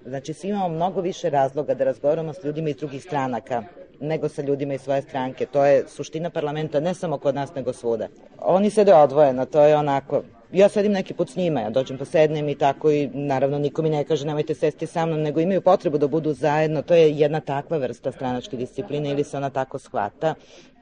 Znači, 0.05 0.33
svi 0.33 0.49
imamo 0.49 0.69
mnogo 0.69 1.01
više 1.01 1.29
razloga 1.29 1.73
da 1.73 1.83
razgovaramo 1.83 2.33
s 2.33 2.43
ljudima 2.43 2.69
iz 2.69 2.75
drugih 2.75 3.03
stranaka 3.03 3.63
nego 3.99 4.29
sa 4.29 4.41
ljudima 4.41 4.73
iz 4.73 4.81
svoje 4.81 5.01
stranke. 5.01 5.45
To 5.45 5.65
je 5.65 5.83
suština 5.87 6.29
parlamenta, 6.29 6.79
ne 6.79 6.93
samo 6.93 7.17
kod 7.17 7.35
nas, 7.35 7.55
nego 7.55 7.73
svuda. 7.73 8.07
Oni 8.39 8.69
sede 8.69 8.93
odvojeno, 8.93 9.45
to 9.45 9.61
je 9.61 9.77
onako, 9.77 10.23
ja 10.51 10.69
sedim 10.69 10.91
neki 10.91 11.13
put 11.13 11.29
s 11.29 11.35
njima, 11.35 11.61
ja 11.61 11.69
dođem 11.69 11.97
posednem 11.97 12.49
i 12.49 12.55
tako 12.55 12.91
i 12.91 13.09
naravno 13.13 13.59
niko 13.59 13.81
mi 13.81 13.89
ne 13.89 14.03
kaže 14.03 14.25
nemojte 14.25 14.55
sesti 14.55 14.87
sa 14.87 15.05
mnom, 15.05 15.21
nego 15.21 15.39
imaju 15.39 15.61
potrebu 15.61 15.97
da 15.97 16.07
budu 16.07 16.33
zajedno, 16.33 16.81
to 16.81 16.93
je 16.93 17.11
jedna 17.11 17.39
takva 17.39 17.77
vrsta 17.77 18.11
stranačke 18.11 18.57
discipline 18.57 19.09
ili 19.09 19.23
se 19.23 19.37
ona 19.37 19.49
tako 19.49 19.79
shvata 19.79 20.35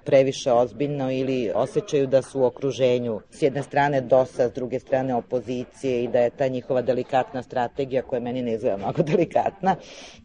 previše 0.05 0.51
ozbiljno 0.51 1.11
ili 1.11 1.51
osjećaju 1.55 2.07
da 2.07 2.21
su 2.21 2.41
u 2.41 2.45
okruženju 2.45 3.19
s 3.31 3.41
jedne 3.41 3.63
strane 3.63 4.01
DOS-a, 4.01 4.49
s 4.49 4.53
druge 4.53 4.79
strane 4.79 5.15
opozicije 5.15 6.03
i 6.03 6.07
da 6.07 6.19
je 6.19 6.29
ta 6.29 6.47
njihova 6.47 6.81
delikatna 6.81 7.43
strategija 7.43 8.01
koja 8.01 8.19
meni 8.19 8.41
ne 8.41 8.53
izgleda 8.53 8.77
mnogo 8.77 9.03
delikatna, 9.11 9.75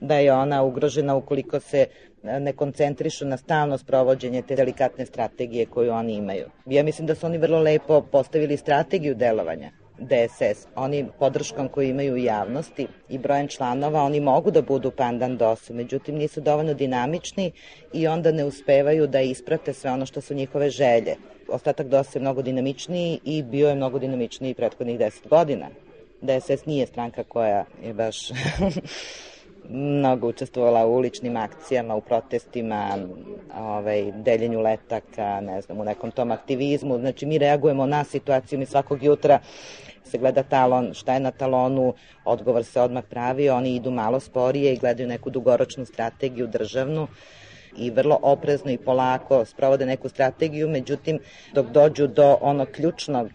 da 0.00 0.14
je 0.14 0.32
ona 0.32 0.62
ugrožena 0.62 1.16
ukoliko 1.16 1.60
se 1.60 1.86
ne 2.22 2.52
koncentrišu 2.52 3.26
na 3.26 3.36
stalno 3.36 3.78
sprovođenje 3.78 4.42
te 4.42 4.56
delikatne 4.56 5.06
strategije 5.06 5.66
koju 5.66 5.92
oni 5.92 6.14
imaju. 6.14 6.46
Ja 6.66 6.82
mislim 6.82 7.06
da 7.06 7.14
su 7.14 7.26
oni 7.26 7.38
vrlo 7.38 7.58
lepo 7.58 8.00
postavili 8.00 8.56
strategiju 8.56 9.14
delovanja 9.14 9.79
DSS. 10.00 10.66
Oni 10.74 11.06
podrškom 11.18 11.68
koju 11.68 11.88
imaju 11.88 12.14
u 12.14 12.16
javnosti 12.16 12.86
i 13.08 13.18
brojem 13.18 13.48
članova, 13.48 14.02
oni 14.02 14.20
mogu 14.20 14.50
da 14.50 14.62
budu 14.62 14.90
pandan 14.90 15.36
DOS-u, 15.36 15.74
međutim 15.74 16.14
nisu 16.14 16.40
dovoljno 16.40 16.74
dinamični 16.74 17.52
i 17.92 18.06
onda 18.06 18.32
ne 18.32 18.44
uspevaju 18.44 19.06
da 19.06 19.20
isprate 19.20 19.72
sve 19.72 19.90
ono 19.90 20.06
što 20.06 20.20
su 20.20 20.34
njihove 20.34 20.70
želje. 20.70 21.16
Ostatak 21.48 21.86
DOS 21.86 22.14
je 22.14 22.20
mnogo 22.20 22.42
dinamičniji 22.42 23.20
i 23.24 23.42
bio 23.42 23.68
je 23.68 23.74
mnogo 23.74 23.98
dinamičniji 23.98 24.54
prethodnih 24.54 24.98
10 24.98 25.28
godina. 25.28 25.66
DSS 26.20 26.66
nije 26.66 26.86
stranka 26.86 27.24
koja 27.24 27.64
je 27.82 27.94
baš 27.94 28.28
mnogo 29.68 30.28
učestvovala 30.28 30.86
u 30.86 30.94
uličnim 30.96 31.36
akcijama, 31.36 31.94
u 31.94 32.00
protestima, 32.00 32.98
ovaj, 33.58 34.12
deljenju 34.12 34.60
letaka, 34.60 35.40
ne 35.40 35.60
znam, 35.60 35.80
u 35.80 35.84
nekom 35.84 36.10
tom 36.10 36.30
aktivizmu. 36.30 36.98
Znači, 36.98 37.26
mi 37.26 37.38
reagujemo 37.38 37.86
na 37.86 38.04
situaciju, 38.04 38.58
mi 38.58 38.66
svakog 38.66 39.02
jutra 39.02 39.38
se 40.04 40.18
gleda 40.18 40.42
talon, 40.42 40.94
šta 40.94 41.14
je 41.14 41.20
na 41.20 41.30
talonu, 41.30 41.94
odgovor 42.24 42.64
se 42.64 42.80
odmah 42.80 43.04
pravi, 43.04 43.50
oni 43.50 43.74
idu 43.76 43.90
malo 43.90 44.20
sporije 44.20 44.72
i 44.72 44.78
gledaju 44.78 45.08
neku 45.08 45.30
dugoročnu 45.30 45.84
strategiju 45.86 46.46
državnu 46.46 47.08
i 47.76 47.90
vrlo 47.90 48.18
oprezno 48.22 48.70
i 48.70 48.78
polako 48.78 49.44
sprovode 49.44 49.86
neku 49.86 50.08
strategiju, 50.08 50.68
međutim 50.68 51.18
dok 51.54 51.66
dođu 51.66 52.06
do 52.06 52.38
onog 52.40 52.68
ključnog 52.68 53.30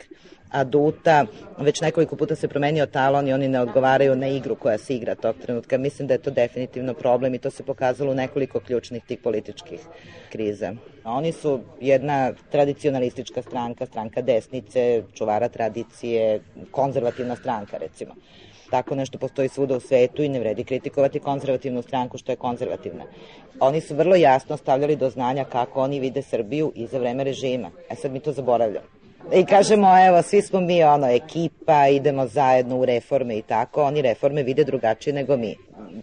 aduta, 0.52 1.26
već 1.58 1.82
nekoliko 1.82 2.16
puta 2.16 2.36
se 2.36 2.48
promenio 2.48 2.86
talon 2.86 3.28
i 3.28 3.34
oni 3.34 3.48
ne 3.48 3.60
odgovaraju 3.60 4.16
na 4.16 4.28
igru 4.28 4.56
koja 4.56 4.78
se 4.78 4.96
igra 4.96 5.16
tog 5.16 5.36
trenutka. 5.41 5.78
Mislim 5.78 6.08
da 6.08 6.14
je 6.14 6.22
to 6.22 6.32
definitivno 6.32 6.93
problem 6.93 7.34
i 7.34 7.39
to 7.39 7.50
se 7.50 7.64
pokazalo 7.64 8.12
u 8.12 8.16
nekoliko 8.16 8.60
ključnih 8.60 9.04
tih 9.04 9.20
političkih 9.20 9.80
kriza. 10.32 10.74
Oni 11.04 11.32
su 11.32 11.60
jedna 11.82 12.34
tradicionalistička 12.52 13.41
stranka, 13.41 13.86
stranka 13.86 14.22
desnice, 14.22 15.04
čuvara 15.14 15.50
tradicije, 15.50 16.39
konzervativna 16.72 17.36
stranka 17.36 17.78
recimo. 17.78 18.16
Tako 18.70 18.96
nešto 18.96 19.18
postoji 19.18 19.50
svuda 19.50 19.78
u 19.78 19.80
svetu 19.80 20.24
i 20.24 20.30
ne 20.30 20.39
vredi 20.39 20.64
kritikovati 20.64 21.20
konzervativnu 21.20 21.82
stranku 21.82 22.18
što 22.18 22.32
je 22.32 22.36
konzervativna. 22.36 23.04
Oni 23.60 23.82
su 23.82 23.96
vrlo 23.96 24.16
jasno 24.16 24.58
stavljali 24.58 24.96
do 24.96 25.10
znanja 25.10 25.43
kako 25.43 25.82
oni 25.82 26.00
vide 26.00 26.22
Srbiju 26.22 26.72
i 26.76 26.88
za 26.88 27.00
vreme 27.00 27.24
režima. 27.24 27.72
E 27.89 27.96
sad 27.96 28.12
mi 28.12 28.20
to 28.20 28.32
zaboravljamo. 28.32 28.95
I 29.34 29.45
kažemo, 29.45 29.88
evo, 30.07 30.21
svi 30.21 30.41
smo 30.41 30.59
mi 30.59 30.84
ono, 30.84 31.07
ekipa, 31.07 31.88
idemo 31.88 32.28
zajedno 32.28 32.78
u 32.78 32.86
reforme 32.86 33.38
i 33.38 33.41
tako, 33.41 33.84
oni 33.84 34.01
reforme 34.01 34.43
vide 34.43 34.63
drugačije 34.63 35.13
nego 35.13 35.38
mi. 35.38 35.55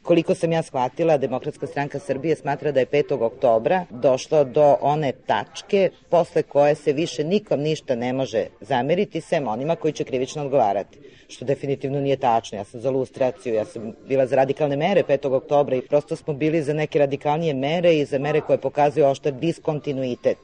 Koliko 0.02 0.34
sam 0.34 0.52
ja 0.52 0.62
shvatila, 0.62 1.16
Demokratska 1.16 1.66
stranka 1.66 1.98
Srbije 1.98 2.36
smatra 2.36 2.72
da 2.72 2.80
je 2.80 2.86
5. 2.86 3.22
oktobra 3.22 3.84
došlo 3.90 4.44
do 4.44 4.76
one 4.80 5.12
tačke 5.26 5.90
posle 6.10 6.42
koje 6.42 6.74
se 6.74 6.92
više 6.92 7.24
nikom 7.24 7.60
ništa 7.60 7.94
ne 7.94 8.12
može 8.12 8.46
zameriti, 8.60 9.20
sem 9.20 9.48
onima 9.48 9.76
koji 9.76 9.92
će 9.92 10.04
krivično 10.04 10.42
odgovarati 10.42 10.98
što 11.28 11.44
definitivno 11.44 12.00
nije 12.00 12.16
tačno. 12.16 12.58
Ja 12.58 12.64
sam 12.64 12.80
za 12.80 12.90
lustraciju, 12.90 13.54
ja 13.54 13.64
sam 13.64 13.92
bila 14.08 14.26
za 14.26 14.36
radikalne 14.36 14.76
mere 14.76 15.02
5. 15.08 15.34
oktobra 15.34 15.76
i 15.76 15.82
prosto 15.82 16.16
smo 16.16 16.34
bili 16.34 16.62
za 16.62 16.74
neke 16.74 16.98
radikalnije 16.98 17.54
mere 17.54 17.96
i 17.96 18.04
za 18.04 18.18
mere 18.18 18.40
koje 18.40 18.58
pokazuju 18.58 19.06
oštar 19.06 19.32
diskontinuitet 19.32 20.38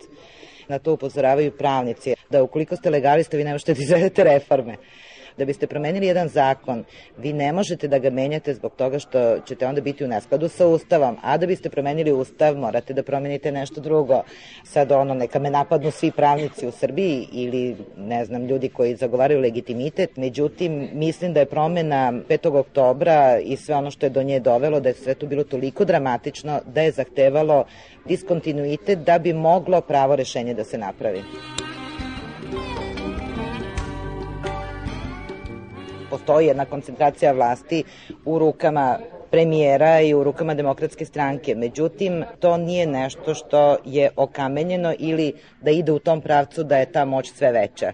na 0.68 0.78
to 0.78 0.92
upozoravaju 0.92 1.52
pravnici, 1.52 2.14
da 2.30 2.42
ukoliko 2.42 2.76
ste 2.76 2.90
legalista 2.90 3.36
vi 3.36 3.44
ne 3.44 3.52
možete 3.52 3.74
da 3.74 3.82
izvedete 3.82 4.24
reforme. 4.24 4.76
Da 5.38 5.44
biste 5.44 5.66
promenili 5.66 6.06
jedan 6.06 6.28
zakon, 6.28 6.84
vi 7.18 7.32
ne 7.32 7.52
možete 7.52 7.88
da 7.88 7.98
ga 7.98 8.10
menjate 8.10 8.54
zbog 8.54 8.72
toga 8.76 8.98
što 8.98 9.38
ćete 9.46 9.66
onda 9.66 9.80
biti 9.80 10.04
u 10.04 10.08
neskladu 10.08 10.48
sa 10.48 10.66
Ustavom, 10.66 11.16
a 11.22 11.36
da 11.36 11.46
biste 11.46 11.70
promenili 11.70 12.12
Ustav 12.12 12.56
morate 12.56 12.94
da 12.94 13.02
promenite 13.02 13.52
nešto 13.52 13.80
drugo. 13.80 14.22
Sad 14.64 14.92
ono, 14.92 15.14
neka 15.14 15.38
me 15.38 15.50
napadnu 15.50 15.90
svi 15.90 16.10
pravnici 16.10 16.66
u 16.66 16.70
Srbiji 16.70 17.28
ili 17.32 17.76
ne 17.96 18.24
znam, 18.24 18.46
ljudi 18.46 18.68
koji 18.68 18.96
zagovaraju 18.96 19.40
legitimitet, 19.40 20.16
međutim 20.16 20.88
mislim 20.92 21.32
da 21.32 21.40
je 21.40 21.46
promena 21.46 22.12
5. 22.28 22.58
oktobra 22.58 23.38
i 23.38 23.56
sve 23.56 23.74
ono 23.74 23.90
što 23.90 24.06
je 24.06 24.10
do 24.10 24.22
nje 24.22 24.40
dovelo, 24.40 24.80
da 24.80 24.88
je 24.88 24.94
sve 24.94 25.14
to 25.14 25.26
bilo 25.26 25.44
toliko 25.44 25.84
dramatično 25.84 26.60
da 26.66 26.82
je 26.82 26.92
zahtevalo 26.92 27.64
diskontinuitet 28.04 28.98
da 28.98 29.18
bi 29.18 29.32
moglo 29.32 29.80
pravo 29.80 30.16
rešenje 30.16 30.54
da 30.54 30.64
se 30.64 30.78
napravi. 30.78 31.22
Postoji 36.10 36.46
jedna 36.46 36.64
koncentracija 36.64 37.32
vlasti 37.32 37.84
u 38.24 38.38
rukama 38.38 38.98
premijera 39.30 40.00
i 40.00 40.14
u 40.14 40.24
rukama 40.24 40.54
demokratske 40.54 41.04
stranke. 41.04 41.54
Međutim, 41.54 42.24
to 42.40 42.56
nije 42.56 42.86
nešto 42.86 43.34
što 43.34 43.76
je 43.84 44.10
okamenjeno 44.16 44.94
ili 44.98 45.32
da 45.62 45.70
ide 45.70 45.92
u 45.92 45.98
tom 45.98 46.20
pravcu 46.20 46.64
da 46.64 46.76
je 46.76 46.92
ta 46.92 47.04
moć 47.04 47.32
sve 47.32 47.52
veća. 47.52 47.92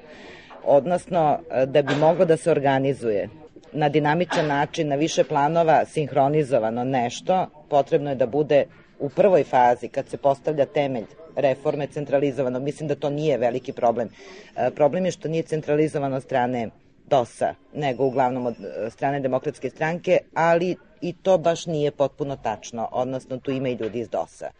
Odnosno, 0.64 1.38
da 1.66 1.82
bi 1.82 1.94
moglo 1.94 2.24
da 2.24 2.36
se 2.36 2.50
organizuje 2.50 3.28
na 3.72 3.88
dinamičan 3.88 4.46
način, 4.46 4.88
na 4.88 4.94
više 4.94 5.24
planova, 5.24 5.84
sinhronizovano 5.84 6.84
nešto, 6.84 7.46
potrebno 7.68 8.10
je 8.10 8.16
da 8.16 8.26
bude 8.26 8.64
u 8.98 9.08
prvoj 9.08 9.44
fazi, 9.44 9.88
kad 9.88 10.08
se 10.08 10.16
postavlja 10.16 10.66
temelj 10.66 11.04
reforme 11.36 11.86
centralizovano, 11.86 12.60
mislim 12.60 12.88
da 12.88 12.94
to 12.94 13.10
nije 13.10 13.38
veliki 13.38 13.72
problem. 13.72 14.08
E, 14.56 14.70
problem 14.70 15.04
je 15.04 15.10
što 15.10 15.28
nije 15.28 15.42
centralizovano 15.42 16.20
strane 16.20 16.68
DOS-a, 17.06 17.54
nego 17.74 18.04
uglavnom 18.04 18.46
od 18.46 18.54
e, 18.60 18.90
strane 18.90 19.20
demokratske 19.20 19.70
stranke, 19.70 20.18
ali 20.34 20.76
i 21.04 21.12
to 21.12 21.38
baš 21.38 21.66
nije 21.66 21.90
potpuno 21.90 22.36
tačno, 22.36 22.88
odnosno 22.92 23.38
tu 23.38 23.50
ima 23.50 23.68
i 23.68 23.76
ljudi 23.80 23.98
iz 23.98 24.08
DOS-a. 24.08 24.50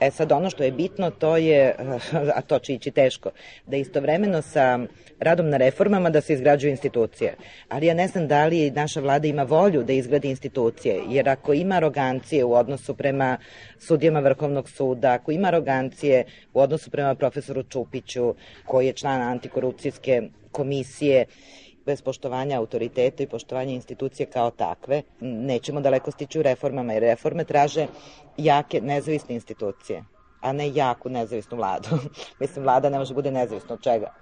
E 0.00 0.10
sad 0.10 0.32
ono 0.32 0.50
što 0.50 0.62
je 0.62 0.72
bitno 0.72 1.10
to 1.10 1.36
je, 1.36 1.74
a 2.36 2.40
to 2.40 2.58
će 2.58 2.74
ići 2.74 2.90
teško, 2.90 3.30
da 3.66 3.76
istovremeno 3.76 4.42
sa 4.42 4.78
radom 5.20 5.48
na 5.48 5.56
reformama 5.56 6.10
da 6.10 6.20
se 6.20 6.34
izgrađuju 6.34 6.70
institucije. 6.70 7.34
Ali 7.68 7.86
ja 7.86 7.94
ne 7.94 8.08
znam 8.08 8.28
da 8.28 8.46
li 8.46 8.70
naša 8.70 9.00
vlada 9.00 9.28
ima 9.28 9.42
volju 9.42 9.82
da 9.82 9.92
izgradi 9.92 10.28
institucije, 10.28 11.00
jer 11.08 11.28
ako 11.28 11.52
ima 11.52 11.74
arogancije 11.74 12.44
u 12.44 12.54
odnosu 12.54 12.94
prema 12.94 13.38
sudijama 13.78 14.20
Vrhovnog 14.20 14.70
suda, 14.70 15.12
ako 15.12 15.32
ima 15.32 15.48
arogancije 15.48 16.24
u 16.54 16.60
odnosu 16.60 16.90
prema 16.90 17.14
profesoru 17.14 17.62
Čupiću, 17.62 18.34
koji 18.66 18.86
je 18.86 18.92
član 18.92 19.22
antikorupcijske 19.22 20.22
komisije 20.52 21.24
bez 21.90 22.02
poštovanja 22.02 22.58
autoriteta 22.58 23.22
i 23.22 23.26
poštovanja 23.26 23.72
institucije 23.72 24.26
kao 24.26 24.50
takve, 24.50 25.02
nećemo 25.20 25.80
daleko 25.80 26.10
stići 26.10 26.38
u 26.38 26.42
reformama, 26.42 26.92
jer 26.92 27.02
reforme 27.02 27.44
traže 27.44 27.86
jake, 28.36 28.80
nezavisne 28.80 29.34
institucije, 29.34 30.04
a 30.40 30.52
ne 30.52 30.70
jaku, 30.74 31.08
nezavisnu 31.08 31.56
vladu. 31.56 31.88
Mislim, 32.40 32.64
vlada 32.64 32.90
ne 32.90 32.98
može 32.98 33.14
bude 33.14 33.30
nezavisna 33.30 33.74
od 33.74 33.82
čega. 33.82 34.14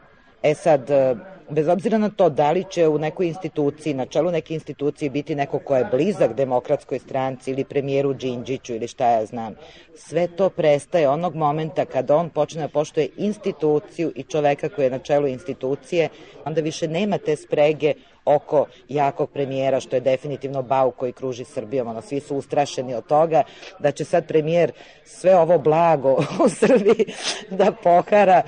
E 0.43 0.55
sad, 0.55 0.91
e, 0.91 1.17
bez 1.51 1.69
obzira 1.69 1.99
na 1.99 2.11
to 2.11 2.29
da 2.31 2.51
li 2.51 2.65
će 2.71 2.89
u 2.89 2.99
nekoj 2.99 3.27
instituciji, 3.27 3.95
na 3.95 4.07
čelu 4.07 4.31
neke 4.31 4.55
institucije 4.55 5.11
biti 5.11 5.35
neko 5.35 5.59
ko 5.59 5.77
je 5.77 5.85
blizak 5.85 6.35
demokratskoj 6.35 6.99
stranci 6.99 7.51
ili 7.51 7.65
premijeru 7.65 8.13
Đinđiću 8.13 8.75
ili 8.75 8.89
šta 8.89 9.11
ja 9.11 9.27
znam, 9.27 9.55
sve 9.95 10.29
to 10.37 10.51
prestaje 10.51 11.09
onog 11.09 11.35
momenta 11.35 11.85
kada 11.85 12.17
on 12.17 12.31
počne 12.31 12.63
da 12.63 12.69
poštoje 12.69 13.09
instituciju 13.17 14.13
i 14.17 14.23
čoveka 14.23 14.69
koji 14.69 14.87
je 14.87 14.91
na 14.91 14.99
čelu 14.99 15.27
institucije, 15.27 16.09
onda 16.45 16.61
više 16.61 16.89
nema 16.89 17.19
te 17.19 17.37
sprege 17.37 17.95
oko 18.35 18.67
jakog 18.89 19.31
premijera, 19.31 19.81
što 19.81 19.97
je 19.97 20.01
definitivno 20.01 20.63
bau 20.63 20.91
koji 20.91 21.13
kruži 21.13 21.45
Srbijom. 21.45 21.89
Ono, 21.89 22.03
svi 22.03 22.21
su 22.21 22.37
ustrašeni 22.37 22.95
od 22.95 23.07
toga 23.07 23.43
da 23.79 23.93
će 23.93 24.05
sad 24.05 24.27
premijer 24.27 24.73
sve 25.05 25.37
ovo 25.37 25.59
blago 25.59 26.13
u 26.45 26.49
Srbiji 26.49 27.05
da 27.51 27.73
pohara 27.83 28.43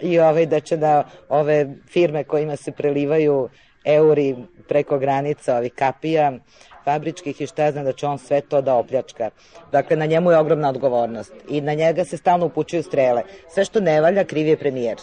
i 0.00 0.18
ovaj, 0.18 0.46
da 0.46 0.60
će 0.60 0.76
da 0.76 1.04
ove 1.28 1.66
firme 1.88 2.24
kojima 2.24 2.56
se 2.56 2.72
prelivaju 2.72 3.48
euri 3.84 4.36
preko 4.68 4.98
granica 4.98 5.56
ovih 5.56 5.72
kapija 5.72 6.32
fabričkih 6.84 7.40
i 7.40 7.46
šta 7.46 7.72
znam 7.72 7.84
da 7.84 7.92
će 7.92 8.06
on 8.06 8.18
sve 8.18 8.40
to 8.40 8.60
da 8.62 8.74
opljačka. 8.74 9.30
Dakle, 9.72 9.96
na 9.96 10.06
njemu 10.06 10.30
je 10.30 10.38
ogromna 10.38 10.68
odgovornost 10.68 11.34
i 11.48 11.60
na 11.60 11.74
njega 11.74 12.04
se 12.04 12.16
stalno 12.16 12.46
upućuju 12.46 12.82
strele. 12.82 13.22
Sve 13.54 13.64
što 13.64 13.80
ne 13.80 14.00
valja, 14.00 14.24
kriv 14.24 14.46
je 14.46 14.56
premijer. 14.56 14.96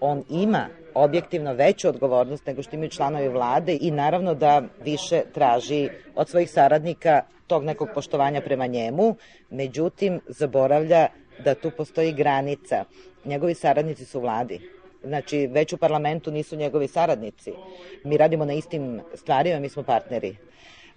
On 0.00 0.24
ima 0.30 0.66
objektivno 0.94 1.52
veću 1.52 1.88
odgovornost 1.88 2.46
nego 2.46 2.62
što 2.62 2.76
imaju 2.76 2.90
članovi 2.90 3.28
vlade 3.28 3.78
i 3.80 3.90
naravno 3.90 4.34
da 4.34 4.62
više 4.84 5.22
traži 5.34 5.88
od 6.14 6.28
svojih 6.28 6.50
saradnika 6.50 7.22
tog 7.46 7.64
nekog 7.64 7.88
poštovanja 7.94 8.40
prema 8.40 8.66
njemu, 8.66 9.16
međutim 9.50 10.20
zaboravlja 10.26 11.06
da 11.44 11.54
tu 11.54 11.70
postoji 11.70 12.12
granica. 12.12 12.84
Njegovi 13.24 13.54
saradnici 13.54 14.04
su 14.04 14.20
vladi. 14.20 14.60
Znači, 15.04 15.46
već 15.46 15.72
u 15.72 15.76
parlamentu 15.76 16.30
nisu 16.30 16.56
njegovi 16.56 16.88
saradnici. 16.88 17.52
Mi 18.04 18.16
radimo 18.16 18.44
na 18.44 18.52
istim 18.52 19.00
stvarima, 19.14 19.60
mi 19.60 19.68
smo 19.68 19.82
partneri 19.82 20.36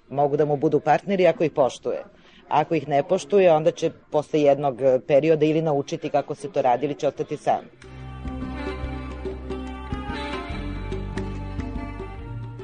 mogu 0.10 0.38
da 0.38 0.45
mu 0.45 0.58
budu 0.58 0.80
partneri 0.80 1.28
ako 1.28 1.43
ih 1.43 1.52
poštuje. 1.52 2.04
Ako 2.48 2.76
ih 2.76 2.88
ne 2.88 3.04
poštuje, 3.04 3.52
onda 3.52 3.72
će 3.72 3.91
posle 4.12 4.41
jednog 4.41 4.80
perioda 5.08 5.45
ili 5.45 5.62
naučiti 5.62 6.10
kako 6.10 6.36
se 6.36 6.52
to 6.52 6.62
radi 6.62 6.86
ili 6.86 6.95
će 6.95 7.08
ostati 7.08 7.38
sam. 7.38 7.60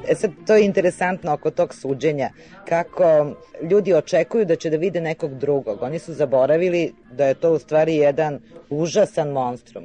E 0.08 0.14
sad, 0.14 0.30
to 0.46 0.54
je 0.54 0.64
interesantno 0.64 1.32
oko 1.32 1.50
tog 1.50 1.74
suđenja, 1.74 2.30
kako 2.68 3.34
ljudi 3.70 3.94
očekuju 3.94 4.44
da 4.44 4.56
će 4.56 4.70
da 4.70 4.76
vide 4.76 5.00
nekog 5.00 5.38
drugog. 5.38 5.82
Oni 5.82 5.98
su 5.98 6.12
zaboravili 6.12 6.92
da 7.12 7.26
je 7.26 7.34
to 7.34 7.52
u 7.52 7.58
stvari 7.58 7.96
jedan 7.96 8.40
užasan 8.70 9.28
monstrum, 9.28 9.84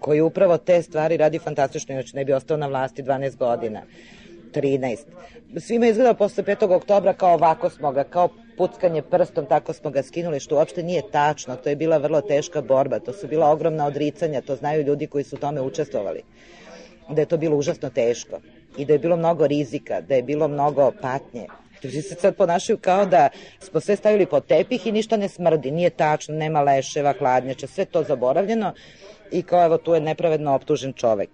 koji 0.00 0.20
upravo 0.20 0.58
te 0.58 0.82
stvari 0.82 1.16
radi 1.16 1.38
fantastično, 1.38 1.94
inače 1.94 2.16
ne 2.16 2.24
bi 2.24 2.32
ostao 2.32 2.56
na 2.56 2.66
vlasti 2.66 3.02
12 3.02 3.36
godina. 3.36 3.82
13. 4.54 4.96
Svima 5.60 5.86
izgleda 5.86 6.14
posle 6.14 6.44
5. 6.44 6.74
oktobra 6.74 7.12
kao 7.12 7.34
ovako 7.34 7.70
smo 7.70 7.92
ga, 7.92 8.04
kao 8.04 8.28
puckanje 8.56 9.02
prstom, 9.02 9.46
tako 9.46 9.72
smo 9.72 9.90
ga 9.90 10.02
skinuli, 10.02 10.40
što 10.40 10.56
uopšte 10.56 10.82
nije 10.82 11.02
tačno. 11.12 11.56
To 11.56 11.68
je 11.68 11.76
bila 11.76 11.96
vrlo 11.96 12.20
teška 12.20 12.62
borba, 12.62 12.98
to 12.98 13.12
su 13.12 13.28
bila 13.28 13.50
ogromna 13.50 13.86
odricanja, 13.86 14.40
to 14.40 14.56
znaju 14.56 14.82
ljudi 14.82 15.06
koji 15.06 15.24
su 15.24 15.36
u 15.36 15.38
tome 15.38 15.60
učestvovali. 15.60 16.22
Da 17.08 17.20
je 17.20 17.26
to 17.26 17.36
bilo 17.36 17.56
užasno 17.56 17.90
teško 17.90 18.40
i 18.78 18.84
da 18.84 18.92
je 18.92 18.98
bilo 18.98 19.16
mnogo 19.16 19.46
rizika, 19.46 20.00
da 20.00 20.14
je 20.14 20.22
bilo 20.22 20.48
mnogo 20.48 20.92
patnje. 21.00 21.46
Ljudi 21.84 22.02
se 22.02 22.14
sad 22.14 22.36
ponašaju 22.36 22.78
kao 22.78 23.06
da 23.06 23.28
smo 23.60 23.80
sve 23.80 23.96
stavili 23.96 24.26
pod 24.26 24.46
tepih 24.46 24.86
i 24.86 24.92
ništa 24.92 25.16
ne 25.16 25.28
smrdi. 25.28 25.70
Nije 25.70 25.90
tačno, 25.90 26.34
nema 26.34 26.62
leševa, 26.62 27.14
hladnjača, 27.18 27.66
sve 27.66 27.84
to 27.84 28.02
zaboravljeno 28.02 28.72
i 29.32 29.42
kao 29.42 29.64
evo 29.64 29.78
tu 29.78 29.94
je 29.94 30.00
nepravedno 30.00 30.54
optužen 30.54 30.92
čovek 30.92 31.30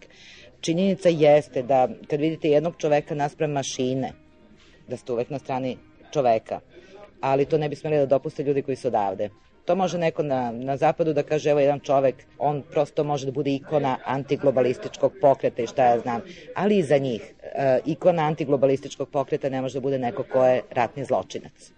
činjenica 0.61 1.09
jeste 1.09 1.63
da 1.63 1.89
kad 2.11 2.21
vidite 2.21 2.49
jednog 2.49 2.75
čoveka 2.79 3.15
naspram 3.15 3.51
mašine, 3.51 4.13
da 4.89 4.97
ste 4.97 5.13
uvek 5.13 5.31
na 5.31 5.39
strani 5.39 5.77
čoveka, 6.13 6.61
ali 7.21 7.45
to 7.45 7.59
ne 7.59 7.69
bi 7.69 7.77
smeli 7.77 7.97
da 7.97 8.07
dopuste 8.07 8.43
ljudi 8.43 8.63
koji 8.63 8.77
su 8.77 8.89
odavde. 8.89 9.31
To 9.69 9.75
može 9.77 9.99
neko 9.99 10.23
na, 10.23 10.53
na 10.53 10.77
zapadu 10.77 11.13
da 11.13 11.23
kaže, 11.23 11.51
evo 11.51 11.61
jedan 11.61 11.81
čovek, 11.81 12.15
on 12.39 12.63
prosto 12.71 13.05
može 13.05 13.27
da 13.27 13.33
bude 13.33 13.53
ikona 13.53 13.99
antiglobalističkog 14.05 15.13
pokreta 15.21 15.63
i 15.63 15.67
šta 15.67 15.85
ja 15.85 15.99
znam, 15.99 16.23
ali 16.55 16.79
i 16.79 16.83
za 16.83 16.99
njih. 16.99 17.35
E, 17.43 17.81
ikona 17.87 18.23
antiglobalističkog 18.23 19.09
pokreta 19.09 19.49
ne 19.49 19.61
može 19.61 19.75
da 19.75 19.81
bude 19.81 19.99
neko 19.99 20.25
ko 20.33 20.45
je 20.45 20.63
ratni 20.71 21.05
zločinac. 21.05 21.73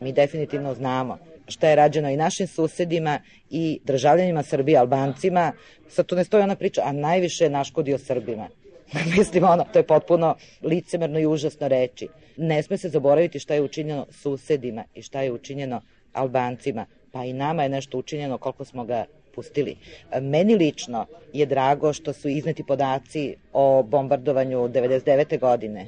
Mi 0.00 0.12
definitivno 0.12 0.74
znamo 0.74 1.18
šta 1.48 1.68
je 1.68 1.76
rađeno 1.76 2.10
i 2.10 2.16
našim 2.16 2.46
susedima 2.46 3.20
i 3.50 3.80
državljanima 3.84 4.42
Srbije, 4.42 4.78
Albancima. 4.78 5.52
Sad 5.88 6.06
tu 6.06 6.16
ne 6.16 6.24
stoji 6.24 6.42
ona 6.42 6.56
priča, 6.56 6.82
a 6.84 6.92
najviše 6.92 7.44
je 7.44 7.50
naškodio 7.50 7.98
Srbima. 7.98 8.48
Mislim, 9.18 9.44
ono, 9.44 9.64
to 9.72 9.78
je 9.78 9.86
potpuno 9.86 10.34
licemerno 10.62 11.18
i 11.18 11.26
užasno 11.26 11.68
reći. 11.68 12.08
Ne 12.36 12.62
sme 12.62 12.78
se 12.78 12.88
zaboraviti 12.88 13.38
šta 13.38 13.54
je 13.54 13.62
učinjeno 13.62 14.06
susedima 14.10 14.84
i 14.94 15.02
šta 15.02 15.22
je 15.22 15.32
učinjeno 15.32 15.80
Albancima. 16.12 16.86
Pa 17.16 17.24
i 17.24 17.32
nama 17.32 17.62
je 17.62 17.68
nešto 17.68 17.98
učinjeno 17.98 18.38
koliko 18.38 18.64
smo 18.64 18.84
ga 18.84 19.04
pustili. 19.34 19.76
Meni 20.20 20.54
lično 20.54 21.06
je 21.32 21.46
drago 21.46 21.92
što 21.92 22.12
su 22.12 22.28
izneti 22.28 22.64
podaci 22.64 23.36
o 23.52 23.82
bombardovanju 23.82 24.58
99. 24.58 25.40
godine 25.40 25.86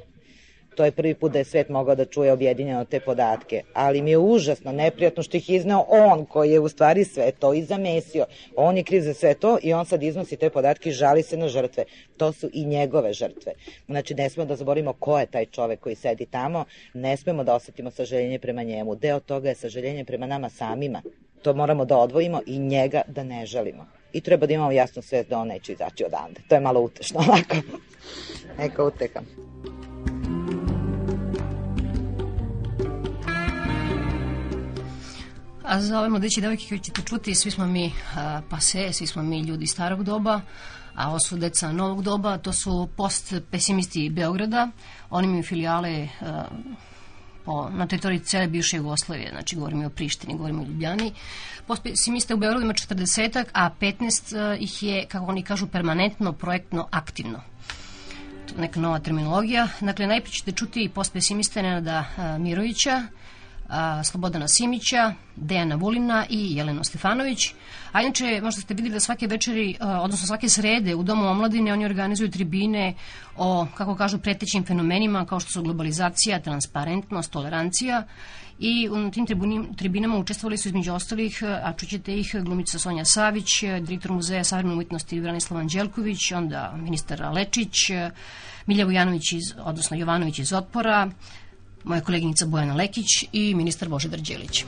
to 0.79 0.85
je 0.85 0.93
prvi 0.93 1.15
put 1.15 1.33
da 1.33 1.39
je 1.39 1.45
svet 1.45 1.69
mogao 1.69 1.95
da 1.95 2.05
čuje 2.05 2.33
objedinjeno 2.33 2.85
te 2.85 3.01
podatke, 3.01 3.63
ali 3.75 4.03
mi 4.03 4.11
je 4.11 4.19
užasno 4.19 4.73
neprijatno 4.73 5.23
što 5.23 5.37
ih 5.37 5.51
izneo 5.51 5.85
on 5.89 6.25
koji 6.25 6.51
je 6.51 6.61
u 6.61 6.69
stvari 6.69 7.05
sve 7.05 7.33
to 7.33 7.55
i 7.55 7.63
zamesio. 7.63 8.27
On 8.57 8.77
je 8.77 8.83
kriv 8.83 9.01
za 9.03 9.15
sve 9.15 9.35
to 9.35 9.59
i 9.63 9.73
on 9.73 9.87
sad 9.87 10.03
iznosi 10.03 10.37
te 10.37 10.51
podatke 10.51 10.89
i 10.89 10.93
žali 10.93 11.23
se 11.23 11.37
na 11.37 11.49
žrtve. 11.49 11.85
To 12.17 12.33
su 12.33 12.51
i 12.53 12.65
njegove 12.65 13.13
žrtve. 13.13 13.53
Znači 13.87 14.15
ne 14.15 14.31
smemo 14.31 14.49
da 14.49 14.57
zaborimo 14.57 14.93
ko 14.93 15.19
je 15.19 15.27
taj 15.27 15.47
čovek 15.47 15.81
koji 15.81 15.95
sedi 15.95 16.27
tamo, 16.27 16.65
ne 16.95 17.17
smemo 17.17 17.45
da 17.45 17.55
osetimo 17.55 17.91
sažaljenje 17.91 18.39
prema 18.39 18.63
njemu. 18.63 18.95
Deo 18.95 19.21
toga 19.21 19.49
je 19.49 19.55
sažaljenje 19.55 20.05
prema 20.05 20.27
nama 20.27 20.49
samima. 20.49 21.03
To 21.43 21.55
moramo 21.55 21.85
da 21.85 21.97
odvojimo 21.97 22.41
i 22.47 22.59
njega 22.59 23.03
da 23.09 23.25
ne 23.25 23.47
žalimo. 23.47 23.87
I 24.13 24.21
treba 24.21 24.47
da 24.47 24.55
imamo 24.55 24.73
jasno 24.73 25.03
sve 25.03 25.25
da 25.25 25.39
on 25.39 25.49
neće 25.49 25.73
izaći 25.73 26.05
odande. 26.05 26.41
To 26.49 26.55
je 26.55 26.61
malo 26.61 26.81
utešno, 26.81 27.21
onako. 27.21 27.57
Neka 28.59 28.85
uteha. 28.85 29.21
A 35.69 35.81
za 35.81 35.99
ove 35.99 36.09
mladići 36.09 36.41
devojke 36.41 36.65
koje 36.69 36.79
ćete 36.79 37.03
čuti, 37.03 37.35
svi 37.35 37.51
smo 37.51 37.67
mi 37.67 37.93
pase, 38.51 38.93
svi 38.93 39.07
smo 39.07 39.23
mi 39.23 39.41
ljudi 39.41 39.67
starog 39.67 40.05
doba, 40.05 40.41
a 40.95 41.09
ovo 41.09 41.19
su 41.19 41.37
deca 41.37 41.73
novog 41.73 42.03
doba, 42.03 42.39
to 42.39 42.53
su 42.53 42.89
post-pesimisti 42.97 44.11
Beograda, 44.11 44.69
oni 45.11 45.27
imaju 45.27 45.43
filijale 45.43 46.09
a, 46.21 46.45
po, 47.45 47.71
na 47.71 47.87
teritoriji 47.87 48.21
cele 48.21 48.47
bivše 48.47 48.77
Jugoslavije, 48.77 49.31
znači 49.31 49.57
govorimo 49.57 49.83
i 49.83 49.87
o 49.87 49.91
Prištini, 49.91 50.37
govorimo 50.37 50.63
o 50.63 50.67
Ljubljani. 50.67 51.13
Post-pesimista 51.67 52.35
u 52.35 52.39
Beogradu 52.39 52.65
ima 52.65 52.75
40 52.75 53.45
a 53.53 53.71
15 53.81 54.57
ih 54.61 54.83
je, 54.83 55.07
kako 55.07 55.27
oni 55.27 55.43
kažu, 55.43 55.67
permanentno, 55.67 56.33
projektno, 56.33 56.89
aktivno 56.91 57.41
neka 58.59 58.81
nova 58.81 58.99
terminologija. 58.99 59.69
Dakle, 59.81 60.07
najprije 60.07 60.33
ćete 60.33 60.53
čuti 60.53 60.91
postpesimiste 60.95 61.63
Nenada 61.63 62.05
Mirovića, 62.39 63.03
a, 63.69 64.05
Slobodana 64.05 64.49
Simića, 64.49 65.15
Dejana 65.37 65.75
Vulina 65.75 66.27
i 66.31 66.57
Jelena 66.57 66.85
Stefanović. 66.85 67.55
A 67.93 68.03
inače, 68.03 68.41
možda 68.43 68.61
ste 68.61 68.75
videli 68.75 68.93
da 68.95 69.01
svake 69.01 69.27
večeri, 69.27 69.77
odnosno 69.81 70.27
svake 70.27 70.49
srede 70.49 70.95
u 70.95 71.03
Domu 71.03 71.27
omladine 71.29 71.73
oni 71.73 71.85
organizuju 71.85 72.31
tribine 72.31 72.95
o, 73.37 73.67
kako 73.75 73.97
kažu, 73.97 74.19
pretećim 74.19 74.65
fenomenima 74.65 75.27
kao 75.27 75.41
što 75.41 75.53
su 75.53 75.63
globalizacija, 75.63 76.41
transparentnost, 76.41 77.33
tolerancija 77.33 78.05
i 78.59 78.89
u 78.89 79.11
tim 79.11 79.27
tribunim, 79.27 79.75
tribinama 79.75 80.19
učestvovali 80.19 80.59
su 80.59 80.69
između 80.69 80.93
ostalih, 80.93 81.43
a 81.63 81.73
čućete 81.73 82.19
ih 82.19 82.37
glumica 82.41 82.79
Sonja 82.79 83.05
Savić, 83.05 83.63
direktor 83.81 84.13
muzeja 84.13 84.45
savremene 84.45 84.75
umetnosti 84.75 85.21
Branislav 85.21 85.61
Anđelković, 85.61 86.33
onda 86.33 86.75
ministar 86.77 87.23
Lečić, 87.35 87.91
Milja 88.67 88.85
Vujanović, 88.85 89.33
iz, 89.33 89.55
odnosno 89.59 89.97
Jovanović 89.97 90.39
iz 90.39 90.53
Otpora, 90.53 91.11
moja 91.85 92.01
koleginica 92.01 92.47
Bojana 92.47 92.75
Lekić 92.75 93.29
i 93.33 93.55
ministar 93.55 93.89
Božidar 93.89 94.21
Đelić. 94.21 94.65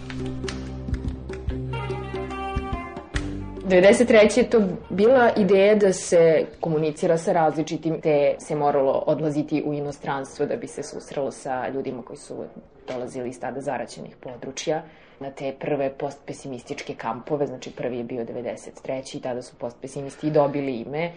93. 3.71 4.39
je 4.39 4.51
to 4.51 4.63
bila 4.91 5.31
ideja 5.37 5.75
da 5.75 5.93
se 5.93 6.47
komunicira 6.61 7.19
sa 7.19 7.33
različitim, 7.33 8.01
te 8.01 8.35
se 8.39 8.57
moralo 8.57 8.93
odlaziti 9.07 9.63
u 9.67 9.75
inostranstvo 9.75 10.47
da 10.47 10.57
bi 10.57 10.67
se 10.67 10.83
susrelo 10.83 11.31
sa 11.31 11.69
ljudima 11.69 12.03
koji 12.03 12.17
su 12.17 12.45
dolazili 12.89 13.29
iz 13.29 13.41
tada 13.41 13.61
zaraćenih 13.61 14.17
područja 14.17 14.83
na 15.21 15.31
te 15.31 15.55
prve 15.61 15.91
postpesimističke 15.99 16.95
kampove, 16.95 17.47
znači 17.47 17.71
prvi 17.71 17.97
je 17.99 18.05
bio 18.05 18.25
93. 18.25 19.17
i 19.17 19.21
tada 19.21 19.43
su 19.43 19.57
postpesimisti 19.59 20.31
dobili 20.31 20.77
ime. 20.77 21.13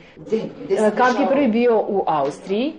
Kamp 0.98 1.20
je 1.20 1.28
prvi 1.30 1.48
bio 1.48 1.86
u 1.88 2.04
Austriji, 2.08 2.74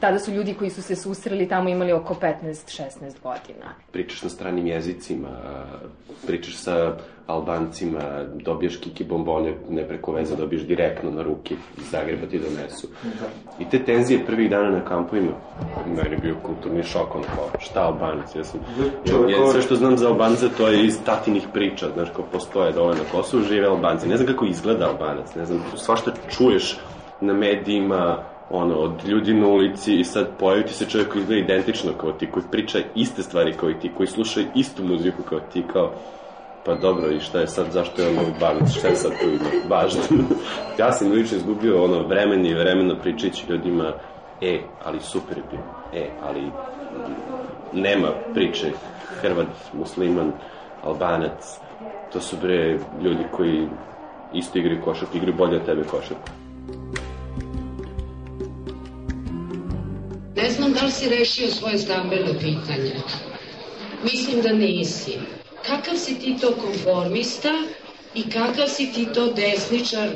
tada 0.00 0.18
su 0.18 0.32
ljudi 0.32 0.54
koji 0.54 0.70
su 0.70 0.82
se 0.82 0.96
susreli 0.96 1.48
tamo 1.48 1.68
imali 1.68 1.92
oko 1.92 2.14
15-16 2.14 2.88
godina. 3.22 3.74
Pričaš 3.92 4.22
na 4.22 4.28
stranim 4.28 4.66
jezicima, 4.66 5.28
pričaš 6.26 6.56
sa 6.56 6.96
Albancima, 7.26 8.00
dobiješ 8.34 8.76
kiki 8.76 9.04
bombone, 9.04 9.54
ne 9.70 9.88
preko 9.88 10.12
veze, 10.12 10.36
dobiješ 10.36 10.62
direktno 10.62 11.10
na 11.10 11.22
ruke 11.22 11.54
iz 11.78 11.90
Zagreba 11.90 12.26
ti 12.26 12.38
donesu. 12.38 12.88
I 13.58 13.64
te 13.70 13.84
tenzije 13.84 14.26
prvih 14.26 14.50
dana 14.50 14.70
na 14.70 14.84
kampovima, 14.84 15.32
meni 15.86 16.10
je 16.10 16.18
bio 16.22 16.36
kulturni 16.42 16.82
šok, 16.82 17.14
ono 17.14 17.24
kao, 17.24 17.60
šta 17.60 17.80
Albanac, 17.80 18.36
ja 18.36 18.44
sam, 18.44 18.60
ja, 19.06 19.38
ja, 19.38 19.52
sve 19.52 19.62
što 19.62 19.76
znam 19.76 19.96
za 19.96 20.08
Albance, 20.08 20.48
to 20.56 20.68
je 20.68 20.86
iz 20.86 20.98
tatinih 21.04 21.46
priča, 21.52 21.88
znaš, 21.94 22.08
kao 22.16 22.24
postoje 22.32 22.72
dole 22.72 22.96
na 22.96 23.04
Kosovu, 23.12 23.42
žive 23.42 23.66
Albanci, 23.66 24.08
ne 24.08 24.16
znam 24.16 24.28
kako 24.28 24.44
izgleda 24.44 24.88
Albanac, 24.88 25.34
ne 25.34 25.46
znam, 25.46 25.64
svašta 25.76 26.12
čuješ 26.30 26.78
na 27.20 27.32
medijima, 27.32 28.24
ono, 28.50 28.74
od 28.74 29.08
ljudi 29.08 29.34
na 29.34 29.46
ulici 29.46 29.94
i 29.94 30.04
sad 30.04 30.26
pojavi 30.38 30.66
ti 30.66 30.72
se 30.72 30.86
čovjek 30.86 31.08
koji 31.12 31.20
izgleda 31.20 31.44
identično 31.44 31.92
kao 31.92 32.12
ti, 32.12 32.30
koji 32.30 32.44
priča 32.50 32.78
iste 32.94 33.22
stvari 33.22 33.52
kao 33.52 33.70
i 33.70 33.78
ti, 33.80 33.90
koji 33.96 34.06
sluša 34.06 34.40
istu 34.54 34.84
muziku 34.84 35.22
kao 35.22 35.40
ti, 35.40 35.62
kao 35.72 35.92
pa 36.64 36.74
dobro, 36.74 37.10
i 37.10 37.20
šta 37.20 37.40
je 37.40 37.46
sad, 37.46 37.66
zašto 37.70 38.02
je 38.02 38.08
ono 38.08 38.28
band, 38.40 38.70
šta 38.78 38.88
je 38.88 38.96
sad 38.96 39.12
tu 39.20 39.28
ima, 39.28 39.76
važno. 39.76 40.00
ja 40.78 40.92
sam 40.92 41.12
lično 41.12 41.36
izgubio 41.36 41.84
ono 41.84 42.02
vremen 42.02 42.46
i 42.46 42.54
vremena 42.54 42.94
pričajući 42.96 43.46
ljudima, 43.48 43.92
e, 44.40 44.60
ali 44.84 45.00
super 45.00 45.36
je 45.36 45.42
bio, 45.50 45.60
e, 46.02 46.10
ali 46.22 46.42
nema 47.72 48.08
priče, 48.34 48.70
Hrvat, 49.20 49.46
musliman, 49.72 50.32
albanac, 50.82 51.58
to 52.12 52.20
su 52.20 52.36
bre 52.42 52.78
ljudi 53.02 53.24
koji 53.36 53.68
isto 54.32 54.58
igraju 54.58 54.82
košarku, 54.84 55.16
igraju 55.16 55.36
bolje 55.36 55.56
od 55.56 55.64
tebe 55.64 55.82
košarku. 55.84 56.28
Ne 60.42 60.50
znam 60.50 60.72
da 60.72 60.84
li 60.84 60.92
si 60.92 61.08
rešio 61.08 61.50
svoje 61.50 61.78
stambeno 61.78 62.32
pitanje. 62.40 62.94
Mislim 64.04 64.42
da 64.42 64.52
nisi. 64.52 65.18
Kakav 65.66 65.96
si 65.96 66.18
ti 66.18 66.36
to 66.40 66.52
konformista 66.52 67.52
i 68.14 68.30
kakav 68.30 68.68
si 68.68 68.92
ti 68.92 69.06
to 69.14 69.32
desničar 69.32 70.08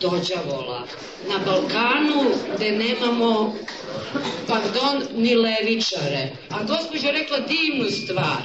dođavola? 0.00 0.82
Na 1.28 1.38
Balkanu 1.44 2.30
gde 2.56 2.70
nemamo, 2.70 3.56
pardon, 4.46 5.02
ni 5.16 5.34
levičare. 5.34 6.32
A 6.50 6.64
gospođa 6.64 7.10
rekla 7.10 7.38
divnu 7.38 7.90
stvar 7.90 8.42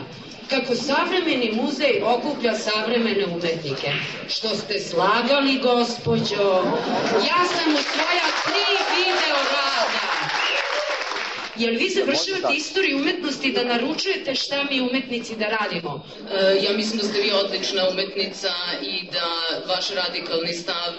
kako 0.49 0.75
savremeni 0.75 1.51
muzej 1.51 2.01
okuplja 2.03 2.53
savremene 2.57 3.25
umetnike. 3.25 3.91
Što 4.29 4.49
ste 4.49 4.79
slagali, 4.79 5.59
gospođo? 5.59 6.63
Ja 7.27 7.41
sam 7.55 7.69
svoja 7.93 8.27
tri 8.45 8.65
video 8.95 9.35
rada 9.35 10.12
Jel 11.55 11.75
vi 11.77 11.89
završavate 11.89 12.53
istoriju 12.55 12.97
umetnosti 12.97 13.51
da 13.51 13.63
naručujete 13.63 14.35
šta 14.35 14.63
mi 14.63 14.81
umetnici 14.81 15.35
da 15.35 15.47
radimo? 15.47 16.05
E, 16.31 16.63
ja 16.63 16.73
mislim 16.77 16.97
da 16.97 17.07
ste 17.07 17.21
vi 17.21 17.31
odlična 17.31 17.89
umetnica 17.89 18.49
i 18.81 19.03
da 19.11 19.27
vaš 19.73 19.89
radikalni 19.89 20.53
stav 20.53 20.93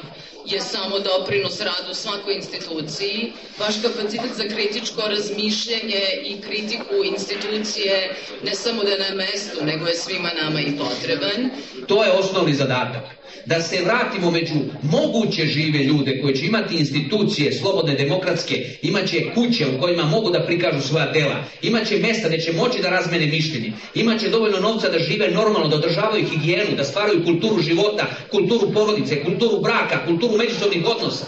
je 0.44 0.60
samo 0.60 0.98
doprinos 0.98 1.60
radu 1.60 1.94
svakoj 1.94 2.34
instituciji. 2.34 3.32
Vaš 3.58 3.74
kapacitet 3.82 4.30
za 4.36 4.44
kritičko 4.44 5.02
razmišljanje 5.08 6.04
i 6.24 6.40
kritiku 6.40 6.94
institucije 7.04 8.16
ne 8.44 8.54
samo 8.54 8.84
da 8.84 8.90
je 8.90 8.98
na 8.98 9.14
mestu, 9.16 9.64
nego 9.64 9.86
je 9.86 9.94
svima 9.94 10.30
nama 10.42 10.60
i 10.60 10.76
potreban. 10.78 11.50
To 11.86 12.04
je 12.04 12.12
osnovni 12.12 12.54
zadatak 12.54 13.23
da 13.46 13.60
se 13.60 13.82
vratimo 13.84 14.30
među 14.30 14.54
moguće 14.82 15.46
žive 15.46 15.78
ljude 15.78 16.20
koji 16.22 16.36
će 16.36 16.46
imati 16.46 16.74
institucije 16.74 17.52
slobodne, 17.52 17.94
demokratske, 17.94 18.64
imaće 18.82 19.30
kuće 19.34 19.66
u 19.66 19.80
kojima 19.80 20.04
mogu 20.04 20.30
da 20.30 20.46
prikažu 20.46 20.80
svoja 20.80 21.06
dela, 21.12 21.44
imaće 21.62 21.98
mesta 21.98 22.28
gde 22.28 22.40
će 22.40 22.52
moći 22.52 22.82
da 22.82 22.90
razmene 22.90 23.26
mišljenje, 23.26 23.72
imaće 23.94 24.28
dovoljno 24.28 24.60
novca 24.60 24.88
da 24.88 24.98
žive 24.98 25.30
normalno, 25.30 25.68
da 25.68 25.76
održavaju 25.76 26.28
higijenu, 26.28 26.76
da 26.76 26.84
stvaraju 26.84 27.24
kulturu 27.24 27.62
života, 27.62 28.06
kulturu 28.30 28.72
porodice, 28.72 29.24
kulturu 29.24 29.60
braka, 29.60 30.06
kulturu 30.06 30.36
međusobnih 30.36 30.86
odnosa. 30.86 31.24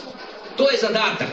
To 0.56 0.70
je 0.70 0.78
zadatak. 0.80 1.28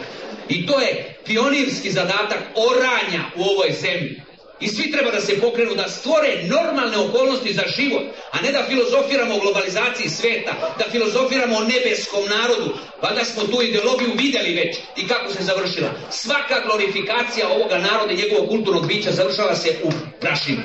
I 0.49 0.65
to 0.65 0.79
je 0.79 1.15
pionirski 1.25 1.91
zadatak 1.91 2.39
oranja 2.55 3.23
u 3.35 3.41
ovoj 3.41 3.71
zemlji. 3.81 4.21
I 4.63 4.67
svi 4.67 4.91
treba 4.91 5.11
da 5.11 5.21
se 5.21 5.41
pokrenu, 5.41 5.75
da 5.75 5.87
stvore 5.89 6.43
normalne 6.43 6.97
okolnosti 6.97 7.53
za 7.53 7.63
život, 7.77 8.03
a 8.31 8.41
ne 8.41 8.51
da 8.51 8.63
filozofiramo 8.63 9.35
o 9.35 9.39
globalizaciji 9.39 10.09
sveta, 10.09 10.53
da 10.79 10.85
filozofiramo 10.91 11.55
o 11.55 11.63
nebeskom 11.73 12.23
narodu, 12.37 12.77
pa 13.01 13.09
da 13.13 13.25
smo 13.25 13.43
tu 13.43 13.61
ideologiju 13.61 14.11
videli 14.17 14.53
već 14.55 14.77
i 14.97 15.07
kako 15.07 15.33
se 15.33 15.43
završila. 15.43 15.89
Svaka 16.09 16.55
glorifikacija 16.67 17.47
ovoga 17.49 17.77
naroda 17.77 18.13
i 18.13 18.21
njegovog 18.23 18.49
kulturnog 18.49 18.87
bića 18.87 19.11
završava 19.11 19.55
se 19.55 19.69
u 19.83 19.89
prašinu. 20.21 20.63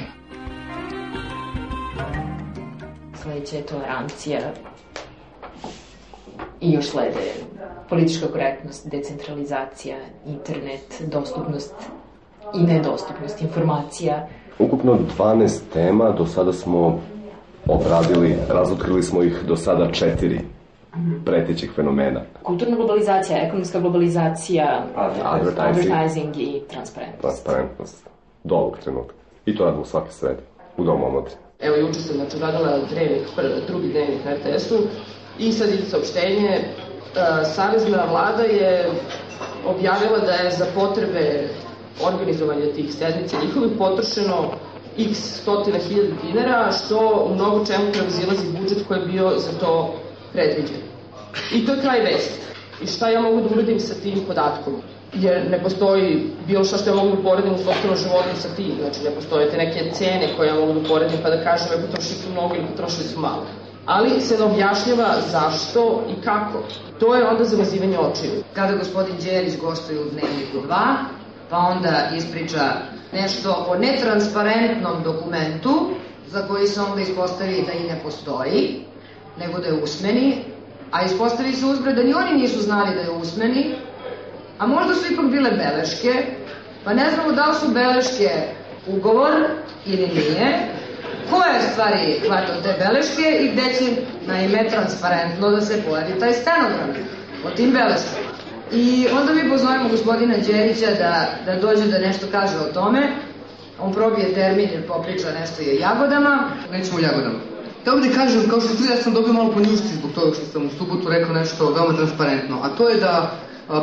Sledeća 3.23 3.57
je 3.57 3.67
tolerancija 3.67 4.41
i 6.61 6.73
još 6.73 6.87
slede 6.87 7.33
politička 7.89 8.27
korektnost, 8.33 8.89
decentralizacija, 8.91 9.97
internet, 10.27 10.87
dostupnost 11.01 11.75
i 12.55 12.63
nedostupnost 12.63 13.43
informacija. 13.43 14.27
Ukupno 14.59 14.99
12 15.19 15.61
tema, 15.73 16.11
do 16.11 16.27
sada 16.27 16.53
smo 16.53 17.01
obradili, 17.67 18.37
razotkrili 18.49 19.03
smo 19.03 19.23
ih 19.23 19.43
do 19.47 19.57
sada 19.57 19.93
četiri 19.93 20.41
pretećih 21.25 21.73
fenomena. 21.77 22.21
Kulturna 22.43 22.77
globalizacija, 22.77 23.39
ekonomska 23.39 23.81
globalizacija, 23.81 24.85
advertising, 25.25 25.93
advertising 25.93 26.37
i 26.37 26.63
transparentnost. 26.71 27.21
Transparentnost. 27.21 28.09
Do 28.45 28.55
ovog 28.55 28.79
trenutka. 28.79 29.15
I 29.47 29.57
to 29.57 29.65
radimo 29.65 29.85
svake 29.85 30.13
srede, 30.13 30.43
u 30.77 30.85
domu 30.85 31.07
omladine. 31.07 31.37
Evo, 31.61 31.77
juče 31.77 32.01
sam 32.01 32.17
znači, 32.17 32.39
radila 32.39 32.79
dnevnik, 32.91 33.23
drugi 33.67 33.89
dnevnik 33.89 34.25
na 34.25 34.35
RTS-u 34.35 34.77
i 35.39 35.53
sad 35.53 35.69
ide 35.69 35.83
saopštenje. 35.83 36.61
Savezna 37.55 38.05
vlada 38.11 38.43
je 38.43 38.91
objavila 39.67 40.19
da 40.19 40.33
je 40.33 40.51
za 40.51 40.67
potrebe 40.75 41.49
organizovanja 42.03 42.73
tih 42.75 42.95
sednica 42.95 43.37
njihovih 43.45 43.71
potrošeno 43.79 44.51
x 44.99 45.19
stotina 45.43 45.79
hiljada 45.79 46.15
dinara, 46.23 46.73
što 46.73 47.27
u 47.31 47.35
mnogo 47.35 47.67
čemu 47.67 47.93
prevazilazi 47.93 48.47
budžet 48.61 48.79
koji 48.89 48.99
je 48.99 49.07
bio 49.07 49.39
za 49.39 49.53
to 49.61 49.95
predviđen. 50.33 50.83
I 51.53 51.67
to 51.67 51.73
je 51.73 51.81
kraj 51.81 52.01
vesti. 52.01 52.41
I 52.83 52.87
šta 52.87 53.09
ja 53.09 53.21
mogu 53.21 53.41
da 53.41 53.55
uradim 53.55 53.81
sa 53.81 53.95
tim 53.95 54.21
podatkom? 54.27 54.75
Jer 55.15 55.51
ne 55.51 55.63
postoji 55.63 56.31
bilo 56.47 56.65
šta 56.65 56.77
što 56.77 56.91
ja 56.91 56.97
mogu 56.97 57.17
da 57.17 57.23
poredim 57.23 57.55
u 57.55 57.59
sopstvenom 57.59 57.97
životu 57.97 58.41
sa 58.41 58.49
tim. 58.57 58.73
Znači, 58.81 59.05
ne 59.05 59.11
postoje 59.11 59.51
te 59.51 59.57
neke 59.57 59.91
cene 59.93 60.29
koje 60.37 60.49
ja 60.49 60.55
mogu 60.55 60.81
da 60.81 60.89
poredim 60.89 61.19
pa 61.23 61.31
da 61.31 61.45
kažem 61.45 61.69
ja 61.73 61.87
potrošili 61.87 62.15
su 62.15 62.31
mnogo 62.33 62.55
ili 62.55 62.67
potrošili 62.67 63.05
su 63.05 63.21
malo. 63.21 63.47
Ali 63.87 64.21
se 64.21 64.39
ne 64.39 64.45
objašnjava 64.45 65.15
zašto 65.31 66.03
i 66.11 66.23
kako. 66.23 66.59
To 67.01 67.15
je 67.15 67.29
onda 67.29 67.45
zamazivanje 67.45 67.99
očiju. 67.99 68.31
Kada 68.55 68.77
gospodin 68.77 69.15
Đerić 69.25 69.59
gostuje 69.61 70.01
u 70.01 70.11
Dnevniku 70.11 70.69
2, 70.69 70.95
pa 71.51 71.57
onda 71.57 72.11
ispriča 72.17 72.73
nešto 73.13 73.67
o 73.69 73.79
netransparentnom 73.79 75.03
dokumentu 75.03 75.91
za 76.27 76.47
koji 76.47 76.67
se 76.67 76.81
onda 76.81 77.01
ispostavi 77.01 77.65
da 77.67 77.73
i 77.73 77.89
ne 77.89 78.01
postoji, 78.03 78.85
nego 79.39 79.59
da 79.59 79.67
je 79.67 79.83
usmeni, 79.83 80.45
a 80.91 81.03
ispostavi 81.03 81.53
se 81.53 81.67
uzbre 81.67 81.93
da 81.93 82.03
ni 82.03 82.15
oni 82.15 82.43
nisu 82.43 82.61
znali 82.61 82.95
da 82.95 83.01
je 83.01 83.11
usmeni, 83.11 83.75
a 84.59 84.67
možda 84.67 84.95
su 84.95 85.13
ipak 85.13 85.27
bile 85.31 85.51
beleške, 85.51 86.25
pa 86.85 86.95
ne 86.95 87.11
znamo 87.11 87.33
da 87.33 87.47
li 87.47 87.55
su 87.55 87.69
beleške 87.69 88.31
ugovor 88.87 89.33
ili 89.87 90.07
nije, 90.07 90.69
ko 91.31 91.37
je 91.37 91.61
stvari 91.73 92.21
hvatao 92.27 92.61
te 92.63 92.75
beleške 92.79 93.39
i 93.41 93.49
gde 93.49 93.63
će 93.63 94.03
naime 94.27 94.69
transparentno 94.71 95.51
da 95.51 95.61
se 95.61 95.83
pojavi 95.89 96.21
taj 96.21 96.33
stenogram 96.33 96.91
o 97.47 97.51
tim 97.51 97.71
beleškama. 97.71 98.38
I 98.73 99.07
onda 99.21 99.33
mi 99.33 99.51
pozovemo 99.51 99.89
gospodina 99.89 100.35
Đerića 100.47 100.87
da, 100.99 101.29
da 101.47 101.61
dođe 101.61 101.87
da 101.87 101.99
nešto 101.99 102.27
kaže 102.33 102.57
o 102.59 102.73
tome. 102.73 103.09
On 103.81 103.93
probije 103.93 104.35
termin 104.35 104.69
jer 104.73 104.87
popriča 104.87 105.29
nešto 105.41 105.63
i 105.63 105.69
o 105.69 105.81
jagodama. 105.81 106.51
Nećemo 106.73 106.99
o 106.99 107.01
jagodama. 107.01 107.39
Da 107.85 107.93
ovde 107.93 108.09
kažem, 108.15 108.51
kao 108.51 108.61
što 108.61 108.75
su 108.75 108.85
ja 108.91 108.97
sam 108.97 109.15
dobio 109.15 109.33
malo 109.33 109.53
ponjušci 109.53 109.95
zbog 109.99 110.11
toga 110.15 110.35
što 110.35 110.47
sam 110.53 110.67
u 110.67 110.71
subotu 110.79 111.09
rekao 111.09 111.35
nešto 111.35 111.73
veoma 111.73 111.97
transparentno, 111.97 112.59
a 112.63 112.69
to 112.69 112.89
je 112.89 112.97
da 112.97 113.31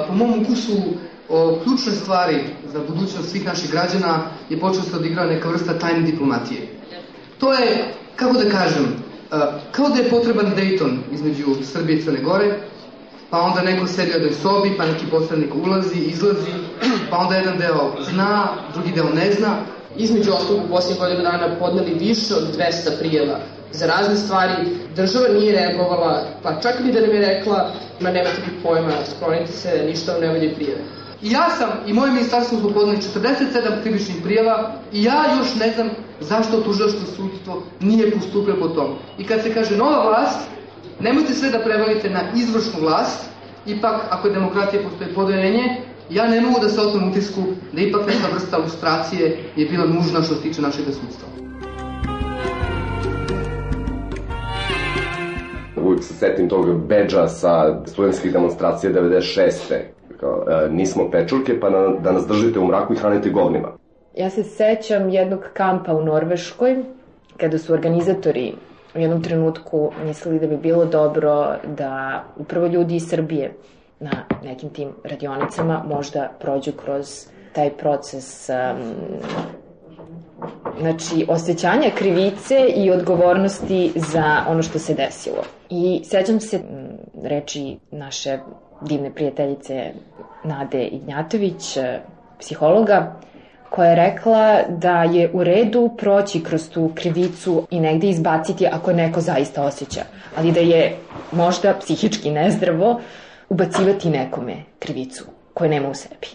po 0.07 0.13
mom 0.13 0.41
ukusu 0.41 0.77
o 1.29 1.59
ključne 1.63 1.91
stvari 1.91 2.43
za 2.73 2.79
budućnost 2.88 3.29
svih 3.29 3.45
naših 3.45 3.71
građana 3.71 4.19
je 4.49 4.59
počeo 4.59 4.81
se 4.81 4.95
odigrao 4.95 5.25
neka 5.25 5.49
vrsta 5.49 5.79
tajne 5.79 6.01
diplomatije. 6.01 6.61
To 7.38 7.53
je, 7.53 7.93
kako 8.15 8.33
da 8.33 8.49
kažem, 8.49 8.86
kao 9.71 9.89
da 9.89 10.01
je 10.01 10.09
potreban 10.09 10.53
Dayton 10.57 10.97
između 11.11 11.45
Srbije 11.63 11.99
i 11.99 12.03
Crne 12.03 12.21
Gore, 12.21 12.59
pa 13.30 13.41
onda 13.41 13.61
neko 13.61 13.88
sedi 13.88 14.11
u 14.11 14.13
jednoj 14.13 14.32
sobi, 14.32 14.78
pa 14.78 14.86
neki 14.86 15.05
poslanik 15.11 15.55
ulazi, 15.65 15.99
izlazi, 15.99 16.51
pa 17.09 17.17
onda 17.17 17.36
jedan 17.36 17.57
deo 17.57 17.91
zna, 18.09 18.47
drugi 18.73 18.91
deo 18.91 19.09
ne 19.09 19.32
zna. 19.32 19.57
Između 19.97 20.32
ostalog 20.32 20.65
u 20.65 20.69
posljednje 20.69 20.99
godinu 20.99 21.23
dana 21.23 21.55
podneli 21.59 21.93
više 21.93 22.34
od 22.36 22.57
200 22.57 22.99
prijeva 22.99 23.39
za 23.71 23.88
razne 23.88 24.15
stvari. 24.15 24.53
Država 24.95 25.28
nije 25.28 25.53
reagovala, 25.53 26.23
pa 26.43 26.61
čak 26.61 26.80
ni 26.84 26.91
da 26.91 27.01
nam 27.01 27.11
je 27.11 27.21
rekla, 27.21 27.71
ma 27.99 28.11
nemate 28.11 28.36
ti 28.36 28.51
pojma, 28.63 28.91
sklonite 29.15 29.51
se, 29.51 29.84
ništa 29.88 30.11
vam 30.11 30.21
ne 30.21 30.28
valje 30.28 30.55
prijeve. 30.55 30.82
I 31.21 31.32
ja 31.32 31.49
sam 31.49 31.69
i 31.88 31.93
moje 31.93 32.11
ministarstvo 32.11 32.59
smo 32.59 32.69
podneli 32.69 32.97
47 32.97 33.82
krivičnih 33.84 34.17
prijava 34.23 34.71
i 34.91 35.03
ja 35.03 35.23
još 35.39 35.55
ne 35.55 35.71
znam 35.71 35.89
zašto 36.19 36.61
tužilaštvo 36.61 37.05
sudstvo 37.15 37.63
nije 37.80 38.11
postupilo 38.11 38.57
po 38.59 38.67
tom. 38.67 38.95
I 39.17 39.23
kad 39.28 39.41
se 39.41 39.53
kaže 39.53 39.78
nova 39.78 40.09
vlast, 40.09 40.39
Nemojte 41.05 41.33
sve 41.33 41.49
da 41.49 41.59
prevalite 41.59 42.09
na 42.09 42.21
izvršnu 42.35 42.79
vlast, 42.81 43.29
ipak 43.65 44.01
ako 44.09 44.27
je 44.27 44.33
demokratija 44.33 44.81
postoje 44.83 45.13
poverenje, 45.13 45.63
ja 46.09 46.27
ne 46.27 46.41
mogu 46.41 46.59
da 46.61 46.69
se 46.69 46.81
otmem 46.81 47.09
utisku 47.09 47.41
da 47.73 47.81
ipak 47.81 48.01
neka 48.07 48.27
vrsta 48.33 48.57
lustracije 48.57 49.37
je 49.55 49.65
bila 49.65 49.85
nužna 49.85 50.21
što 50.21 50.35
se 50.35 50.41
tiče 50.41 50.61
našeg 50.61 50.85
sudstva. 50.85 51.27
Uvijek 55.83 56.03
se 56.03 56.13
setim 56.13 56.49
tog 56.49 56.87
beđa 56.87 57.27
sa 57.27 57.81
studentskih 57.85 58.33
demonstracija 58.33 58.93
96. 58.93 59.51
Kao, 60.19 60.43
e, 60.47 60.69
nismo 60.69 61.11
pečurke, 61.11 61.59
pa 61.59 61.69
na, 61.69 61.87
da 62.03 62.11
nas 62.11 62.27
držite 62.27 62.59
u 62.59 62.67
mraku 62.67 62.93
i 62.93 62.97
hranite 62.97 63.29
govnima. 63.29 63.77
Ja 64.15 64.29
se 64.29 64.43
sećam 64.43 65.09
jednog 65.09 65.39
kampa 65.53 65.93
u 65.93 66.05
Norveškoj, 66.05 66.75
kada 67.37 67.57
su 67.57 67.73
organizatori 67.73 68.53
u 68.95 68.99
jednom 68.99 69.23
trenutku 69.23 69.91
mislili 70.05 70.39
da 70.39 70.47
bi 70.47 70.57
bilo 70.57 70.85
dobro 70.85 71.55
da 71.77 72.23
upravo 72.37 72.67
ljudi 72.67 72.95
iz 72.95 73.07
Srbije 73.09 73.53
na 73.99 74.11
nekim 74.43 74.69
tim 74.69 74.89
radionicama 75.03 75.83
možda 75.87 76.31
prođu 76.39 76.71
kroz 76.71 77.27
taj 77.53 77.69
proces 77.69 78.49
um, 78.49 78.55
znači 80.79 81.25
osjećanja 81.29 81.89
krivice 81.97 82.55
i 82.75 82.91
odgovornosti 82.91 83.91
za 83.95 84.43
ono 84.47 84.61
što 84.63 84.79
se 84.79 84.93
desilo. 84.93 85.43
I 85.69 86.01
sećam 86.03 86.39
se 86.39 86.59
reči 87.23 87.77
naše 87.91 88.39
divne 88.81 89.11
prijateljice 89.13 89.91
Nade 90.43 90.83
Ignjatović, 90.83 91.77
psihologa, 92.39 93.15
koja 93.76 93.89
je 93.89 93.95
rekla 93.95 94.61
da 94.69 95.03
je 95.03 95.30
u 95.34 95.43
redu 95.43 95.89
proći 95.97 96.43
kroz 96.43 96.69
tu 96.69 96.91
krivicu 96.95 97.63
i 97.69 97.80
negde 97.80 98.07
izbaciti 98.07 98.67
ako 98.71 98.93
neko 98.93 99.21
zaista 99.21 99.63
osjeća, 99.63 100.01
ali 100.36 100.51
da 100.51 100.59
je 100.59 100.95
možda 101.32 101.73
psihički 101.80 102.32
nezdravo 102.32 102.99
ubacivati 103.49 104.09
nekome 104.09 104.55
krivicu 104.80 105.26
koje 105.53 105.69
nema 105.69 105.89
u 105.89 105.93
sebi. 105.93 106.28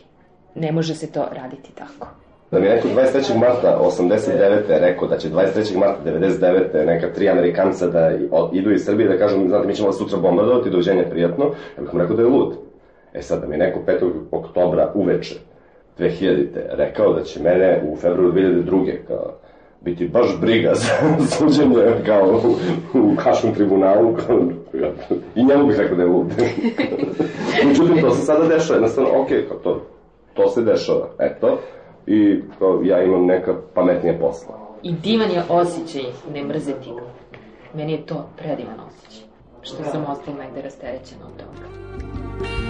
Ne 0.55 0.73
može 0.73 0.95
se 0.95 1.13
to 1.13 1.27
raditi 1.43 1.73
tako. 1.75 2.09
Da 2.51 2.61
mi 2.61 2.67
je 2.67 2.75
neko 2.75 2.89
23. 2.89 3.39
marta 3.39 3.81
89. 3.83 4.63
rekao 4.69 5.09
da 5.09 5.19
će 5.19 5.31
23. 5.31 5.79
marta 5.79 6.01
99. 6.05 6.87
neka 6.87 7.13
tri 7.15 7.29
Amerikanca 7.29 7.87
da 7.87 8.11
idu 8.53 8.71
iz 8.71 8.85
Srbije 8.85 9.09
da 9.09 9.19
kažu, 9.19 9.49
znate, 9.49 9.67
mi 9.67 9.75
ćemo 9.75 9.89
vas 9.89 9.99
sutra 9.99 10.19
bombardovati, 10.19 10.71
dođenje 10.71 11.05
prijatno, 11.11 11.45
ja 11.77 11.83
bih 11.83 11.95
mu 11.95 12.01
rekao 12.01 12.17
da 12.17 12.23
je 12.23 12.29
lud. 12.29 12.55
E 13.15 13.23
sad, 13.23 13.41
da 13.41 13.47
mi 13.47 13.55
je 13.55 13.59
neko 13.59 13.81
5. 13.87 14.11
oktobra 14.31 14.93
uveče 14.95 15.50
2000. 16.01 16.47
rekao 16.71 17.13
da 17.13 17.23
će 17.23 17.43
mene 17.43 17.83
u 17.89 17.97
februaru 17.97 18.33
2002. 18.33 18.97
kao 19.09 19.33
biti 19.81 20.09
baš 20.09 20.41
briga 20.41 20.73
za 20.83 21.27
suđenje 21.27 21.77
kao 22.07 22.41
u, 22.95 22.99
u 22.99 23.15
Haškom 23.19 23.55
tribunalu 23.55 24.15
kao, 24.27 24.41
i 25.35 25.45
njemu 25.45 25.67
bih 25.67 25.79
rekao 25.79 25.97
da 25.97 26.03
je 26.03 26.09
lud. 26.09 26.27
Međutim, 27.67 28.01
to 28.01 28.11
se 28.11 28.23
sada 28.23 28.49
dešava, 28.49 28.75
jednostavno, 28.75 29.11
ok, 29.21 29.29
kao 29.49 29.59
to, 29.59 29.87
to 30.35 30.49
se 30.49 30.63
dešava, 30.63 31.09
eto, 31.19 31.59
i 32.07 32.41
kao, 32.59 32.81
ja 32.85 33.03
imam 33.03 33.27
neka 33.27 33.55
pametnija 33.75 34.15
posla. 34.21 34.59
I 34.83 34.93
divan 34.93 35.31
je 35.31 35.43
osjećaj 35.49 36.03
ne 36.35 36.45
mrzeti 36.45 36.91
ga. 36.91 37.03
Meni 37.75 37.93
je 37.93 38.07
to 38.07 38.29
predivan 38.37 38.81
osjećaj, 38.89 39.29
što 39.63 39.85
sam 39.85 40.05
ostala 40.09 40.37
negde 40.37 40.63
rasterećena 40.63 41.21
od 41.27 41.33
toga. 41.37 42.70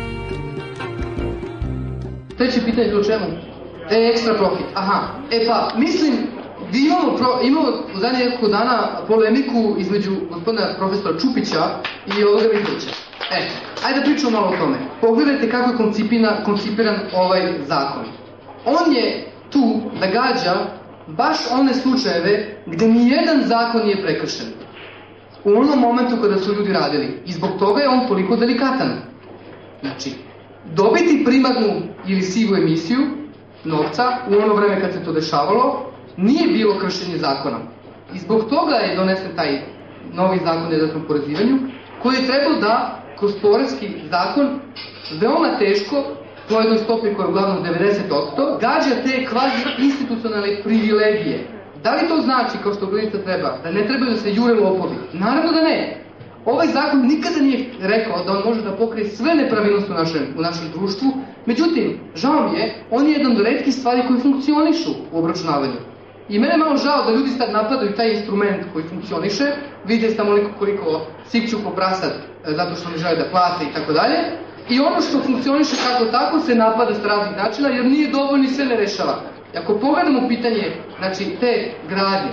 Treće 2.40 2.60
pitanje 2.64 2.86
je 2.88 2.96
o 2.96 3.04
čemu? 3.04 3.26
E, 3.90 4.10
ekstra 4.12 4.34
profit. 4.34 4.66
Aha. 4.74 4.98
E 5.30 5.46
pa, 5.46 5.72
mislim, 5.76 6.12
vi 6.72 6.86
imamo, 6.86 7.16
pro, 7.16 7.40
imamo 7.42 7.68
u 7.94 7.98
zadnje 7.98 8.18
nekoliko 8.18 8.48
dana 8.48 8.88
polemiku 9.08 9.74
između 9.78 10.10
gospodina 10.30 10.74
profesora 10.78 11.18
Čupića 11.18 11.62
i 12.06 12.24
ovoga 12.24 12.42
Vidovića. 12.42 12.90
E, 13.30 13.48
ajde 13.86 14.00
da 14.00 14.04
pričamo 14.04 14.30
malo 14.30 14.46
o 14.46 14.56
tome. 14.56 14.76
Pogledajte 15.00 15.50
kako 15.50 15.70
je 15.70 15.76
koncipina, 15.76 16.44
koncipiran 16.44 16.98
ovaj 17.14 17.52
zakon. 17.66 18.04
On 18.64 18.92
je 18.92 19.32
tu 19.50 19.80
da 20.00 20.06
gađa 20.06 20.54
baš 21.06 21.38
one 21.52 21.74
slučajeve 21.74 22.62
gde 22.66 22.88
ni 22.88 23.10
jedan 23.10 23.42
zakon 23.44 23.82
nije 23.82 24.02
prekršen. 24.02 24.46
U 25.44 25.50
onom 25.50 25.78
momentu 25.78 26.16
kada 26.22 26.38
su 26.38 26.54
ljudi 26.54 26.72
radili. 26.72 27.22
I 27.26 27.32
zbog 27.32 27.50
toga 27.58 27.80
je 27.80 27.88
on 27.88 28.08
toliko 28.08 28.36
delikatan. 28.36 28.90
Znači, 29.80 30.29
dobiti 30.64 31.22
primarnu 31.24 31.82
ili 32.06 32.22
sivu 32.22 32.56
emisiju 32.56 32.98
novca 33.64 34.04
u 34.30 34.34
ono 34.44 34.54
vreme 34.54 34.80
kad 34.80 34.92
se 34.92 35.04
to 35.04 35.12
dešavalo 35.12 35.92
nije 36.16 36.48
bilo 36.48 36.78
kršenje 36.78 37.16
zakona. 37.18 37.58
I 38.14 38.18
zbog 38.18 38.40
toga 38.50 38.74
je 38.74 38.96
donesen 38.96 39.36
taj 39.36 39.60
novi 40.12 40.38
zakon 40.44 41.02
o 41.02 41.06
porazivanju 41.08 41.58
koji 42.02 42.16
je 42.16 42.26
trebao 42.26 42.60
da 42.60 43.02
kroz 43.18 43.32
porezki 43.42 43.88
zakon 44.10 44.60
veoma 45.20 45.58
teško 45.58 46.04
po 46.48 46.54
jednoj 46.60 46.78
stopi 46.78 47.14
koja 47.14 47.24
je 47.24 47.30
uglavnom 47.30 47.64
90%, 47.64 48.60
gađa 48.60 49.02
te 49.04 49.26
kvazi 49.26 49.62
institucionalne 49.78 50.62
privilegije. 50.62 51.46
Da 51.82 51.94
li 51.94 52.08
to 52.08 52.20
znači, 52.20 52.58
kao 52.62 52.74
što 52.74 52.86
glednica 52.86 53.18
treba, 53.18 53.58
da 53.62 53.70
ne 53.70 53.86
trebaju 53.86 54.10
da 54.10 54.16
se 54.16 54.34
jure 54.34 54.54
lopovi? 54.54 54.94
Naravno 55.12 55.52
da 55.52 55.62
ne. 55.62 56.04
Ovaj 56.44 56.66
zakon 56.66 57.00
nikada 57.06 57.40
nije 57.40 57.66
rekao 57.80 58.24
da 58.24 58.32
on 58.32 58.42
može 58.44 58.62
da 58.62 58.76
pokrije 58.76 59.08
sve 59.08 59.34
nepravilnosti 59.34 59.92
u 59.92 59.94
našem, 59.94 60.22
u 60.38 60.42
našem 60.42 60.68
društvu, 60.74 61.12
međutim, 61.46 62.00
žao 62.14 62.48
mi 62.48 62.58
je, 62.58 62.74
on 62.90 63.06
je 63.06 63.12
jedan 63.12 63.32
od 63.32 63.40
redkih 63.40 63.74
stvari 63.74 64.02
koji 64.08 64.20
funkcionišu 64.20 64.90
u 65.12 65.18
obračunavanju. 65.18 65.80
I 66.28 66.38
mene 66.38 66.56
malo 66.56 66.76
žao 66.76 67.04
da 67.04 67.12
ljudi 67.12 67.30
sad 67.30 67.52
napadaju 67.52 67.96
taj 67.96 68.10
instrument 68.10 68.62
koji 68.72 68.84
funkcioniše, 68.84 69.44
vidite 69.84 70.14
samo 70.14 70.30
koliko, 70.30 70.50
koliko 70.58 71.00
sikću 71.28 71.56
po 71.64 71.70
prasad 71.70 72.12
e, 72.12 72.52
zato 72.56 72.76
što 72.76 72.90
ne 72.90 72.98
žele 72.98 73.16
da 73.16 73.30
plate 73.30 73.64
i 73.64 73.74
tako 73.74 73.92
dalje, 73.92 74.16
i 74.68 74.80
ono 74.80 75.00
što 75.00 75.22
funkcioniše 75.26 75.76
kako 75.88 76.10
tako 76.10 76.40
se 76.40 76.54
napada 76.54 76.94
s 76.94 77.04
raznih 77.04 77.36
načina 77.36 77.68
jer 77.68 77.84
nije 77.84 78.10
dovoljno 78.10 78.44
i 78.44 78.48
sve 78.48 78.64
ne 78.64 78.76
rešava. 78.76 79.20
I 79.54 79.58
ako 79.58 79.78
pogledamo 79.78 80.28
pitanje 80.28 80.72
znači, 80.98 81.24
te 81.40 81.72
gradnje, 81.88 82.30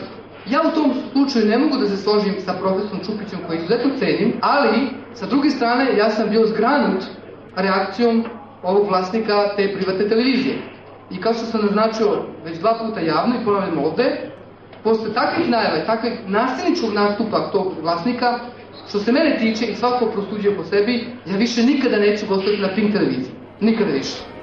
ja 0.49 0.61
u 0.67 0.75
tom 0.75 0.93
slučaju 1.11 1.45
ne 1.45 1.57
mogu 1.57 1.77
da 1.77 1.87
se 1.87 1.97
složim 1.97 2.35
sa 2.45 2.53
profesorom 2.53 2.99
Čupićem 3.05 3.39
koji 3.47 3.57
izuzetno 3.57 3.91
cenim, 3.99 4.33
ali 4.41 4.89
sa 5.13 5.25
druge 5.25 5.49
strane 5.49 5.97
ja 5.97 6.09
sam 6.09 6.29
bio 6.29 6.47
zgranut 6.47 7.03
reakcijom 7.55 8.25
ovog 8.63 8.87
vlasnika 8.87 9.55
te 9.55 9.73
privatne 9.73 10.09
televizije. 10.09 10.55
I 11.11 11.21
kao 11.21 11.33
što 11.33 11.45
sam 11.45 11.61
naznačio 11.65 12.25
već 12.45 12.57
dva 12.57 12.73
puta 12.79 12.99
javno 12.99 13.35
i 13.35 13.45
ponavljam 13.45 13.77
ovde, 13.77 14.31
posle 14.83 15.13
takvih 15.13 15.49
najava 15.49 15.85
takvih 15.85 16.13
nasilničkog 16.27 16.93
nastupa 16.93 17.51
tog 17.51 17.73
vlasnika, 17.81 18.39
Što 18.89 18.99
se 18.99 19.11
mene 19.11 19.37
tiče 19.39 19.65
i 19.65 19.75
svako 19.75 20.05
prostuđuje 20.05 20.55
po 20.55 20.63
sebi, 20.63 21.05
ja 21.25 21.37
više 21.37 21.63
nikada 21.63 21.97
neću 21.97 22.25
gostati 22.29 22.57
na 22.57 22.69
Pink 22.75 22.93
televiziji. 22.93 23.31
Nikada 23.59 23.91
više. 23.91 24.36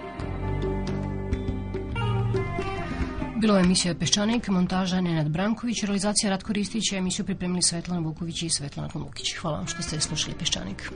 Bilo 3.45 3.57
je 3.59 3.65
emisija 3.65 3.93
Peščanik, 4.01 4.47
montaža 4.49 5.03
Nenad 5.05 5.27
Branković, 5.29 5.83
realizacija 5.85 6.31
Ratko 6.31 6.53
Ristić, 6.57 6.93
emisiju 6.97 7.27
pripremili 7.27 7.63
Svetlana 7.63 8.01
Vuković 8.01 8.43
i 8.43 8.49
Svetlana 8.51 8.89
Komukić. 8.89 9.35
Hvala 9.37 9.59
vam 9.59 9.67
što 9.67 9.83
ste 9.83 10.01
slušali 10.01 10.37
Peščanik. 10.39 10.89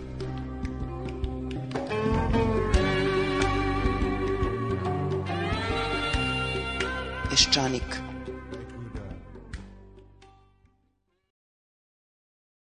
Peščanik 7.31 8.08